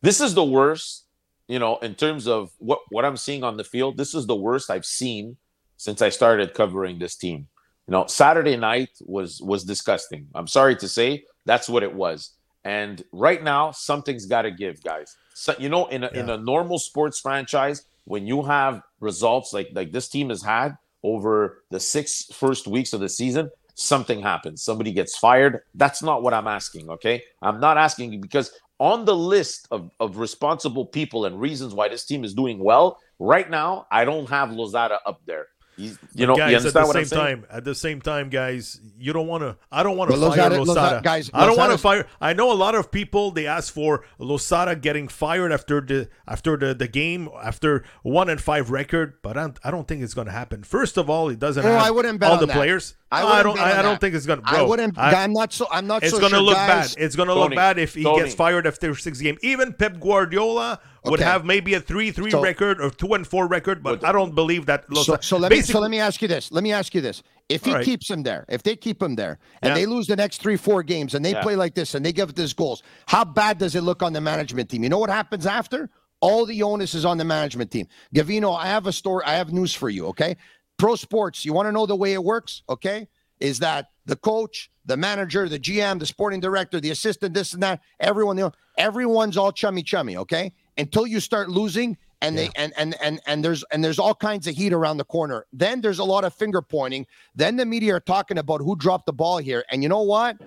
this 0.01 0.21
is 0.21 0.33
the 0.33 0.43
worst, 0.43 1.05
you 1.47 1.59
know, 1.59 1.77
in 1.77 1.95
terms 1.95 2.27
of 2.27 2.51
what 2.57 2.79
what 2.89 3.05
I'm 3.05 3.17
seeing 3.17 3.43
on 3.43 3.57
the 3.57 3.63
field. 3.63 3.97
This 3.97 4.13
is 4.15 4.25
the 4.25 4.35
worst 4.35 4.69
I've 4.69 4.85
seen 4.85 5.37
since 5.77 6.01
I 6.01 6.09
started 6.09 6.53
covering 6.53 6.99
this 6.99 7.15
team. 7.15 7.47
You 7.87 7.91
know, 7.93 8.05
Saturday 8.07 8.57
night 8.57 8.89
was 9.05 9.41
was 9.41 9.63
disgusting. 9.63 10.27
I'm 10.33 10.47
sorry 10.47 10.75
to 10.77 10.87
say, 10.87 11.25
that's 11.45 11.69
what 11.69 11.83
it 11.83 11.93
was. 11.93 12.31
And 12.63 13.03
right 13.11 13.43
now, 13.43 13.71
something's 13.71 14.27
got 14.27 14.43
to 14.43 14.51
give, 14.51 14.83
guys. 14.83 15.17
So, 15.33 15.55
you 15.57 15.67
know, 15.69 15.87
in 15.87 16.03
a, 16.03 16.09
in 16.09 16.29
a 16.29 16.37
normal 16.37 16.77
sports 16.77 17.19
franchise, 17.19 17.85
when 18.05 18.27
you 18.27 18.43
have 18.43 18.83
results 18.99 19.51
like 19.53 19.69
like 19.73 19.91
this 19.91 20.09
team 20.09 20.29
has 20.29 20.43
had 20.43 20.77
over 21.03 21.63
the 21.71 21.79
six 21.79 22.25
first 22.33 22.67
weeks 22.67 22.93
of 22.93 22.99
the 22.99 23.09
season, 23.09 23.49
something 23.75 24.21
happens. 24.21 24.63
Somebody 24.63 24.91
gets 24.91 25.17
fired. 25.17 25.61
That's 25.75 26.03
not 26.03 26.23
what 26.23 26.33
I'm 26.33 26.47
asking. 26.47 26.89
Okay, 26.89 27.23
I'm 27.41 27.59
not 27.59 27.77
asking 27.77 28.21
because 28.21 28.51
on 28.79 29.05
the 29.05 29.15
list 29.15 29.67
of, 29.69 29.91
of 29.99 30.17
responsible 30.17 30.85
people 30.85 31.25
and 31.25 31.39
reasons 31.39 31.73
why 31.73 31.87
this 31.87 32.03
team 32.05 32.23
is 32.23 32.33
doing 32.33 32.57
well 32.57 32.97
right 33.19 33.49
now, 33.49 33.85
I 33.91 34.05
don't 34.05 34.27
have 34.29 34.51
Losada 34.51 34.99
up 35.05 35.21
there. 35.27 35.45
He's, 35.81 35.99
you 36.13 36.27
know, 36.27 36.35
guys, 36.35 36.51
you 36.51 36.57
at 36.69 36.73
the 36.73 36.79
what 36.81 36.93
same 37.07 37.19
I'm 37.19 37.25
time, 37.41 37.45
at 37.49 37.63
the 37.63 37.75
same 37.75 38.01
time, 38.01 38.29
guys, 38.29 38.79
you 38.97 39.13
don't 39.13 39.27
want 39.27 39.41
to. 39.43 39.57
I 39.71 39.83
don't 39.83 39.97
want 39.97 40.11
to 40.11 40.17
fire 40.17 40.29
Lozada- 40.49 40.59
Losada. 40.59 40.79
Lozada- 40.97 41.03
guys, 41.03 41.31
I 41.33 41.45
don't 41.45 41.57
want 41.57 41.71
to 41.71 41.77
fire. 41.77 42.07
I 42.19 42.33
know 42.33 42.51
a 42.51 42.53
lot 42.53 42.75
of 42.75 42.91
people 42.91 43.31
they 43.31 43.47
ask 43.47 43.73
for 43.73 44.03
Losada 44.19 44.75
getting 44.75 45.07
fired 45.07 45.51
after 45.51 45.81
the 45.81 46.09
after 46.27 46.55
the, 46.57 46.73
the 46.73 46.87
game 46.87 47.29
after 47.43 47.83
one 48.03 48.29
and 48.29 48.39
five 48.39 48.69
record, 48.71 49.15
but 49.21 49.37
I 49.37 49.41
don't, 49.41 49.59
I 49.63 49.71
don't 49.71 49.87
think 49.87 50.03
it's 50.03 50.13
going 50.13 50.27
to 50.27 50.33
happen. 50.33 50.63
First 50.63 50.97
of 50.97 51.09
all, 51.09 51.29
it 51.29 51.39
doesn't 51.39 51.65
Oh, 51.65 51.67
have 51.71 51.81
I 51.81 51.91
wouldn't 51.91 52.19
bet 52.19 52.29
all 52.29 52.35
on 52.35 52.41
the 52.41 52.47
that. 52.47 52.55
players. 52.55 52.95
I, 53.13 53.21
No, 53.23 53.27
I 53.27 53.43
don't. 53.43 53.59
I, 53.59 53.79
I 53.79 53.81
don't 53.81 53.99
think 53.99 54.15
it's 54.15 54.25
gonna. 54.25 54.41
I 54.45 54.61
wouldn't. 54.61 54.97
I- 54.97 55.23
I'm 55.23 55.33
not 55.33 55.51
so. 55.51 55.67
I'm 55.69 55.85
not 55.85 56.01
sure 56.01 56.07
it's 56.07 56.15
so 56.15 56.21
gonna 56.21 56.35
sure, 56.35 56.41
look 56.43 56.55
guys. 56.55 56.95
bad. 56.95 57.03
It's 57.03 57.15
gonna 57.15 57.33
Tony, 57.33 57.41
look 57.41 57.55
bad 57.55 57.77
if 57.77 57.93
he 57.93 58.03
Tony. 58.03 58.23
gets 58.23 58.33
fired 58.33 58.65
after 58.65 58.95
six 58.95 59.19
games. 59.19 59.37
Even 59.43 59.73
Pep 59.73 59.99
Guardiola 59.99 60.79
would 61.03 61.19
Okay. 61.19 61.23
have 61.29 61.43
maybe 61.43 61.73
a 61.73 61.81
three-three 61.81 62.31
So- 62.31 62.41
record 62.41 62.79
or 62.79 62.89
two 62.89 63.13
and 63.13 63.27
four 63.27 63.47
record, 63.47 63.83
but 63.83 63.99
But- 63.99 64.07
I 64.07 64.11
don't 64.13 64.33
believe 64.33 64.65
that. 64.67 64.85
So, 65.03 65.17
so 65.19 65.37
let 65.37 65.51
me 65.51 65.61
so 65.61 65.79
let 65.79 65.91
me 65.91 65.99
ask 65.99 66.21
you 66.21 66.29
this. 66.29 66.51
Let 66.53 66.63
me 66.63 66.71
ask 66.71 66.95
you 66.95 67.01
this. 67.01 67.21
If 67.49 67.65
he 67.65 67.71
All 67.71 67.77
right. 67.77 67.85
keeps 67.85 68.09
him 68.09 68.23
there, 68.23 68.45
if 68.47 68.63
they 68.63 68.77
keep 68.77 69.03
him 69.03 69.15
there, 69.15 69.39
and 69.61 69.69
Yeah. 69.71 69.75
they 69.75 69.85
lose 69.85 70.07
the 70.07 70.15
next 70.15 70.41
three, 70.41 70.55
four 70.55 70.81
games, 70.81 71.13
and 71.13 71.25
they 71.25 71.31
Yeah. 71.31 71.41
play 71.41 71.57
like 71.57 71.75
this, 71.75 71.95
and 71.95 72.05
they 72.05 72.13
give 72.13 72.33
this 72.33 72.53
goals, 72.53 72.81
how 73.07 73.25
bad 73.25 73.57
does 73.57 73.75
it 73.75 73.81
look 73.81 74.01
on 74.01 74.13
the 74.13 74.21
management 74.21 74.69
team? 74.69 74.83
You 74.83 74.89
know 74.89 74.99
what 74.99 75.09
happens 75.09 75.45
after? 75.45 75.89
All 76.21 76.45
the 76.45 76.61
onus 76.63 76.93
is 76.93 77.03
on 77.03 77.17
the 77.17 77.25
management 77.25 77.71
team. 77.71 77.87
Gavino, 78.15 78.57
I 78.57 78.67
have 78.67 78.85
a 78.87 78.93
story. 78.93 79.25
I 79.25 79.33
have 79.33 79.51
news 79.51 79.73
for 79.73 79.89
you. 79.89 80.05
Okay, 80.07 80.37
pro 80.81 80.95
sports. 80.95 81.45
You 81.45 81.53
want 81.53 81.67
to 81.67 81.71
know 81.71 81.85
the 81.85 81.95
way 81.95 82.13
it 82.13 82.23
works? 82.23 82.63
Okay, 82.67 83.07
is 83.39 83.59
that 83.59 83.91
the 84.07 84.15
coach, 84.15 84.71
the 84.85 84.97
manager, 84.97 85.47
the 85.47 85.59
GM, 85.59 85.99
the 85.99 86.07
sporting 86.07 86.39
director, 86.39 86.79
the 86.79 86.89
assistant, 86.89 87.35
this 87.35 87.53
and 87.53 87.61
that, 87.61 87.81
everyone, 87.99 88.35
you 88.37 88.45
know, 88.45 88.51
everyone's 88.79 89.37
all 89.37 89.51
chummy 89.51 89.83
chummy. 89.83 90.17
Okay, 90.17 90.51
until 90.79 91.05
you 91.05 91.19
start 91.19 91.49
losing 91.49 91.97
and 92.23 92.35
they 92.35 92.49
and 92.55 92.73
and 92.77 92.95
and 92.99 93.21
and 93.27 93.45
there's 93.45 93.63
and 93.71 93.83
there's 93.83 93.99
all 93.99 94.15
kinds 94.15 94.47
of 94.47 94.55
heat 94.55 94.73
around 94.73 94.97
the 94.97 95.05
corner. 95.05 95.45
Then 95.53 95.81
there's 95.81 95.99
a 95.99 96.03
lot 96.03 96.23
of 96.23 96.33
finger 96.33 96.63
pointing. 96.63 97.05
Then 97.35 97.57
the 97.57 97.65
media 97.65 97.95
are 97.95 97.99
talking 97.99 98.39
about 98.39 98.61
who 98.61 98.75
dropped 98.75 99.05
the 99.05 99.13
ball 99.13 99.37
here. 99.37 99.63
And 99.69 99.83
you 99.83 99.89
know 99.89 100.01
what? 100.01 100.37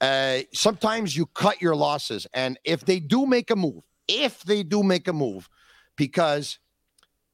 Uh, 0.00 0.40
sometimes 0.52 1.16
you 1.16 1.26
cut 1.26 1.60
your 1.60 1.74
losses. 1.74 2.26
And 2.34 2.58
if 2.64 2.84
they 2.84 3.00
do 3.00 3.26
make 3.26 3.50
a 3.50 3.56
move, 3.56 3.82
if 4.06 4.42
they 4.42 4.62
do 4.62 4.82
make 4.82 5.08
a 5.08 5.12
move, 5.12 5.48
because 5.96 6.58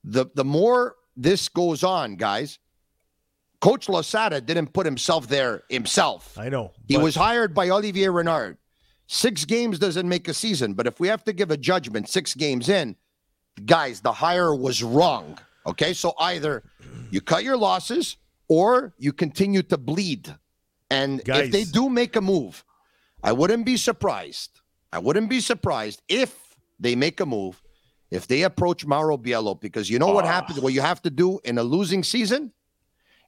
the 0.02 0.26
the 0.34 0.44
more 0.44 0.96
this 1.18 1.48
goes 1.48 1.82
on, 1.82 2.16
guys, 2.16 2.58
Coach 3.60 3.88
Losada 3.88 4.40
didn't 4.40 4.72
put 4.72 4.86
himself 4.86 5.26
there 5.26 5.64
himself. 5.68 6.38
I 6.38 6.48
know 6.48 6.72
He 6.86 6.96
was 6.96 7.16
hired 7.16 7.54
by 7.54 7.68
Olivier 7.70 8.08
Renard. 8.08 8.56
Six 9.08 9.44
games 9.44 9.78
doesn't 9.78 10.08
make 10.08 10.28
a 10.28 10.34
season, 10.34 10.74
but 10.74 10.86
if 10.86 11.00
we 11.00 11.08
have 11.08 11.24
to 11.24 11.32
give 11.32 11.50
a 11.50 11.56
judgment 11.56 12.08
six 12.08 12.34
games 12.34 12.68
in, 12.68 12.94
guys, 13.66 14.00
the 14.00 14.12
hire 14.12 14.54
was 14.54 14.82
wrong. 14.82 15.38
Okay, 15.66 15.92
so 15.92 16.14
either 16.20 16.62
you 17.10 17.20
cut 17.20 17.42
your 17.42 17.56
losses 17.56 18.16
or 18.48 18.94
you 18.98 19.12
continue 19.12 19.62
to 19.62 19.76
bleed. 19.76 20.34
And 20.90 21.22
if 21.46 21.50
they 21.52 21.64
do 21.64 21.88
make 21.88 22.16
a 22.16 22.20
move, 22.20 22.64
I 23.22 23.32
wouldn't 23.32 23.66
be 23.66 23.76
surprised. 23.76 24.60
I 24.92 24.98
wouldn't 25.00 25.28
be 25.28 25.40
surprised 25.40 26.00
if 26.08 26.54
they 26.78 26.94
make 26.94 27.18
a 27.20 27.26
move, 27.26 27.60
if 28.10 28.26
they 28.26 28.42
approach 28.42 28.86
Mauro 28.86 29.16
Biello, 29.16 29.58
because 29.60 29.90
you 29.90 29.98
know 29.98 30.12
what 30.12 30.24
ah. 30.24 30.28
happens? 30.28 30.60
What 30.60 30.72
you 30.72 30.80
have 30.80 31.02
to 31.02 31.10
do 31.10 31.40
in 31.44 31.58
a 31.58 31.62
losing 31.62 32.02
season 32.02 32.52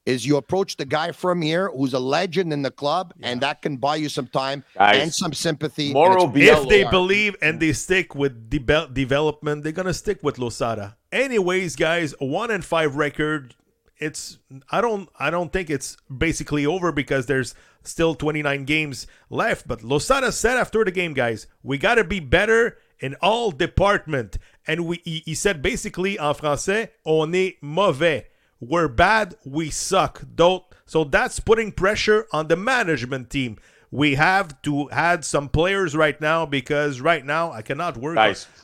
is 0.07 0.27
you 0.27 0.37
approach 0.37 0.77
the 0.77 0.85
guy 0.85 1.13
from 1.13 1.43
here 1.43 1.71
who's 1.71 1.93
a 1.93 1.99
legend 1.99 2.53
in 2.53 2.63
the 2.63 2.71
club, 2.71 3.13
and 3.23 3.41
that 3.43 3.63
can 3.63 3.77
buy 3.77 3.97
you 3.97 4.09
some 4.09 4.27
time 4.27 4.65
Guys, 4.75 5.03
and 5.03 5.15
some 5.15 5.33
sympathy. 5.33 5.93
Mauro 5.93 6.27
Biello- 6.27 6.63
if 6.63 6.69
they 6.69 6.85
believe 6.85 7.37
and 7.43 7.61
they 7.61 7.73
stick 7.73 8.15
with 8.15 8.51
debe- 8.51 8.95
development, 8.95 9.63
they're 9.63 9.73
gonna 9.73 9.95
stick 9.95 10.23
with 10.23 10.39
Losada. 10.39 10.97
Anyways, 11.13 11.77
guys, 11.77 12.15
one 12.19 12.51
and 12.51 12.65
five 12.65 12.97
record. 12.97 13.55
It's 13.99 14.39
I 14.71 14.81
don't 14.81 15.09
I 15.19 15.29
don't 15.31 15.53
think 15.53 15.69
it's 15.69 15.97
basically 16.17 16.65
over 16.65 16.91
because 16.91 17.27
there's 17.27 17.55
still 17.83 18.15
29 18.15 18.65
games 18.65 19.07
left. 19.29 19.69
But 19.69 19.83
Losada 19.83 20.33
said 20.33 20.57
after 20.57 20.85
the 20.85 20.91
game, 20.91 21.13
guys, 21.13 21.47
we 21.63 21.77
gotta 21.77 22.05
be 22.05 22.21
better 22.21 22.79
in 23.01 23.17
all 23.21 23.51
department. 23.51 24.39
And 24.71 24.87
we 24.87 25.01
he, 25.05 25.23
he 25.27 25.35
said 25.35 25.63
basically 25.63 26.17
en 26.17 26.33
français, 26.33 26.91
on 27.05 27.35
est 27.35 27.57
mauvais. 27.61 28.27
We're 28.61 28.87
bad, 28.87 29.35
we 29.45 29.69
suck. 29.69 30.23
Don't 30.33 30.63
so 30.87 31.03
that's 31.03 31.41
putting 31.41 31.73
pressure 31.73 32.29
on 32.33 32.47
the 32.47 32.55
management 32.55 33.31
team. 33.31 33.59
We 33.91 34.15
have 34.15 34.63
to 34.63 34.89
add 34.93 35.25
some 35.25 35.49
players 35.49 35.97
right 35.97 36.21
now 36.21 36.47
because 36.47 37.01
right 37.01 37.27
now 37.27 37.51
I 37.51 37.63
cannot 37.63 37.97
work 37.97 38.17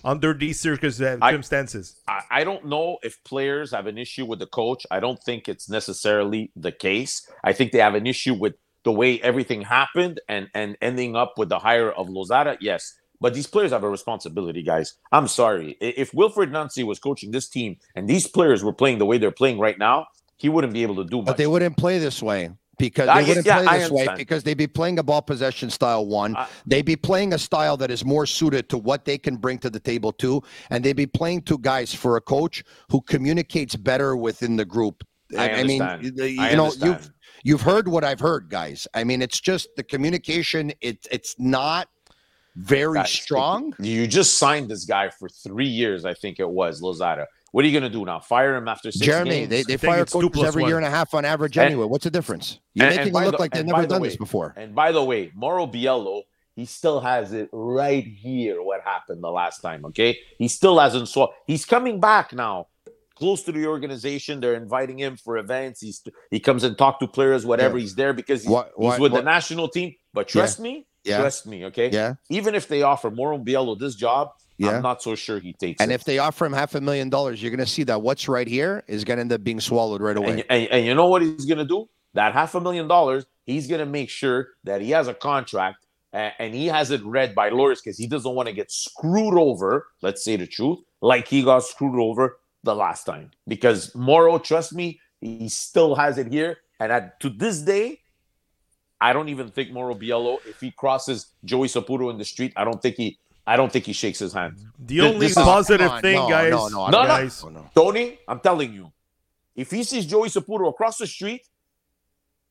under 0.04 0.32
these 0.32 0.60
circumstances. 0.60 1.96
I, 2.06 2.20
I 2.30 2.44
don't 2.44 2.66
know 2.66 2.98
if 3.02 3.24
players 3.24 3.72
have 3.72 3.88
an 3.88 3.98
issue 3.98 4.26
with 4.26 4.38
the 4.38 4.46
coach. 4.46 4.86
I 4.92 5.00
don't 5.00 5.20
think 5.24 5.48
it's 5.48 5.68
necessarily 5.68 6.52
the 6.54 6.70
case. 6.70 7.28
I 7.42 7.52
think 7.52 7.72
they 7.72 7.80
have 7.80 7.96
an 7.96 8.06
issue 8.06 8.34
with 8.34 8.54
the 8.84 8.92
way 8.92 9.20
everything 9.22 9.62
happened 9.62 10.20
and 10.28 10.48
and 10.54 10.76
ending 10.80 11.16
up 11.16 11.34
with 11.36 11.48
the 11.48 11.58
hire 11.58 11.90
of 11.90 12.08
Losada. 12.08 12.56
Yes, 12.60 12.94
but 13.20 13.34
these 13.34 13.46
players 13.46 13.72
have 13.72 13.84
a 13.84 13.88
responsibility, 13.90 14.62
guys. 14.62 14.94
I'm 15.12 15.28
sorry. 15.28 15.76
If 15.80 16.12
Wilfried 16.12 16.50
Nancy 16.50 16.84
was 16.84 16.98
coaching 16.98 17.30
this 17.30 17.48
team 17.48 17.76
and 17.94 18.08
these 18.08 18.26
players 18.26 18.62
were 18.64 18.72
playing 18.72 18.98
the 18.98 19.06
way 19.06 19.18
they're 19.18 19.30
playing 19.30 19.58
right 19.58 19.78
now, 19.78 20.06
he 20.36 20.48
wouldn't 20.48 20.72
be 20.72 20.82
able 20.82 20.96
to 20.96 21.04
do 21.04 21.18
much. 21.18 21.26
But 21.26 21.36
they 21.36 21.46
wouldn't 21.46 21.76
play 21.76 21.98
this 21.98 22.22
way 22.22 22.50
because 22.78 23.06
they 23.06 23.20
get- 23.20 23.28
wouldn't 23.28 23.46
yeah, 23.46 23.58
play 23.58 23.66
I 23.66 23.78
this 23.78 23.90
way 23.90 24.08
because 24.16 24.42
they'd 24.42 24.54
be 24.54 24.66
playing 24.66 24.98
a 24.98 25.02
ball 25.02 25.22
possession 25.22 25.70
style 25.70 26.06
one. 26.06 26.36
I- 26.36 26.46
they'd 26.66 26.84
be 26.84 26.96
playing 26.96 27.32
a 27.32 27.38
style 27.38 27.76
that 27.78 27.90
is 27.90 28.04
more 28.04 28.26
suited 28.26 28.68
to 28.68 28.78
what 28.78 29.06
they 29.06 29.16
can 29.16 29.36
bring 29.36 29.58
to 29.60 29.70
the 29.70 29.80
table 29.80 30.12
too, 30.12 30.42
and 30.70 30.84
they'd 30.84 30.92
be 30.96 31.06
playing 31.06 31.42
two 31.42 31.58
guys 31.58 31.94
for 31.94 32.16
a 32.16 32.20
coach 32.20 32.62
who 32.90 33.00
communicates 33.00 33.76
better 33.76 34.14
within 34.14 34.56
the 34.56 34.64
group. 34.64 35.02
I 35.36 35.64
mean, 35.64 35.82
understand. 35.82 36.18
you 36.18 36.40
I 36.40 36.54
know, 36.54 36.64
understand. 36.66 36.92
you've 36.92 37.10
you've 37.44 37.62
heard 37.62 37.88
what 37.88 38.04
I've 38.04 38.20
heard, 38.20 38.48
guys. 38.48 38.86
I 38.94 39.04
mean, 39.04 39.22
it's 39.22 39.40
just 39.40 39.68
the 39.76 39.82
communication. 39.82 40.72
It's 40.80 41.08
it's 41.10 41.34
not 41.38 41.88
very 42.56 42.94
Guys, 42.94 43.10
strong. 43.10 43.72
You 43.78 44.06
just 44.06 44.38
signed 44.38 44.68
this 44.70 44.84
guy 44.84 45.10
for 45.10 45.28
three 45.28 45.68
years, 45.68 46.04
I 46.04 46.14
think 46.14 46.40
it 46.40 46.48
was 46.48 46.80
Losada. 46.82 47.26
What 47.52 47.64
are 47.64 47.68
you 47.68 47.78
going 47.78 47.90
to 47.90 47.98
do 47.98 48.04
now? 48.04 48.20
Fire 48.20 48.56
him 48.56 48.68
after 48.68 48.90
six 48.90 49.04
Jeremy, 49.06 49.30
games? 49.30 49.48
they, 49.50 49.62
they 49.62 49.76
fire 49.76 50.04
coaches 50.04 50.42
every 50.42 50.62
one. 50.62 50.68
year 50.68 50.76
and 50.78 50.86
a 50.86 50.90
half 50.90 51.14
on 51.14 51.24
average 51.24 51.56
And- 51.56 51.66
anyway. 51.66 51.86
What's 51.86 52.04
the 52.04 52.10
difference? 52.10 52.58
You're 52.74 52.86
And- 52.86 52.92
and 52.94 52.98
making 53.00 53.12
by 53.12 53.22
it 53.22 53.26
look 53.26 53.36
the- 53.36 53.42
like 53.42 53.52
they've 53.52 53.64
never 53.64 53.82
the 53.82 53.88
done 53.88 54.02
way- 54.02 54.08
this 54.08 54.16
before. 54.16 54.52
And 54.56 54.74
by 54.74 54.92
the 54.92 55.02
way, 55.02 55.30
Mauro 55.34 55.66
Biello, 55.66 56.22
he 56.54 56.64
still 56.66 57.00
has 57.00 57.32
it 57.32 57.48
right 57.52 58.04
here. 58.04 58.62
What 58.62 58.80
happened 58.82 59.22
the 59.22 59.30
last 59.30 59.60
time? 59.60 59.84
Okay, 59.86 60.18
he 60.38 60.48
still 60.48 60.78
hasn't 60.78 61.08
saw. 61.08 61.28
He's 61.46 61.64
coming 61.64 62.00
back 62.00 62.32
now, 62.34 62.66
close 63.14 63.42
to 63.44 63.52
the 63.52 63.66
organization. 63.66 64.40
They're 64.40 64.54
inviting 64.54 64.98
him 64.98 65.16
for 65.16 65.38
events. 65.38 65.80
He's 65.80 66.02
he 66.30 66.40
comes 66.40 66.62
and 66.64 66.76
talk 66.76 66.98
to 67.00 67.06
players, 67.06 67.46
whatever. 67.46 67.76
Yeah. 67.78 67.82
He's 67.82 67.94
there 67.94 68.12
because 68.12 68.42
he's, 68.42 68.50
Why- 68.50 68.64
he's 68.64 68.72
why- 68.76 68.98
with 68.98 69.12
why- 69.12 69.18
the 69.20 69.24
national 69.24 69.68
team. 69.68 69.94
But 70.12 70.28
trust 70.28 70.60
me, 70.60 70.86
Yeah. 71.06 71.18
trust 71.18 71.46
me. 71.46 71.64
Okay, 71.66 71.90
Yeah. 71.90 72.14
even 72.28 72.54
if 72.54 72.68
they 72.68 72.82
offer 72.82 73.10
Mauro 73.10 73.38
Biello 73.38 73.78
this 73.78 73.94
job, 73.94 74.30
Yeah. 74.58 74.76
I'm 74.76 74.82
not 74.82 75.02
so 75.02 75.14
sure 75.14 75.38
he 75.38 75.52
takes 75.52 75.80
it. 75.80 75.82
And 75.82 75.92
it. 75.92 75.96
if 75.96 76.04
they 76.04 76.18
offer 76.18 76.46
him 76.46 76.52
half 76.52 76.74
a 76.74 76.80
million 76.80 77.10
dollars, 77.10 77.42
you're 77.42 77.50
going 77.50 77.64
to 77.64 77.70
see 77.70 77.84
that 77.84 78.00
what's 78.00 78.26
right 78.28 78.48
here 78.48 78.82
is 78.86 79.04
going 79.04 79.18
to 79.18 79.20
end 79.20 79.32
up 79.32 79.44
being 79.44 79.60
swallowed 79.60 80.00
right 80.00 80.16
away. 80.16 80.30
And, 80.30 80.44
and, 80.48 80.68
and 80.68 80.86
you 80.86 80.94
know 80.94 81.08
what 81.08 81.22
he's 81.22 81.44
going 81.44 81.58
to 81.58 81.64
do? 81.64 81.88
That 82.14 82.32
half 82.32 82.54
a 82.54 82.60
million 82.60 82.88
dollars, 82.88 83.26
he's 83.44 83.66
going 83.66 83.80
to 83.80 83.86
make 83.86 84.08
sure 84.08 84.48
that 84.64 84.80
he 84.80 84.90
has 84.92 85.08
a 85.08 85.14
contract 85.14 85.84
and, 86.12 86.32
and 86.38 86.54
he 86.54 86.66
has 86.68 86.90
it 86.90 87.04
read 87.04 87.34
by 87.34 87.50
lawyers 87.50 87.82
because 87.82 87.98
he 87.98 88.06
doesn't 88.06 88.34
want 88.34 88.48
to 88.48 88.54
get 88.54 88.70
screwed 88.70 89.38
over. 89.38 89.86
Let's 90.00 90.24
say 90.24 90.36
the 90.36 90.46
truth, 90.46 90.78
like 91.02 91.28
he 91.28 91.42
got 91.42 91.62
screwed 91.64 92.00
over 92.00 92.38
the 92.62 92.74
last 92.74 93.04
time. 93.04 93.32
Because 93.46 93.94
Mauro, 93.94 94.38
trust 94.38 94.72
me, 94.72 94.98
he 95.20 95.48
still 95.50 95.94
has 95.94 96.16
it 96.16 96.28
here. 96.32 96.58
And 96.80 96.90
at, 96.90 97.20
to 97.20 97.28
this 97.28 97.60
day, 97.60 98.00
I 99.00 99.12
don't 99.12 99.28
even 99.28 99.50
think 99.50 99.70
Mauro 99.72 99.94
Biello, 99.94 100.38
if 100.46 100.60
he 100.60 100.70
crosses 100.70 101.26
Joey 101.44 101.68
Saputo 101.68 102.10
in 102.10 102.18
the 102.18 102.24
street, 102.24 102.52
I 102.56 102.64
don't 102.64 102.80
think 102.80 102.96
he, 102.96 103.18
I 103.46 103.56
don't 103.56 103.70
think 103.70 103.84
he 103.84 103.92
shakes 103.92 104.18
his 104.18 104.32
hand. 104.32 104.56
The 104.78 104.96
This- 104.98 105.04
only 105.04 105.18
this 105.28 105.36
is- 105.36 105.42
positive 105.42 105.86
Come 105.88 105.96
on, 105.96 106.02
thing, 106.02 106.14
no, 106.16 106.28
guys. 106.28 106.50
no, 106.50 106.68
no, 106.68 106.86
No, 106.88 107.06
don't 107.06 107.42
no. 107.54 107.60
No. 107.60 107.70
Tony, 107.74 108.18
I'm 108.26 108.40
telling 108.40 108.72
you, 108.72 108.90
if 109.54 109.70
he 109.70 109.82
sees 109.84 110.06
Joey 110.06 110.28
Saputo 110.28 110.68
across 110.68 110.98
the 110.98 111.06
street, 111.06 111.42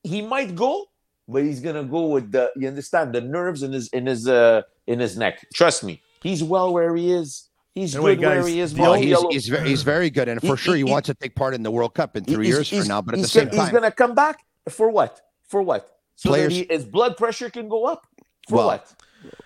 he 0.03 0.21
might 0.21 0.55
go, 0.55 0.86
but 1.27 1.43
he's 1.43 1.60
gonna 1.60 1.84
go 1.84 2.08
with 2.08 2.31
the 2.31 2.51
you 2.55 2.67
understand 2.67 3.13
the 3.13 3.21
nerves 3.21 3.63
in 3.63 3.71
his 3.73 3.88
in 3.89 4.05
his 4.05 4.27
uh 4.27 4.62
in 4.88 4.99
his 4.99 5.17
neck. 5.17 5.45
Trust 5.53 5.84
me, 5.84 6.01
he's 6.21 6.43
well 6.43 6.71
where 6.73 6.95
he 6.95 7.12
is. 7.12 7.49
He's 7.73 7.93
Anyway, 7.95 8.15
good 8.15 8.25
where 8.25 8.47
he 8.47 8.60
is. 8.62 8.73
the 8.73 8.81
Well, 8.81 8.93
he's, 8.93 9.19
he's, 9.31 9.47
very, 9.49 9.67
he's 9.67 9.84
very 9.84 10.10
good. 10.10 10.29
And 10.29 10.39
He- 10.39 10.47
for 10.47 10.55
sure, 10.55 10.75
he, 10.75 10.86
he- 10.86 10.89
wants 10.89 11.08
to 11.08 11.13
take 11.13 11.36
part 11.36 11.53
in 11.53 11.62
the 11.62 11.71
World 11.71 11.93
Cup 11.93 12.15
in 12.15 12.23
three 12.23 12.45
he's- 12.45 12.55
years 12.55 12.69
he's- 12.69 12.84
from 12.84 12.88
now. 12.88 13.01
But 13.01 13.15
at 13.15 13.17
the 13.17 13.21
he's 13.23 13.31
same 13.34 13.49
gonna, 13.49 13.63
he's 13.63 13.71
gonna 13.71 13.91
come 13.91 14.15
back 14.15 14.45
for 14.69 14.89
what? 14.89 15.19
For 15.49 15.62
what? 15.62 15.94
So 16.15 16.30
Players- 16.30 16.54
he, 16.54 16.67
his 16.69 16.86
blood 16.86 17.17
pressure 17.17 17.49
can 17.49 17.67
go 17.69 17.86
up. 17.86 18.06
For 18.47 18.56
Well, 18.56 18.67
what? 18.67 18.93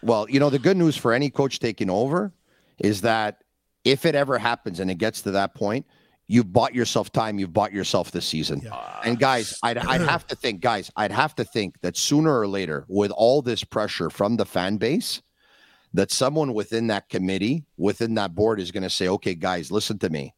well, 0.01 0.29
you 0.29 0.39
know, 0.39 0.49
the 0.49 0.59
good 0.59 0.77
news 0.77 0.95
for 0.97 1.13
any 1.13 1.29
coach 1.29 1.59
taking 1.59 1.89
over 1.89 2.33
is 2.79 3.01
that 3.01 3.43
if 3.85 4.05
it 4.05 4.13
ever 4.15 4.37
happens 4.37 4.79
and 4.79 4.91
it 4.91 4.95
gets 4.97 5.21
to 5.21 5.31
that 5.31 5.55
point, 5.55 5.85
you've 6.27 6.51
bought 6.51 6.75
yourself 6.75 7.11
time. 7.11 7.39
You've 7.39 7.53
bought 7.53 7.71
yourself 7.71 8.11
this 8.11 8.25
season. 8.25 8.61
And 9.03 9.17
guys, 9.17 9.57
I'd, 9.63 9.77
I'd 9.77 10.01
have 10.01 10.27
to 10.27 10.35
think, 10.35 10.61
guys, 10.61 10.91
I'd 10.95 11.11
have 11.11 11.33
to 11.35 11.43
think 11.45 11.79
that 11.81 11.95
sooner 11.97 12.37
or 12.37 12.47
later, 12.47 12.85
with 12.87 13.11
all 13.11 13.41
this 13.41 13.63
pressure 13.63 14.09
from 14.09 14.35
the 14.35 14.45
fan 14.45 14.77
base, 14.77 15.21
that 15.93 16.11
someone 16.11 16.53
within 16.53 16.87
that 16.87 17.09
committee, 17.09 17.63
within 17.77 18.13
that 18.15 18.35
board, 18.35 18.59
is 18.59 18.69
going 18.69 18.83
to 18.83 18.89
say, 18.89 19.07
okay, 19.07 19.33
guys, 19.33 19.71
listen 19.71 19.97
to 19.99 20.09
me. 20.09 20.35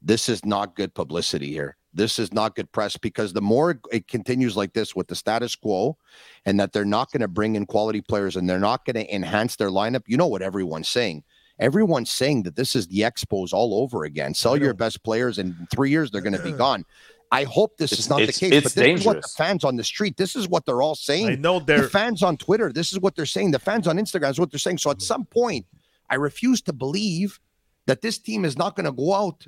This 0.00 0.28
is 0.28 0.44
not 0.44 0.76
good 0.76 0.94
publicity 0.94 1.48
here. 1.48 1.76
This 1.94 2.18
is 2.18 2.32
not 2.32 2.54
good 2.54 2.70
press 2.70 2.96
because 2.96 3.32
the 3.32 3.40
more 3.40 3.80
it 3.90 4.08
continues 4.08 4.56
like 4.56 4.72
this 4.74 4.94
with 4.94 5.08
the 5.08 5.14
status 5.14 5.56
quo 5.56 5.96
and 6.44 6.60
that 6.60 6.72
they're 6.72 6.84
not 6.84 7.10
going 7.10 7.22
to 7.22 7.28
bring 7.28 7.56
in 7.56 7.66
quality 7.66 8.00
players 8.00 8.36
and 8.36 8.48
they're 8.48 8.58
not 8.58 8.84
going 8.84 8.96
to 8.96 9.14
enhance 9.14 9.56
their 9.56 9.70
lineup, 9.70 10.02
you 10.06 10.16
know 10.16 10.26
what 10.26 10.42
everyone's 10.42 10.88
saying. 10.88 11.24
Everyone's 11.58 12.10
saying 12.10 12.44
that 12.44 12.56
this 12.56 12.76
is 12.76 12.86
the 12.86 13.00
Expos 13.00 13.52
all 13.52 13.82
over 13.82 14.04
again. 14.04 14.32
Sell 14.32 14.56
your 14.56 14.74
best 14.74 15.02
players, 15.02 15.38
and 15.38 15.56
in 15.58 15.66
three 15.74 15.90
years 15.90 16.10
they're 16.10 16.20
going 16.20 16.36
to 16.36 16.42
be 16.42 16.52
gone. 16.66 16.84
I 17.30 17.44
hope 17.44 17.76
this 17.76 17.92
It's- 17.92 18.06
is 18.06 18.10
not 18.10 18.20
the 18.20 18.26
case, 18.26 18.52
it's 18.52 18.74
but 18.74 18.80
this 18.80 19.00
is 19.00 19.06
what 19.06 19.14
the 19.14 19.20
dangerous. 19.20 19.34
fans 19.34 19.64
on 19.64 19.76
the 19.76 19.84
street, 19.84 20.16
this 20.16 20.36
is 20.36 20.48
what 20.48 20.64
they're 20.64 20.82
all 20.82 20.94
saying. 20.94 21.28
I 21.28 21.34
know 21.34 21.58
the 21.58 21.66
they're 21.66 21.88
fans 21.88 22.22
on 22.22 22.36
Twitter, 22.36 22.72
this 22.72 22.92
is 22.92 23.00
what 23.00 23.16
they're 23.16 23.26
saying. 23.26 23.50
The 23.50 23.58
fans 23.58 23.86
on 23.86 23.98
Instagram 23.98 24.30
is 24.30 24.38
what 24.38 24.50
they're 24.50 24.58
saying. 24.58 24.78
So 24.78 24.90
at 24.90 24.98
mm. 24.98 25.02
some 25.02 25.24
point, 25.24 25.66
I 26.08 26.14
refuse 26.14 26.62
to 26.62 26.72
believe 26.72 27.40
that 27.86 28.02
this 28.02 28.18
team 28.18 28.44
is 28.44 28.56
not 28.56 28.76
going 28.76 28.86
to 28.86 28.92
go 28.92 29.14
out 29.14 29.46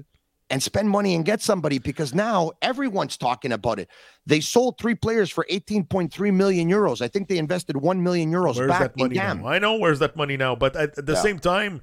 and 0.50 0.62
spend 0.62 0.90
money 0.90 1.14
and 1.14 1.24
get 1.24 1.40
somebody 1.40 1.78
because 1.78 2.12
now 2.14 2.50
everyone's 2.60 3.16
talking 3.16 3.52
about 3.52 3.78
it. 3.78 3.88
They 4.26 4.40
sold 4.40 4.78
three 4.78 4.94
players 4.94 5.30
for 5.30 5.46
18.3 5.50 6.34
million 6.34 6.68
euros. 6.68 7.00
I 7.00 7.08
think 7.08 7.28
they 7.28 7.38
invested 7.38 7.76
1 7.76 8.02
million 8.02 8.30
euros 8.32 8.56
Where's 8.56 8.68
back 8.68 8.80
that 8.80 8.96
money 8.98 9.16
in 9.16 9.40
now? 9.42 9.46
I 9.48 9.58
know 9.58 9.76
where's 9.76 10.00
that 10.00 10.16
money 10.16 10.36
now, 10.36 10.54
but 10.56 10.74
at, 10.76 10.98
at 10.98 11.06
the 11.06 11.12
Yeah. 11.14 11.22
same 11.22 11.38
time, 11.38 11.80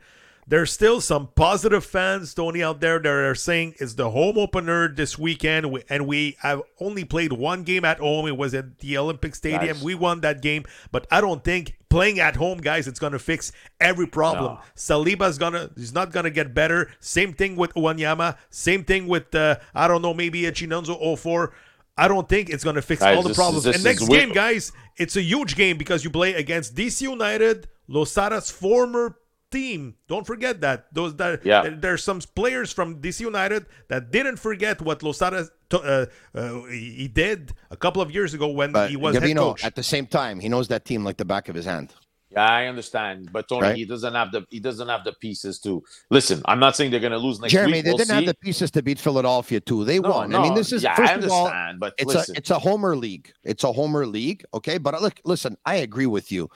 there's 0.50 0.72
still 0.72 1.02
some 1.02 1.28
positive 1.36 1.84
fans, 1.84 2.34
Tony, 2.34 2.64
out 2.64 2.80
there 2.80 3.00
that 3.00 3.10
are 3.10 3.36
saying 3.36 3.76
it's 3.80 3.96
the 3.96 4.12
home 4.12 4.38
opener 4.38 4.88
this 4.88 5.18
weekend, 5.18 5.66
and 5.90 6.08
we 6.08 6.38
have 6.42 6.62
only 6.80 7.04
played 7.04 7.34
one 7.34 7.64
game 7.64 7.84
at 7.84 8.00
home. 8.00 8.28
It 8.28 8.38
was 8.38 8.54
at 8.54 8.80
the 8.80 8.98
Olympic 8.98 9.36
Stadium. 9.36 9.76
Nice. 9.76 9.84
We 9.84 9.96
won 9.96 10.22
that 10.22 10.42
game, 10.42 10.64
but 10.92 11.06
I 11.12 11.20
don't 11.20 11.44
think 11.44 11.77
playing 11.90 12.20
at 12.20 12.36
home, 12.36 12.60
guys, 12.60 12.88
it's 12.88 13.00
gonna 13.00 13.20
fix 13.20 13.52
every 13.80 14.08
problem. 14.08 14.56
No. 14.56 14.60
Saliba's 14.76 15.38
gonna, 15.38 15.70
he's 15.76 15.94
not 15.94 16.12
gonna 16.12 16.30
get 16.30 16.54
better. 16.54 16.92
Same 17.00 17.34
thing 17.34 17.56
with 17.56 17.74
Wanyama. 17.74 18.38
Same 18.50 18.84
thing 18.84 19.08
with, 19.08 19.34
uh, 19.36 19.58
I 19.74 19.88
don't 19.88 20.02
know, 20.02 20.14
maybe 20.14 20.46
a 20.46 20.52
Chinonso 20.52 21.02
Offor. 21.02 21.52
I 21.98 22.08
don't 22.08 22.30
think 22.30 22.50
it's 22.50 22.64
gonna 22.64 22.82
fix 22.82 23.02
Guys, 23.02 23.16
all 23.16 23.24
the 23.24 23.30
this 23.30 23.38
problems. 23.38 23.64
this 23.64 23.76
and 23.76 23.84
next 23.84 24.08
game, 24.08 24.32
guys, 24.32 24.72
it's 24.98 25.16
a 25.16 25.22
huge 25.22 25.56
game 25.56 25.78
because 25.78 26.04
you 26.04 26.10
play 26.10 26.34
against 26.36 26.76
DC 26.76 27.02
United, 27.02 27.68
Losada's 27.90 28.52
former 28.52 29.18
team. 29.52 29.96
Don't 30.08 30.26
forget 30.28 30.62
that. 30.62 30.94
Those 30.94 31.16
that 31.18 31.46
Yeah. 31.46 31.62
there- 31.64 31.76
there's 31.76 32.04
some 32.04 32.20
players 32.36 32.72
from 32.74 33.02
DC 33.02 33.22
United 33.24 33.66
that 33.88 34.12
didn't 34.12 34.38
forget 34.38 34.82
what 34.82 35.04
Losada 35.04 35.48
to- 35.70 35.80
uh, 35.80 36.06
uh, 36.38 36.64
he 36.70 36.92
he 36.98 37.08
did 37.08 37.54
a 37.72 37.78
couple 37.78 38.02
of 38.02 38.12
years 38.12 38.34
ago 38.34 38.48
when 38.48 38.72
But 38.72 38.90
he 38.90 38.96
was 38.96 39.18
head 39.18 39.36
coach. 39.38 39.64
at 39.64 39.76
the 39.76 39.84
same 39.84 40.06
time, 40.08 40.40
he 40.40 40.50
knows 40.50 40.68
that 40.70 40.86
team 40.86 41.04
like 41.04 41.18
the 41.18 41.26
back 41.26 41.50
of 41.50 41.56
his 41.56 41.66
hand. 41.66 41.94
Yeah, 42.30 42.46
I 42.46 42.66
understand, 42.66 43.30
but 43.32 43.48
Tony, 43.48 43.62
Right. 43.62 43.76
he 43.78 43.86
doesn't 43.86 44.14
have 44.14 44.34
the 44.34 44.46
he 44.50 44.60
doesn't 44.60 44.90
have 44.90 45.06
the 45.06 45.14
pieces 45.14 45.60
to 45.62 45.82
listen. 46.12 46.42
I'm 46.44 46.60
not 46.60 46.76
saying 46.76 46.92
they're 46.92 47.00
going 47.00 47.14
to 47.14 47.18
lose 47.18 47.40
next 47.40 47.54
Jeremy, 47.54 47.78
week. 47.78 47.86
they 47.86 47.92
We'll 47.92 47.98
didn't 48.00 48.16
have 48.16 48.26
the 48.26 48.34
pieces 48.34 48.70
to 48.72 48.84
beat 48.84 49.00
Philadelphia 49.00 49.62
too. 49.62 49.86
They 49.86 50.00
No, 50.00 50.10
won. 50.10 50.36
I 50.36 50.42
mean, 50.44 50.54
this 50.54 50.74
is 50.74 50.84
yeah, 50.84 50.94
first 50.96 51.14
I 51.14 51.16
of 51.16 51.32
all, 51.32 51.50
but 51.80 51.94
it's 51.98 52.14
listen, 52.14 52.36
a 52.36 52.38
it's 52.38 52.50
a 52.52 52.60
homer 52.60 52.98
league. 52.98 53.32
It's 53.46 53.64
a 53.64 53.72
homer 53.72 54.06
league. 54.06 54.44
Okay, 54.54 54.78
but 54.78 55.02
look, 55.02 55.22
listen, 55.24 55.56
I 55.66 55.76
agree 55.76 56.06
with 56.06 56.30
you. 56.30 56.50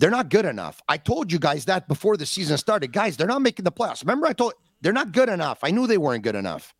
They're 0.00 0.10
not 0.10 0.30
good 0.30 0.46
enough. 0.46 0.80
I 0.88 0.96
told 0.96 1.30
you 1.30 1.38
guys 1.38 1.66
that 1.66 1.86
before 1.86 2.16
the 2.16 2.24
season 2.24 2.56
started. 2.56 2.90
Guys, 2.90 3.18
they're 3.18 3.26
not 3.26 3.42
making 3.42 3.64
the 3.64 3.70
playoffs. 3.70 4.00
Remember, 4.00 4.26
I 4.26 4.32
told 4.32 4.54
they're 4.80 4.94
not 4.94 5.12
good 5.12 5.28
enough. 5.28 5.58
I 5.62 5.72
knew 5.72 5.86
they 5.86 5.98
weren't 5.98 6.24
good 6.24 6.34
enough. 6.34 6.74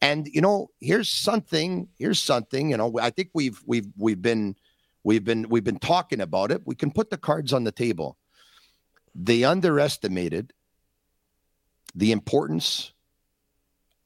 And 0.00 0.26
you 0.26 0.40
know, 0.40 0.68
here's 0.80 1.10
something. 1.10 1.88
Here's 1.98 2.18
something. 2.18 2.70
You 2.70 2.78
know, 2.78 2.98
I 2.98 3.10
think 3.10 3.28
we've 3.34 3.62
we've 3.66 3.88
we've 3.98 4.22
been 4.22 4.56
we've 5.04 5.22
been 5.22 5.46
we've 5.50 5.64
been 5.64 5.78
talking 5.78 6.22
about 6.22 6.50
it. 6.50 6.62
We 6.64 6.74
can 6.74 6.90
put 6.90 7.10
the 7.10 7.18
cards 7.18 7.52
on 7.52 7.64
the 7.64 7.72
table. 7.72 8.16
They 9.14 9.44
underestimated 9.44 10.54
the 11.94 12.10
importance 12.10 12.94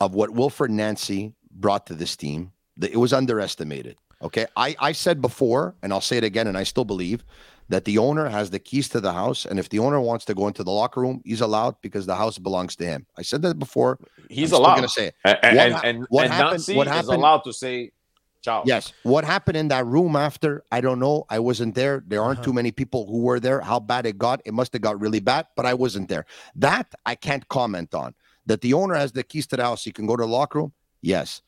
of 0.01 0.17
what 0.17 0.31
Wilfried 0.31 0.71
Nancy 0.71 1.35
brought 1.53 1.87
to 1.87 1.95
this 1.95 2.17
team. 2.17 2.51
It 2.83 2.97
was 2.97 3.13
underestimated. 3.13 3.97
Okay. 4.23 4.47
I, 4.57 4.77
I 4.79 4.93
said 4.93 5.21
before, 5.21 5.77
and 5.83 5.93
I'll 5.93 6.01
say 6.01 6.17
it 6.17 6.25
again, 6.25 6.47
and 6.47 6.59
I 6.59 6.65
still 6.65 6.85
believe 6.85 7.25
that 7.71 7.85
the 7.85 7.97
owner 7.99 8.29
has 8.29 8.51
the 8.51 8.59
keys 8.59 8.89
to 8.91 9.01
the 9.01 9.13
house. 9.13 9.47
And 9.47 9.59
if 9.59 9.69
the 9.69 9.79
owner 9.79 10.01
wants 10.01 10.25
to 10.27 10.35
go 10.35 10.47
into 10.49 10.63
the 10.63 10.73
locker 10.73 11.01
room, 11.01 11.23
he's 11.25 11.41
allowed 11.41 11.75
because 11.81 12.05
the 12.05 12.17
house 12.17 12.37
belongs 12.37 12.75
to 12.77 12.85
him. 12.85 13.07
I 13.17 13.23
said 13.23 13.41
that 13.43 13.59
before. 13.59 13.99
he's 14.29 14.45
I'm 14.45 14.47
still 14.49 14.59
allowed. 14.61 14.75
gonna 14.77 14.89
say 14.89 15.07
it. 15.09 15.15
And, 15.25 15.37
What 15.43 15.45
and, 15.67 15.75
hap- 15.75 15.85
and, 15.85 16.07
what 16.11 16.25
and 16.25 16.33
happened- 16.33 16.51
Nancy 16.53 16.75
what 16.77 16.87
is 16.89 16.93
happened- 16.93 17.15
allowed 17.15 17.45
to 17.45 17.53
say 17.53 17.93
ciao. 18.43 18.63
Yes. 18.67 18.93
What 19.05 19.25
happened 19.25 19.57
in 19.57 19.69
that 19.69 19.85
room 19.87 20.17
after? 20.17 20.65
I 20.73 20.81
don't 20.81 20.99
know. 20.99 21.27
I 21.31 21.39
wasn't 21.39 21.75
there. 21.75 22.03
There 22.07 22.23
aren't 22.23 22.39
Uh-huh. 22.41 22.47
too 22.47 22.53
many 22.61 22.73
people 22.73 23.07
who 23.07 23.19
were 23.29 23.39
there. 23.39 23.61
How 23.61 23.79
bad 23.79 24.05
it 24.07 24.19
got, 24.19 24.41
it 24.45 24.53
must 24.55 24.73
have 24.73 24.83
got 24.83 25.01
really 25.01 25.21
bad, 25.21 25.47
but 25.57 25.65
I 25.67 25.75
wasn't 25.75 26.09
there. 26.09 26.25
That 26.57 26.87
I 27.07 27.15
can't 27.15 27.47
comment 27.49 27.95
on. 27.95 28.15
That 28.47 28.63
the 28.63 28.73
owner 28.75 28.95
has 28.95 29.13
the 29.13 29.23
keys 29.23 29.47
to 29.49 29.57
the 29.57 29.63
house. 29.65 29.85
He 29.85 29.93
can 29.93 30.07
go 30.07 30.17
to 30.17 30.23
the 30.23 30.29
locker 30.29 30.59
room. 30.59 30.73
Yes. 31.03 31.43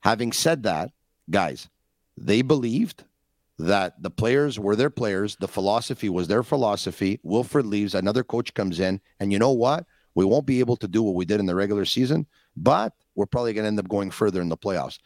Having 0.00 0.32
said 0.32 0.62
that, 0.64 0.90
guys, 1.30 1.68
they 2.16 2.42
believed 2.42 3.04
that 3.58 4.00
the 4.02 4.10
players 4.10 4.58
were 4.58 4.76
their 4.76 4.90
players. 4.90 5.36
The 5.40 5.48
philosophy 5.48 6.08
was 6.08 6.28
their 6.28 6.42
philosophy. 6.42 7.20
Wilfried 7.24 7.68
leaves, 7.68 7.94
another 7.94 8.22
coach 8.24 8.54
comes 8.54 8.78
in, 8.80 9.00
and 9.20 9.32
you 9.32 9.38
know 9.38 9.50
what? 9.52 9.84
We 10.14 10.24
won't 10.24 10.46
be 10.46 10.60
able 10.60 10.76
to 10.76 10.88
do 10.88 11.02
what 11.02 11.14
we 11.14 11.24
did 11.24 11.40
in 11.40 11.46
the 11.46 11.54
regular 11.54 11.84
season, 11.84 12.26
but 12.56 12.92
we're 13.14 13.26
probably 13.26 13.52
going 13.52 13.64
to 13.64 13.68
end 13.68 13.78
up 13.78 13.88
going 13.88 14.10
further 14.10 14.40
in 14.40 14.48
the 14.48 14.56
playoffs. 14.56 14.98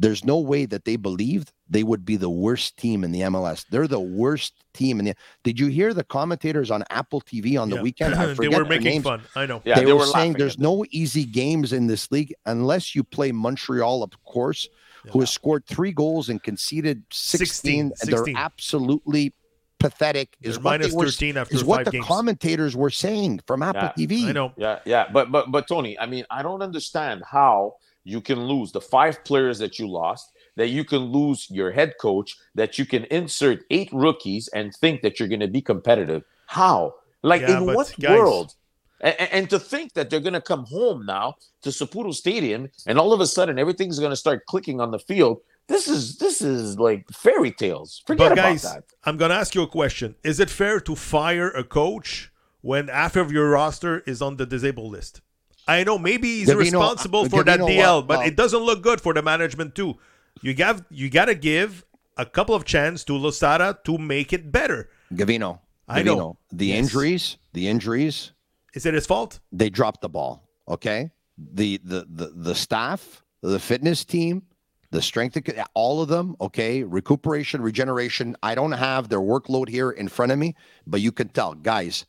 There's 0.00 0.24
no 0.24 0.38
way 0.38 0.64
that 0.66 0.84
they 0.84 0.94
believed 0.94 1.52
they 1.68 1.82
would 1.82 2.04
be 2.04 2.16
the 2.16 2.30
worst 2.30 2.76
team 2.76 3.02
in 3.02 3.10
the 3.10 3.22
MLS. 3.22 3.64
They're 3.68 3.88
the 3.88 3.98
worst 3.98 4.54
team 4.72 5.00
in 5.00 5.06
the. 5.06 5.14
Did 5.42 5.58
you 5.58 5.66
hear 5.66 5.92
the 5.92 6.04
commentators 6.04 6.70
on 6.70 6.84
Apple 6.88 7.20
TV 7.20 7.60
on 7.60 7.68
the 7.68 7.76
Yeah. 7.76 7.82
weekend? 7.82 8.14
I 8.14 8.26
they 8.34 8.48
were 8.48 8.64
making 8.64 8.84
names. 8.84 9.04
fun. 9.04 9.22
I 9.34 9.46
know. 9.46 9.60
Yeah, 9.64 9.74
they, 9.74 9.86
they 9.86 9.92
were, 9.92 9.98
were 10.00 10.06
saying 10.06 10.34
there's 10.34 10.58
no 10.58 10.84
easy 10.92 11.24
games 11.24 11.72
in 11.72 11.88
this 11.88 12.12
league 12.12 12.32
unless 12.46 12.94
you 12.94 13.02
play 13.02 13.32
Montreal, 13.32 14.04
of 14.04 14.12
course, 14.24 14.68
who 15.10 15.20
has 15.20 15.30
scored 15.30 15.66
three 15.66 15.92
goals 15.92 16.28
and 16.28 16.42
conceded 16.42 17.02
16. 17.12 17.46
16, 17.46 17.92
and 18.00 18.10
They're 18.10 18.36
absolutely 18.36 19.32
pathetic. 19.78 20.36
Is 20.42 20.54
They're 20.56 20.62
what, 20.62 20.80
minus 20.80 20.92
were, 20.92 21.04
13 21.06 21.36
after 21.36 21.54
is 21.54 21.64
what 21.64 21.84
the 21.84 21.90
games. 21.92 22.06
commentators 22.06 22.76
were 22.76 22.90
saying 22.90 23.40
from 23.46 23.62
Apple 23.62 23.90
Yeah, 23.96 24.06
TV. 24.06 24.24
I 24.28 24.32
know. 24.32 24.52
Yeah, 24.56 24.80
yeah, 24.84 25.06
but 25.12 25.30
but 25.30 25.50
but 25.50 25.68
Tony, 25.68 25.98
I 25.98 26.06
mean, 26.06 26.24
I 26.30 26.42
don't 26.42 26.62
understand 26.62 27.22
how 27.30 27.74
you 28.04 28.20
can 28.20 28.40
lose 28.44 28.72
the 28.72 28.80
five 28.80 29.22
players 29.24 29.58
that 29.58 29.78
you 29.78 29.88
lost, 29.88 30.32
that 30.56 30.68
you 30.68 30.84
can 30.84 30.98
lose 30.98 31.48
your 31.50 31.70
head 31.70 31.94
coach, 32.00 32.36
that 32.54 32.78
you 32.78 32.86
can 32.86 33.04
insert 33.04 33.64
eight 33.70 33.90
rookies 33.92 34.48
and 34.48 34.74
think 34.74 35.02
that 35.02 35.18
you're 35.20 35.28
going 35.28 35.40
to 35.40 35.48
be 35.48 35.60
competitive. 35.60 36.22
How? 36.46 36.94
Like 37.22 37.42
Yeah, 37.42 37.58
in 37.58 37.66
what 37.66 37.94
guys- 38.00 38.18
world? 38.18 38.54
And, 39.00 39.16
and 39.20 39.50
to 39.50 39.58
think 39.58 39.92
that 39.94 40.10
they're 40.10 40.20
going 40.20 40.32
to 40.34 40.40
come 40.40 40.64
home 40.66 41.06
now 41.06 41.36
to 41.62 41.70
Saputo 41.70 42.12
Stadium 42.14 42.68
and 42.86 42.98
all 42.98 43.12
of 43.12 43.20
a 43.20 43.26
sudden 43.26 43.58
everything's 43.58 43.98
going 43.98 44.10
to 44.10 44.16
start 44.16 44.46
clicking 44.46 44.80
on 44.80 44.90
the 44.90 44.98
field. 44.98 45.40
This 45.68 45.86
is 45.86 46.16
this 46.16 46.40
is 46.40 46.78
like 46.78 47.06
fairy 47.12 47.50
tales. 47.52 48.02
Forget 48.06 48.30
But 48.30 48.32
about 48.32 48.42
guys, 48.42 48.62
that. 48.62 48.84
I'm 49.04 49.18
gonna 49.18 49.34
ask 49.34 49.54
you 49.54 49.60
a 49.62 49.66
question. 49.66 50.14
Is 50.24 50.40
it 50.40 50.48
fair 50.48 50.80
to 50.80 50.96
fire 50.96 51.50
a 51.50 51.62
coach 51.62 52.32
when 52.62 52.88
half 52.88 53.16
of 53.16 53.30
your 53.30 53.50
roster 53.50 54.00
is 54.06 54.22
on 54.22 54.38
the 54.38 54.46
disabled 54.46 54.90
list? 54.92 55.20
I 55.68 55.84
know 55.84 55.98
maybe 55.98 56.38
he's 56.38 56.48
Gavino, 56.48 56.56
responsible 56.56 57.26
uh, 57.26 57.28
for 57.28 57.44
that 57.44 57.60
Gavino, 57.60 57.68
DL, 57.82 57.98
uh, 57.98 58.00
but 58.02 58.18
well- 58.20 58.26
it 58.28 58.34
doesn't 58.34 58.60
look 58.62 58.82
good 58.82 58.98
for 59.02 59.12
the 59.12 59.20
management 59.20 59.74
too. 59.74 59.98
You 60.40 60.54
got 60.54 60.82
you 60.90 61.10
got 61.10 61.26
to 61.26 61.34
give 61.34 61.84
a 62.16 62.24
couple 62.24 62.54
of 62.54 62.64
chances 62.64 63.04
to 63.04 63.12
Losada 63.18 63.78
to 63.84 63.98
make 63.98 64.32
it 64.32 64.50
better. 64.50 64.88
Gavino, 65.12 65.58
I 65.86 66.00
Gavino, 66.00 66.16
know. 66.16 66.38
the 66.50 66.68
Yes. 66.68 66.78
injuries, 66.78 67.36
the 67.52 67.68
injuries, 67.68 68.32
Is 68.78 68.86
it 68.86 68.94
his 68.94 69.06
fault? 69.06 69.40
they 69.50 69.70
dropped 69.70 70.02
the 70.02 70.08
ball. 70.08 70.48
Okay, 70.68 71.10
the 71.36 71.80
the 71.82 72.06
the 72.08 72.26
the 72.28 72.54
staff, 72.54 73.24
the 73.42 73.58
fitness 73.58 74.04
team, 74.04 74.44
the 74.92 75.02
strength, 75.02 75.34
and- 75.34 75.64
all 75.74 76.00
of 76.00 76.08
them. 76.08 76.36
Okay, 76.40 76.84
recuperation, 76.84 77.60
regeneration. 77.60 78.36
I 78.40 78.54
don't 78.54 78.70
have 78.70 79.08
their 79.08 79.18
workload 79.18 79.68
here 79.68 79.90
in 79.90 80.06
front 80.06 80.30
of 80.30 80.38
me, 80.38 80.54
but 80.86 81.00
you 81.00 81.10
can 81.10 81.28
tell, 81.28 81.54
guys. 81.54 82.06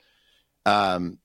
Um, 0.68 1.18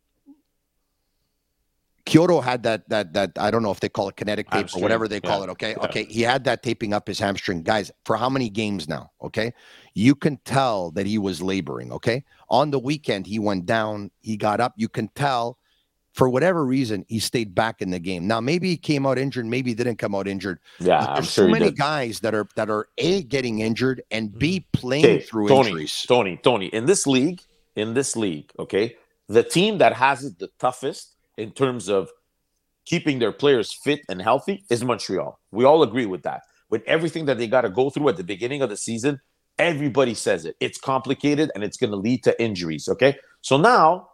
Quioto 2.07 2.43
had 2.43 2.63
that 2.63 2.89
that 2.89 3.13
that 3.13 3.33
I 3.37 3.51
don't 3.51 3.63
know 3.63 3.71
if 3.71 3.81
they 3.81 3.91
call 3.91 4.09
it 4.09 4.17
kinetic 4.17 4.47
tape 4.47 4.61
Hamstring, 4.61 4.83
or 4.83 4.85
whatever 4.85 5.09
they 5.09 5.21
call 5.21 5.41
yeah, 5.41 5.45
it. 5.45 5.51
Okay, 5.51 5.71
yeah. 5.71 5.85
okay, 5.85 6.05
he 6.05 6.23
had 6.23 6.45
that 6.45 6.63
taping 6.63 6.95
up 6.95 7.07
his 7.07 7.19
hamstring, 7.19 7.63
guys. 7.63 7.91
For 8.07 8.17
how 8.17 8.31
many 8.31 8.49
games 8.49 8.89
now? 8.89 9.11
Okay, 9.21 9.53
you 9.95 10.15
can 10.15 10.39
tell 10.45 10.91
that 10.93 11.07
he 11.07 11.19
was 11.19 11.41
laboring. 11.41 11.93
Okay, 11.93 12.25
on 12.49 12.71
the 12.71 12.79
weekend 12.79 13.27
he 13.27 13.39
went 13.39 13.67
down, 13.67 14.11
he 14.21 14.37
got 14.37 14.61
up. 14.61 14.75
You 14.77 14.89
can 14.89 15.09
tell 15.15 15.59
for 16.15 16.29
whatever 16.29 16.65
reason 16.65 17.05
he 17.09 17.19
stayed 17.19 17.55
back 17.55 17.83
in 17.83 17.91
the 17.91 17.99
game. 17.99 18.27
Now 18.27 18.41
maybe 18.41 18.69
he 18.69 18.77
came 18.77 19.05
out 19.05 19.19
injured, 19.19 19.47
maybe 19.47 19.71
he 19.71 19.75
didn't 19.75 19.97
come 19.97 20.15
out 20.15 20.29
injured. 20.29 20.61
Yeah, 20.79 21.01
But 21.01 21.09
I'm 21.09 21.15
there's 21.17 21.31
sure 21.31 21.47
so 21.47 21.51
many 21.51 21.67
did. 21.67 21.77
guys 21.77 22.21
that 22.21 22.35
are 22.35 22.47
that 22.57 22.71
are 22.71 22.89
a 22.99 23.23
getting 23.25 23.59
injured 23.59 24.03
and 24.11 24.37
b 24.37 24.61
mm-hmm. 24.61 24.79
playing 24.81 25.05
Okay, 25.05 25.21
through 25.21 25.49
Tony, 25.49 25.69
injuries. 25.71 26.05
Tony, 26.07 26.41
Tony, 26.43 26.67
in 26.67 26.87
this 26.87 27.07
league, 27.07 27.43
in 27.77 27.95
this 27.95 28.17
league, 28.17 28.51
okay, 28.59 28.97
the 29.29 29.43
team 29.43 29.79
that 29.79 29.93
has 29.95 30.25
it 30.25 30.39
the 30.39 30.51
toughest 30.59 31.17
in 31.37 31.51
terms 31.51 31.89
of 31.89 32.09
keeping 32.85 33.19
their 33.19 33.33
players 33.33 33.73
fit 33.73 34.01
and 34.09 34.23
healthy 34.23 34.65
is 34.71 34.85
Montreal. 34.85 35.41
We 35.51 35.65
all 35.65 35.83
agree 35.83 36.07
with 36.07 36.23
that. 36.23 36.43
With 36.71 36.83
everything 36.87 37.25
that 37.27 37.39
they 37.39 37.47
got 37.47 37.63
to 37.63 37.71
go 37.71 37.91
through 37.91 38.09
at 38.09 38.17
the 38.17 38.25
beginning 38.25 38.63
of 38.63 38.69
the 38.71 38.77
season, 38.77 39.21
everybody 39.59 40.15
says 40.15 40.45
it. 40.45 40.57
It's 40.61 40.79
complicated 40.79 41.51
and 41.55 41.65
it's 41.65 41.77
going 41.77 41.91
to 41.91 41.97
lead 41.97 42.25
to 42.25 42.43
injuries, 42.43 42.89
okay? 42.89 43.19
So 43.41 43.57
now, 43.57 44.11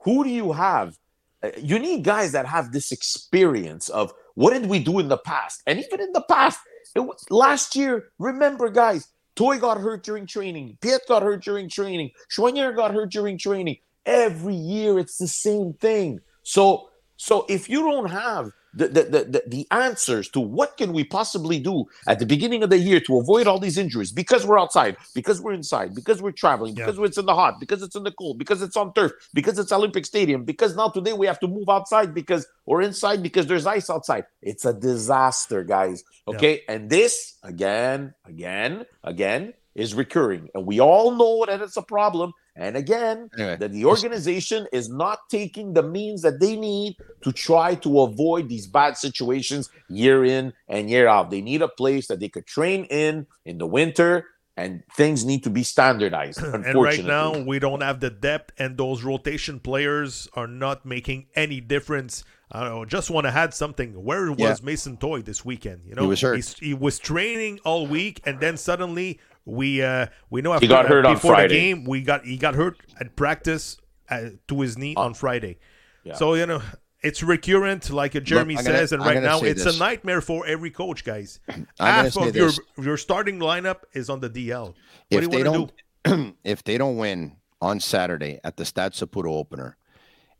who 0.00 0.24
do 0.24 0.30
you 0.30 0.52
have? 0.52 0.96
Uh, 1.42 1.50
You 1.58 1.78
need 1.78 2.04
guys 2.04 2.32
that 2.32 2.46
have 2.46 2.72
this 2.72 2.92
experience 2.92 3.88
of 3.88 4.12
what 4.34 4.52
did 4.52 4.66
we 4.66 4.78
do 4.78 4.98
in 4.98 5.08
the 5.08 5.18
past? 5.18 5.62
And 5.66 5.78
even 5.78 6.00
in 6.00 6.12
the 6.12 6.22
past, 6.22 6.60
it 6.94 7.00
was 7.00 7.24
last 7.30 7.76
year, 7.76 8.08
remember 8.18 8.68
guys, 8.70 9.08
Toye 9.34 9.58
got 9.58 9.78
hurt 9.78 10.02
during 10.02 10.26
training. 10.26 10.76
Piette 10.80 11.02
got 11.08 11.22
hurt 11.22 11.42
during 11.42 11.68
training. 11.68 12.10
Choinière 12.30 12.76
got 12.76 12.92
hurt 12.92 13.10
during 13.10 13.38
training. 13.38 13.78
Every 14.04 14.54
year, 14.54 14.98
it's 14.98 15.16
the 15.16 15.28
same 15.28 15.74
thing. 15.74 16.20
So, 16.42 16.90
so 17.16 17.46
if 17.48 17.68
you 17.68 17.82
don't 17.82 18.10
have 18.10 18.50
the, 18.74 18.88
the, 18.88 19.02
the, 19.02 19.42
the 19.46 19.66
answers 19.70 20.28
to 20.30 20.40
what 20.40 20.76
can 20.76 20.92
we 20.92 21.04
possibly 21.04 21.58
do 21.58 21.84
at 22.06 22.18
the 22.18 22.26
beginning 22.26 22.62
of 22.62 22.70
the 22.70 22.78
year 22.78 23.00
to 23.00 23.18
avoid 23.18 23.46
all 23.46 23.58
these 23.58 23.76
injuries 23.78 24.10
because 24.12 24.46
we're 24.46 24.58
outside, 24.58 24.96
because 25.14 25.40
we're 25.40 25.52
inside, 25.52 25.94
because 25.94 26.22
we're 26.22 26.32
traveling, 26.32 26.74
Yeah. 26.76 26.86
because 26.86 26.98
it's 27.08 27.18
in 27.18 27.26
the 27.26 27.34
hot, 27.34 27.60
because 27.60 27.82
it's 27.82 27.96
in 27.96 28.02
the 28.02 28.12
cold, 28.12 28.38
because 28.38 28.62
it's 28.62 28.76
on 28.76 28.92
turf, 28.94 29.12
because 29.34 29.58
it's 29.58 29.72
Olympic 29.72 30.06
Stadium, 30.06 30.44
because 30.44 30.74
now 30.76 30.88
today 30.88 31.12
we 31.12 31.26
have 31.26 31.40
to 31.40 31.48
move 31.48 31.68
outside 31.68 32.14
because 32.14 32.46
or 32.66 32.80
inside 32.82 33.22
because 33.22 33.46
there's 33.46 33.66
ice 33.66 33.90
outside. 33.90 34.24
It's 34.40 34.64
a 34.64 34.72
disaster, 34.72 35.64
guys. 35.64 36.04
Okay. 36.28 36.62
And 36.68 36.88
this 36.88 37.36
again, 37.42 38.14
again, 38.24 38.86
again 39.04 39.54
is 39.74 39.94
recurring. 39.94 40.48
And 40.54 40.66
we 40.66 40.80
all 40.80 41.12
know 41.12 41.44
that 41.46 41.60
it's 41.60 41.76
a 41.76 41.82
problem. 41.82 42.32
And 42.54 42.76
again, 42.76 43.30
Anyway, 43.38 43.56
that 43.56 43.72
the 43.72 43.86
organization 43.86 44.66
is 44.72 44.90
not 44.90 45.20
taking 45.30 45.72
the 45.72 45.82
means 45.82 46.20
that 46.22 46.38
they 46.38 46.54
need 46.56 46.96
to 47.22 47.32
try 47.32 47.74
to 47.76 48.02
avoid 48.02 48.48
these 48.48 48.66
bad 48.66 48.96
situations 48.98 49.70
year 49.88 50.24
in 50.24 50.52
and 50.68 50.90
year 50.90 51.08
out. 51.08 51.30
They 51.30 51.40
need 51.40 51.62
a 51.62 51.68
place 51.68 52.08
that 52.08 52.20
they 52.20 52.28
could 52.28 52.46
train 52.46 52.84
in 52.86 53.26
in 53.46 53.56
the 53.56 53.66
winter, 53.66 54.26
and 54.56 54.82
things 54.94 55.24
need 55.24 55.42
to 55.44 55.50
be 55.50 55.62
standardized. 55.62 56.40
And 56.42 56.66
Unfortunately, 56.66 56.82
right 56.84 57.04
now, 57.04 57.38
we 57.42 57.58
don't 57.58 57.80
have 57.82 58.00
the 58.00 58.10
depth, 58.10 58.52
and 58.58 58.76
those 58.76 59.02
rotation 59.02 59.58
players 59.58 60.28
are 60.34 60.46
not 60.46 60.84
making 60.84 61.28
any 61.34 61.60
difference. 61.60 62.22
I 62.54 62.64
don't 62.64 62.70
know. 62.74 62.84
Just 62.84 63.08
want 63.10 63.24
to 63.26 63.32
add 63.32 63.54
something. 63.54 63.94
Where 64.04 64.30
was 64.30 64.38
Yeah. 64.38 64.56
Mason 64.62 64.98
Toye 64.98 65.22
this 65.22 65.42
weekend? 65.42 65.80
You 65.86 65.94
know, 65.94 66.06
was 66.06 66.20
hurt. 66.20 66.36
He's, 66.36 66.52
he 66.58 66.74
was 66.74 66.98
training 66.98 67.60
all 67.64 67.86
week, 67.86 68.20
and 68.26 68.40
then 68.40 68.58
suddenly 68.58 69.20
we 69.44 69.82
uh 69.82 70.06
we 70.30 70.40
know 70.42 70.52
after, 70.52 70.66
got 70.66 70.86
hurt 70.86 71.04
on 71.06 71.14
before 71.14 71.32
the 71.32 71.34
Friday. 71.36 71.54
game 71.54 71.84
we 71.84 72.02
got 72.02 72.24
he 72.24 72.36
got 72.36 72.54
hurt 72.54 72.76
at 73.00 73.16
practice 73.16 73.78
uh, 74.10 74.30
to 74.48 74.60
his 74.60 74.78
knee 74.78 74.94
on 74.96 75.14
Friday. 75.14 75.58
Yeah. 76.04 76.14
So 76.14 76.34
you 76.34 76.46
know. 76.46 76.62
It's 77.04 77.20
recurrent, 77.20 77.90
like 77.90 78.12
Jeremy 78.22 78.56
I'm 78.56 78.62
gonna- 78.64 78.78
says, 78.78 78.92
and 78.92 79.02
I'm 79.02 79.08
right 79.08 79.20
now 79.20 79.40
it's 79.40 79.64
this. 79.64 79.74
a 79.74 79.78
nightmare 79.80 80.20
for 80.20 80.46
every 80.46 80.70
coach, 80.70 81.02
guys. 81.02 81.40
Half 81.80 82.16
of 82.16 82.36
your 82.36 82.46
this. 82.46 82.60
your 82.78 82.96
starting 82.96 83.40
lineup 83.40 83.78
is 83.92 84.08
on 84.08 84.20
the 84.20 84.30
DL. 84.30 84.66
What 84.66 84.74
if 85.10 85.20
do 85.22 85.26
they 85.26 85.38
you 85.42 85.50
want 85.50 85.72
don't 86.04 86.28
do? 86.28 86.36
if 86.44 86.62
they 86.62 86.78
don't 86.78 86.96
win 86.98 87.38
on 87.60 87.80
Saturday 87.80 88.38
at 88.44 88.56
the 88.56 88.64
Stade 88.64 88.92
Saputo 88.92 89.30
opener 89.36 89.76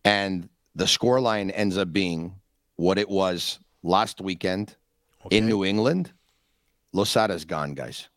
and 0.04 0.48
the 0.76 0.86
score 0.86 1.20
line 1.20 1.50
ends 1.50 1.76
up 1.76 1.92
being 1.92 2.36
what 2.76 2.96
it 2.96 3.08
was 3.08 3.58
last 3.82 4.20
weekend 4.20 4.76
in 5.32 5.48
New 5.48 5.64
England, 5.64 6.12
Losada's 6.94 7.44
gone, 7.44 7.74
guys. 7.74 8.08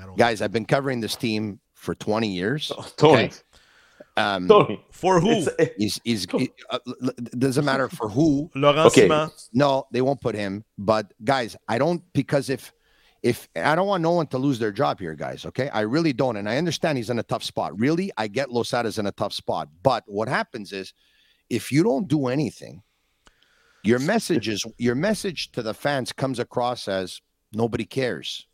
I 0.00 0.06
don't- 0.06 0.16
Guys, 0.18 0.42
I've 0.42 0.52
been 0.52 0.64
covering 0.66 1.00
this 1.00 1.16
team 1.16 1.60
for 1.74 1.94
20 1.94 2.28
years. 2.28 2.70
Tony, 2.96 3.24
Okay. 3.24 3.32
Um, 4.16 4.46
Tony, 4.46 4.84
For 4.90 5.20
who? 5.20 5.30
it's- 5.30 5.70
he's, 5.78 6.00
he's, 6.04 6.26
he- 6.30 6.50
uh, 6.70 6.78
it 6.86 7.38
doesn't 7.38 7.64
matter 7.64 7.88
for 7.88 8.08
who. 8.08 8.50
Laurent 8.54 8.86
Okay. 8.88 9.08
Ciman. 9.08 9.30
No, 9.54 9.86
they 9.90 10.02
won't 10.02 10.20
put 10.20 10.34
him. 10.34 10.64
But 10.76 11.12
guys, 11.24 11.56
I 11.68 11.78
don't 11.78 12.02
because 12.12 12.50
if 12.50 12.72
if 13.22 13.48
I 13.56 13.74
don't 13.76 13.86
want 13.86 14.02
no 14.02 14.10
one 14.10 14.26
to 14.28 14.38
lose 14.38 14.58
their 14.58 14.72
job 14.72 14.98
here, 14.98 15.14
guys. 15.14 15.46
Okay, 15.46 15.68
I 15.70 15.82
really 15.82 16.12
don't, 16.12 16.36
and 16.36 16.48
I 16.48 16.58
understand 16.58 16.98
he's 16.98 17.08
in 17.08 17.20
a 17.20 17.22
tough 17.22 17.44
spot. 17.44 17.78
Really, 17.78 18.10
I 18.18 18.26
get 18.26 18.48
Losada's 18.48 18.98
in 18.98 19.06
a 19.06 19.12
tough 19.12 19.32
spot. 19.32 19.68
But 19.82 20.02
what 20.08 20.28
happens 20.28 20.72
is, 20.72 20.92
if 21.48 21.70
you 21.72 21.82
don't 21.84 22.08
do 22.08 22.26
anything, 22.26 22.82
your 23.84 24.00
message 24.00 24.48
is 24.48 24.62
your 24.76 24.94
message 24.96 25.52
to 25.52 25.62
the 25.62 25.72
fans 25.72 26.12
comes 26.12 26.38
across 26.40 26.88
as 26.88 27.20
nobody 27.52 27.84
cares. 27.84 28.46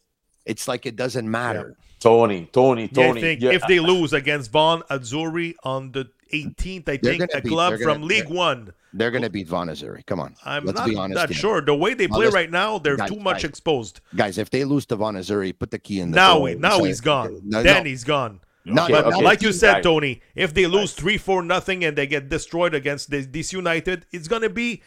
It's 0.48 0.66
like 0.66 0.86
it 0.86 0.96
doesn't 0.96 1.30
matter. 1.30 1.76
Tony, 2.00 2.48
Tony, 2.52 2.82
Yeah, 2.92 3.02
I 3.02 3.06
Tony. 3.08 3.20
think 3.20 3.40
yeah, 3.42 3.50
if 3.52 3.62
they 3.66 3.80
lose 3.80 4.12
against 4.12 4.50
Vaughan 4.52 4.82
Azzurri 4.90 5.54
on 5.64 5.92
the 5.92 6.08
18th, 6.32 6.88
I 6.88 6.96
They're 6.96 7.16
think 7.18 7.30
a 7.34 7.40
beat- 7.40 7.48
club 7.50 7.70
they're 7.70 7.78
gonna- 7.86 7.94
from 7.94 8.02
League 8.02 8.28
One. 8.28 8.72
They're 8.94 9.10
going 9.10 9.22
to 9.22 9.30
beat 9.30 9.46
Vaughan 9.48 9.68
Azzurri. 9.68 10.06
Come 10.06 10.18
on, 10.20 10.34
I'm 10.44 10.64
let's 10.64 10.78
not 10.78 10.88
be 10.88 10.94
honest. 10.96 11.28
that 11.28 11.34
sure. 11.34 11.60
The 11.60 11.74
way 11.74 11.92
they 11.94 12.08
play 12.08 12.20
listen- 12.26 12.34
right 12.34 12.50
now, 12.50 12.78
they're 12.78 12.96
guys, 12.96 13.10
too 13.10 13.18
much 13.20 13.36
guys. 13.42 13.44
exposed. 13.44 14.00
guys. 14.16 14.38
If 14.38 14.48
they 14.50 14.64
lose 14.64 14.86
to 14.86 14.96
Vaughan 14.96 15.16
Azzurri, 15.16 15.58
put 15.58 15.70
the 15.70 15.78
key 15.78 16.00
in 16.00 16.10
the 16.12 16.16
Now, 16.16 16.38
door. 16.38 16.48
he, 16.50 16.54
now 16.54 16.78
Say- 16.78 16.86
he's 16.86 17.00
gone. 17.00 17.40
No, 17.44 17.62
then 17.62 17.82
no. 17.84 17.88
he's 17.90 18.04
gone. 18.04 18.40
No, 18.64 18.84
Okay, 18.84 18.92
But 18.92 19.06
okay. 19.06 19.22
like 19.24 19.42
you 19.42 19.52
said, 19.52 19.82
Tony, 19.82 20.20
if 20.34 20.52
they 20.54 20.66
lose 20.66 20.92
three, 20.92 21.16
four, 21.18 21.42
nothing, 21.42 21.84
and 21.84 21.96
they 21.96 22.06
get 22.06 22.28
destroyed 22.28 22.74
against 22.74 23.10
the 23.10 23.24
DC 23.24 23.52
United, 23.56 24.04
it's 24.12 24.28
gonna 24.28 24.50
be 24.50 24.82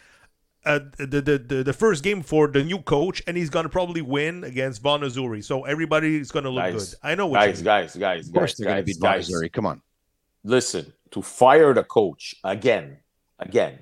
uh, 0.65 0.79
the, 0.97 1.21
the 1.21 1.37
the 1.37 1.63
the 1.63 1.73
first 1.73 2.03
game 2.03 2.21
for 2.21 2.47
the 2.47 2.63
new 2.63 2.79
coach, 2.79 3.21
and 3.27 3.35
he's 3.37 3.49
gonna 3.49 3.69
probably 3.69 4.01
win 4.01 4.43
against 4.43 4.81
Vaughan 4.81 5.01
Azzurri. 5.01 5.43
So 5.43 5.63
everybody's 5.65 6.31
gonna 6.31 6.49
look 6.49 6.63
Guys, 6.63 6.89
good. 6.91 6.99
I 7.03 7.15
know 7.15 7.27
what 7.27 7.39
guys, 7.39 7.47
you 7.49 7.55
mean. 7.57 7.63
guys, 7.65 7.95
guys, 7.95 8.27
Of 8.27 8.33
course, 8.33 8.51
guys, 8.51 8.57
they're 8.57 8.67
going 8.67 8.77
to 8.77 8.83
guys, 8.83 8.85
beat 8.85 8.99
Vaughan. 9.01 9.19
Azzurri. 9.19 9.51
Come 9.51 9.65
on. 9.65 9.81
listen 10.43 10.93
to 11.11 11.21
fire 11.21 11.73
the 11.73 11.83
coach 11.83 12.35
again 12.43 12.97
again 13.39 13.77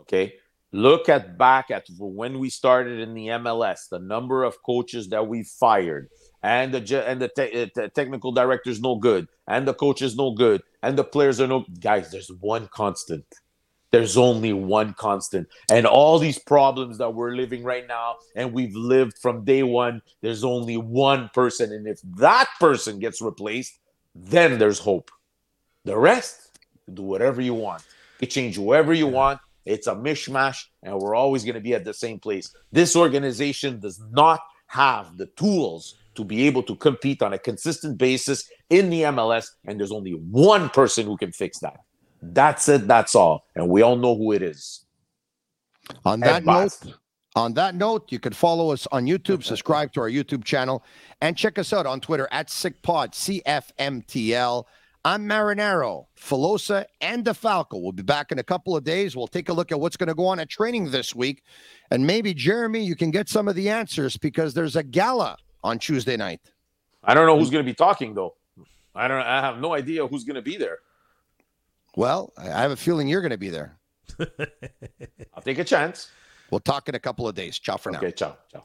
okay 0.00 0.34
look 0.72 1.08
at 1.08 1.38
back 1.38 1.70
at 1.70 1.86
when 1.98 2.38
we 2.38 2.50
started 2.50 2.98
in 3.00 3.14
the 3.14 3.26
mls 3.28 3.88
the 3.90 3.98
number 3.98 4.42
of 4.44 4.60
coaches 4.62 5.08
that 5.08 5.26
we 5.26 5.42
fired 5.44 6.08
and 6.42 6.74
the 6.74 7.04
and 7.08 7.22
the, 7.22 7.28
te- 7.28 7.62
uh, 7.62 7.66
the 7.74 7.88
technical 7.90 8.32
director 8.32 8.68
is 8.70 8.80
no 8.80 8.96
good 8.96 9.28
and 9.46 9.66
the 9.68 9.72
coach 9.74 10.02
is 10.02 10.16
no 10.16 10.32
good 10.32 10.62
and 10.82 10.98
the 10.98 11.04
players 11.04 11.40
are 11.40 11.46
no 11.46 11.64
guys 11.80 12.10
there's 12.10 12.30
one 12.40 12.66
constant 12.68 13.24
there's 13.94 14.16
only 14.16 14.52
one 14.52 14.92
constant 14.94 15.48
and 15.70 15.86
all 15.86 16.18
these 16.18 16.38
problems 16.38 16.98
that 16.98 17.14
we're 17.14 17.34
living 17.34 17.62
right 17.62 17.86
now 17.86 18.16
and 18.36 18.52
we've 18.52 18.74
lived 18.74 19.16
from 19.18 19.44
day 19.44 19.62
one 19.62 20.02
there's 20.20 20.44
only 20.44 20.76
one 20.76 21.30
person 21.32 21.72
and 21.72 21.86
if 21.86 22.00
that 22.02 22.48
person 22.58 22.98
gets 22.98 23.20
replaced 23.22 23.78
then 24.14 24.58
there's 24.58 24.78
hope 24.78 25.10
the 25.84 25.96
rest, 25.96 26.58
do 26.92 27.02
whatever 27.02 27.40
you 27.40 27.54
want. 27.54 27.82
You 28.20 28.26
change 28.26 28.56
whoever 28.56 28.94
you 28.94 29.06
want. 29.06 29.40
It's 29.66 29.86
a 29.86 29.94
mishmash, 29.94 30.64
and 30.82 30.98
we're 30.98 31.14
always 31.14 31.44
going 31.44 31.54
to 31.54 31.60
be 31.60 31.74
at 31.74 31.84
the 31.84 31.94
same 31.94 32.18
place. 32.18 32.54
This 32.72 32.96
organization 32.96 33.80
does 33.80 34.00
not 34.10 34.40
have 34.66 35.16
the 35.16 35.26
tools 35.26 35.96
to 36.14 36.24
be 36.24 36.46
able 36.46 36.62
to 36.62 36.76
compete 36.76 37.22
on 37.22 37.32
a 37.32 37.38
consistent 37.38 37.98
basis 37.98 38.48
in 38.70 38.88
the 38.88 39.02
MLS, 39.02 39.48
and 39.66 39.78
there's 39.78 39.92
only 39.92 40.12
one 40.12 40.68
person 40.70 41.06
who 41.06 41.16
can 41.16 41.32
fix 41.32 41.58
that. 41.60 41.80
That's 42.32 42.68
it. 42.68 42.86
That's 42.86 43.14
all. 43.14 43.46
And 43.54 43.68
we 43.68 43.82
all 43.82 43.96
know 43.96 44.14
who 44.14 44.32
it 44.32 44.42
is. 44.42 44.84
On 46.04 46.20
that 46.20 46.42
Ed 46.42 46.46
note, 46.46 46.94
on 47.36 47.52
that 47.54 47.74
note, 47.74 48.10
you 48.10 48.18
can 48.18 48.32
follow 48.32 48.70
us 48.70 48.86
on 48.92 49.06
YouTube, 49.06 49.42
subscribe 49.42 49.92
to 49.92 50.00
our 50.00 50.08
YouTube 50.08 50.44
channel, 50.44 50.84
and 51.20 51.36
check 51.36 51.58
us 51.58 51.72
out 51.72 51.84
on 51.84 52.00
Twitter 52.00 52.28
at 52.30 52.48
SickPod, 52.48 53.12
CFMTL. 53.12 54.64
I'm 55.06 55.28
Marinaro, 55.28 56.06
Filosa, 56.18 56.86
and 57.02 57.26
DeFalco. 57.26 57.82
We'll 57.82 57.92
be 57.92 58.02
back 58.02 58.32
in 58.32 58.38
a 58.38 58.42
couple 58.42 58.74
of 58.74 58.84
days. 58.84 59.14
We'll 59.14 59.26
take 59.26 59.50
a 59.50 59.52
look 59.52 59.70
at 59.70 59.78
what's 59.78 59.98
going 59.98 60.08
to 60.08 60.14
go 60.14 60.26
on 60.26 60.40
at 60.40 60.48
training 60.48 60.90
this 60.90 61.14
week. 61.14 61.42
And 61.90 62.06
maybe, 62.06 62.32
Jeremy, 62.32 62.82
you 62.82 62.96
can 62.96 63.10
get 63.10 63.28
some 63.28 63.46
of 63.46 63.54
the 63.54 63.68
answers 63.68 64.16
because 64.16 64.54
there's 64.54 64.76
a 64.76 64.82
gala 64.82 65.36
on 65.62 65.78
Tuesday 65.78 66.16
night. 66.16 66.40
I 67.02 67.12
don't 67.12 67.26
know 67.26 67.38
who's 67.38 67.50
going 67.50 67.64
to 67.64 67.70
be 67.70 67.74
talking 67.74 68.14
though. 68.14 68.34
I 68.94 69.08
don't. 69.08 69.20
I 69.20 69.40
have 69.40 69.58
no 69.58 69.74
idea 69.74 70.06
who's 70.06 70.24
going 70.24 70.36
to 70.36 70.42
be 70.42 70.56
there. 70.56 70.78
Well, 71.96 72.32
I 72.36 72.50
I 72.50 72.62
have 72.62 72.70
a 72.70 72.76
feeling 72.76 73.08
you're 73.08 73.20
going 73.20 73.30
to 73.30 73.38
be 73.38 73.50
there. 73.50 73.78
I'll 75.34 75.42
take 75.42 75.58
a 75.58 75.64
chance. 75.64 76.10
We'll 76.50 76.60
talk 76.60 76.88
in 76.88 76.94
a 76.94 77.00
couple 77.00 77.26
of 77.26 77.34
days. 77.34 77.58
Ciao 77.58 77.76
for 77.76 77.90
now. 77.90 77.98
Okay. 77.98 78.12
Ciao. 78.12 78.36
Ciao. 78.50 78.64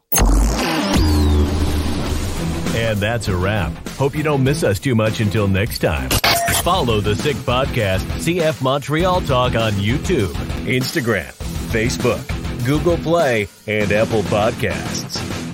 And 2.76 3.00
that's 3.00 3.28
a 3.28 3.36
wrap. 3.36 3.72
Hope 3.90 4.16
you 4.16 4.24
don't 4.24 4.44
miss 4.44 4.64
us 4.64 4.80
too 4.80 4.96
much 4.96 5.22
until 5.22 5.48
next 5.48 5.80
time. 5.80 6.10
Follow 6.64 7.02
the 7.02 7.16
Sick 7.16 7.36
Podcast, 7.38 8.00
CF 8.20 8.62
Montreal 8.62 9.22
Talk 9.22 9.56
on 9.56 9.74
YouTube, 9.74 10.34
Instagram, 10.66 11.34
Facebook, 11.72 12.66
Google 12.66 12.98
Play, 12.98 13.48
and 13.68 13.92
Apple 13.92 14.22
Podcasts. 14.24 15.49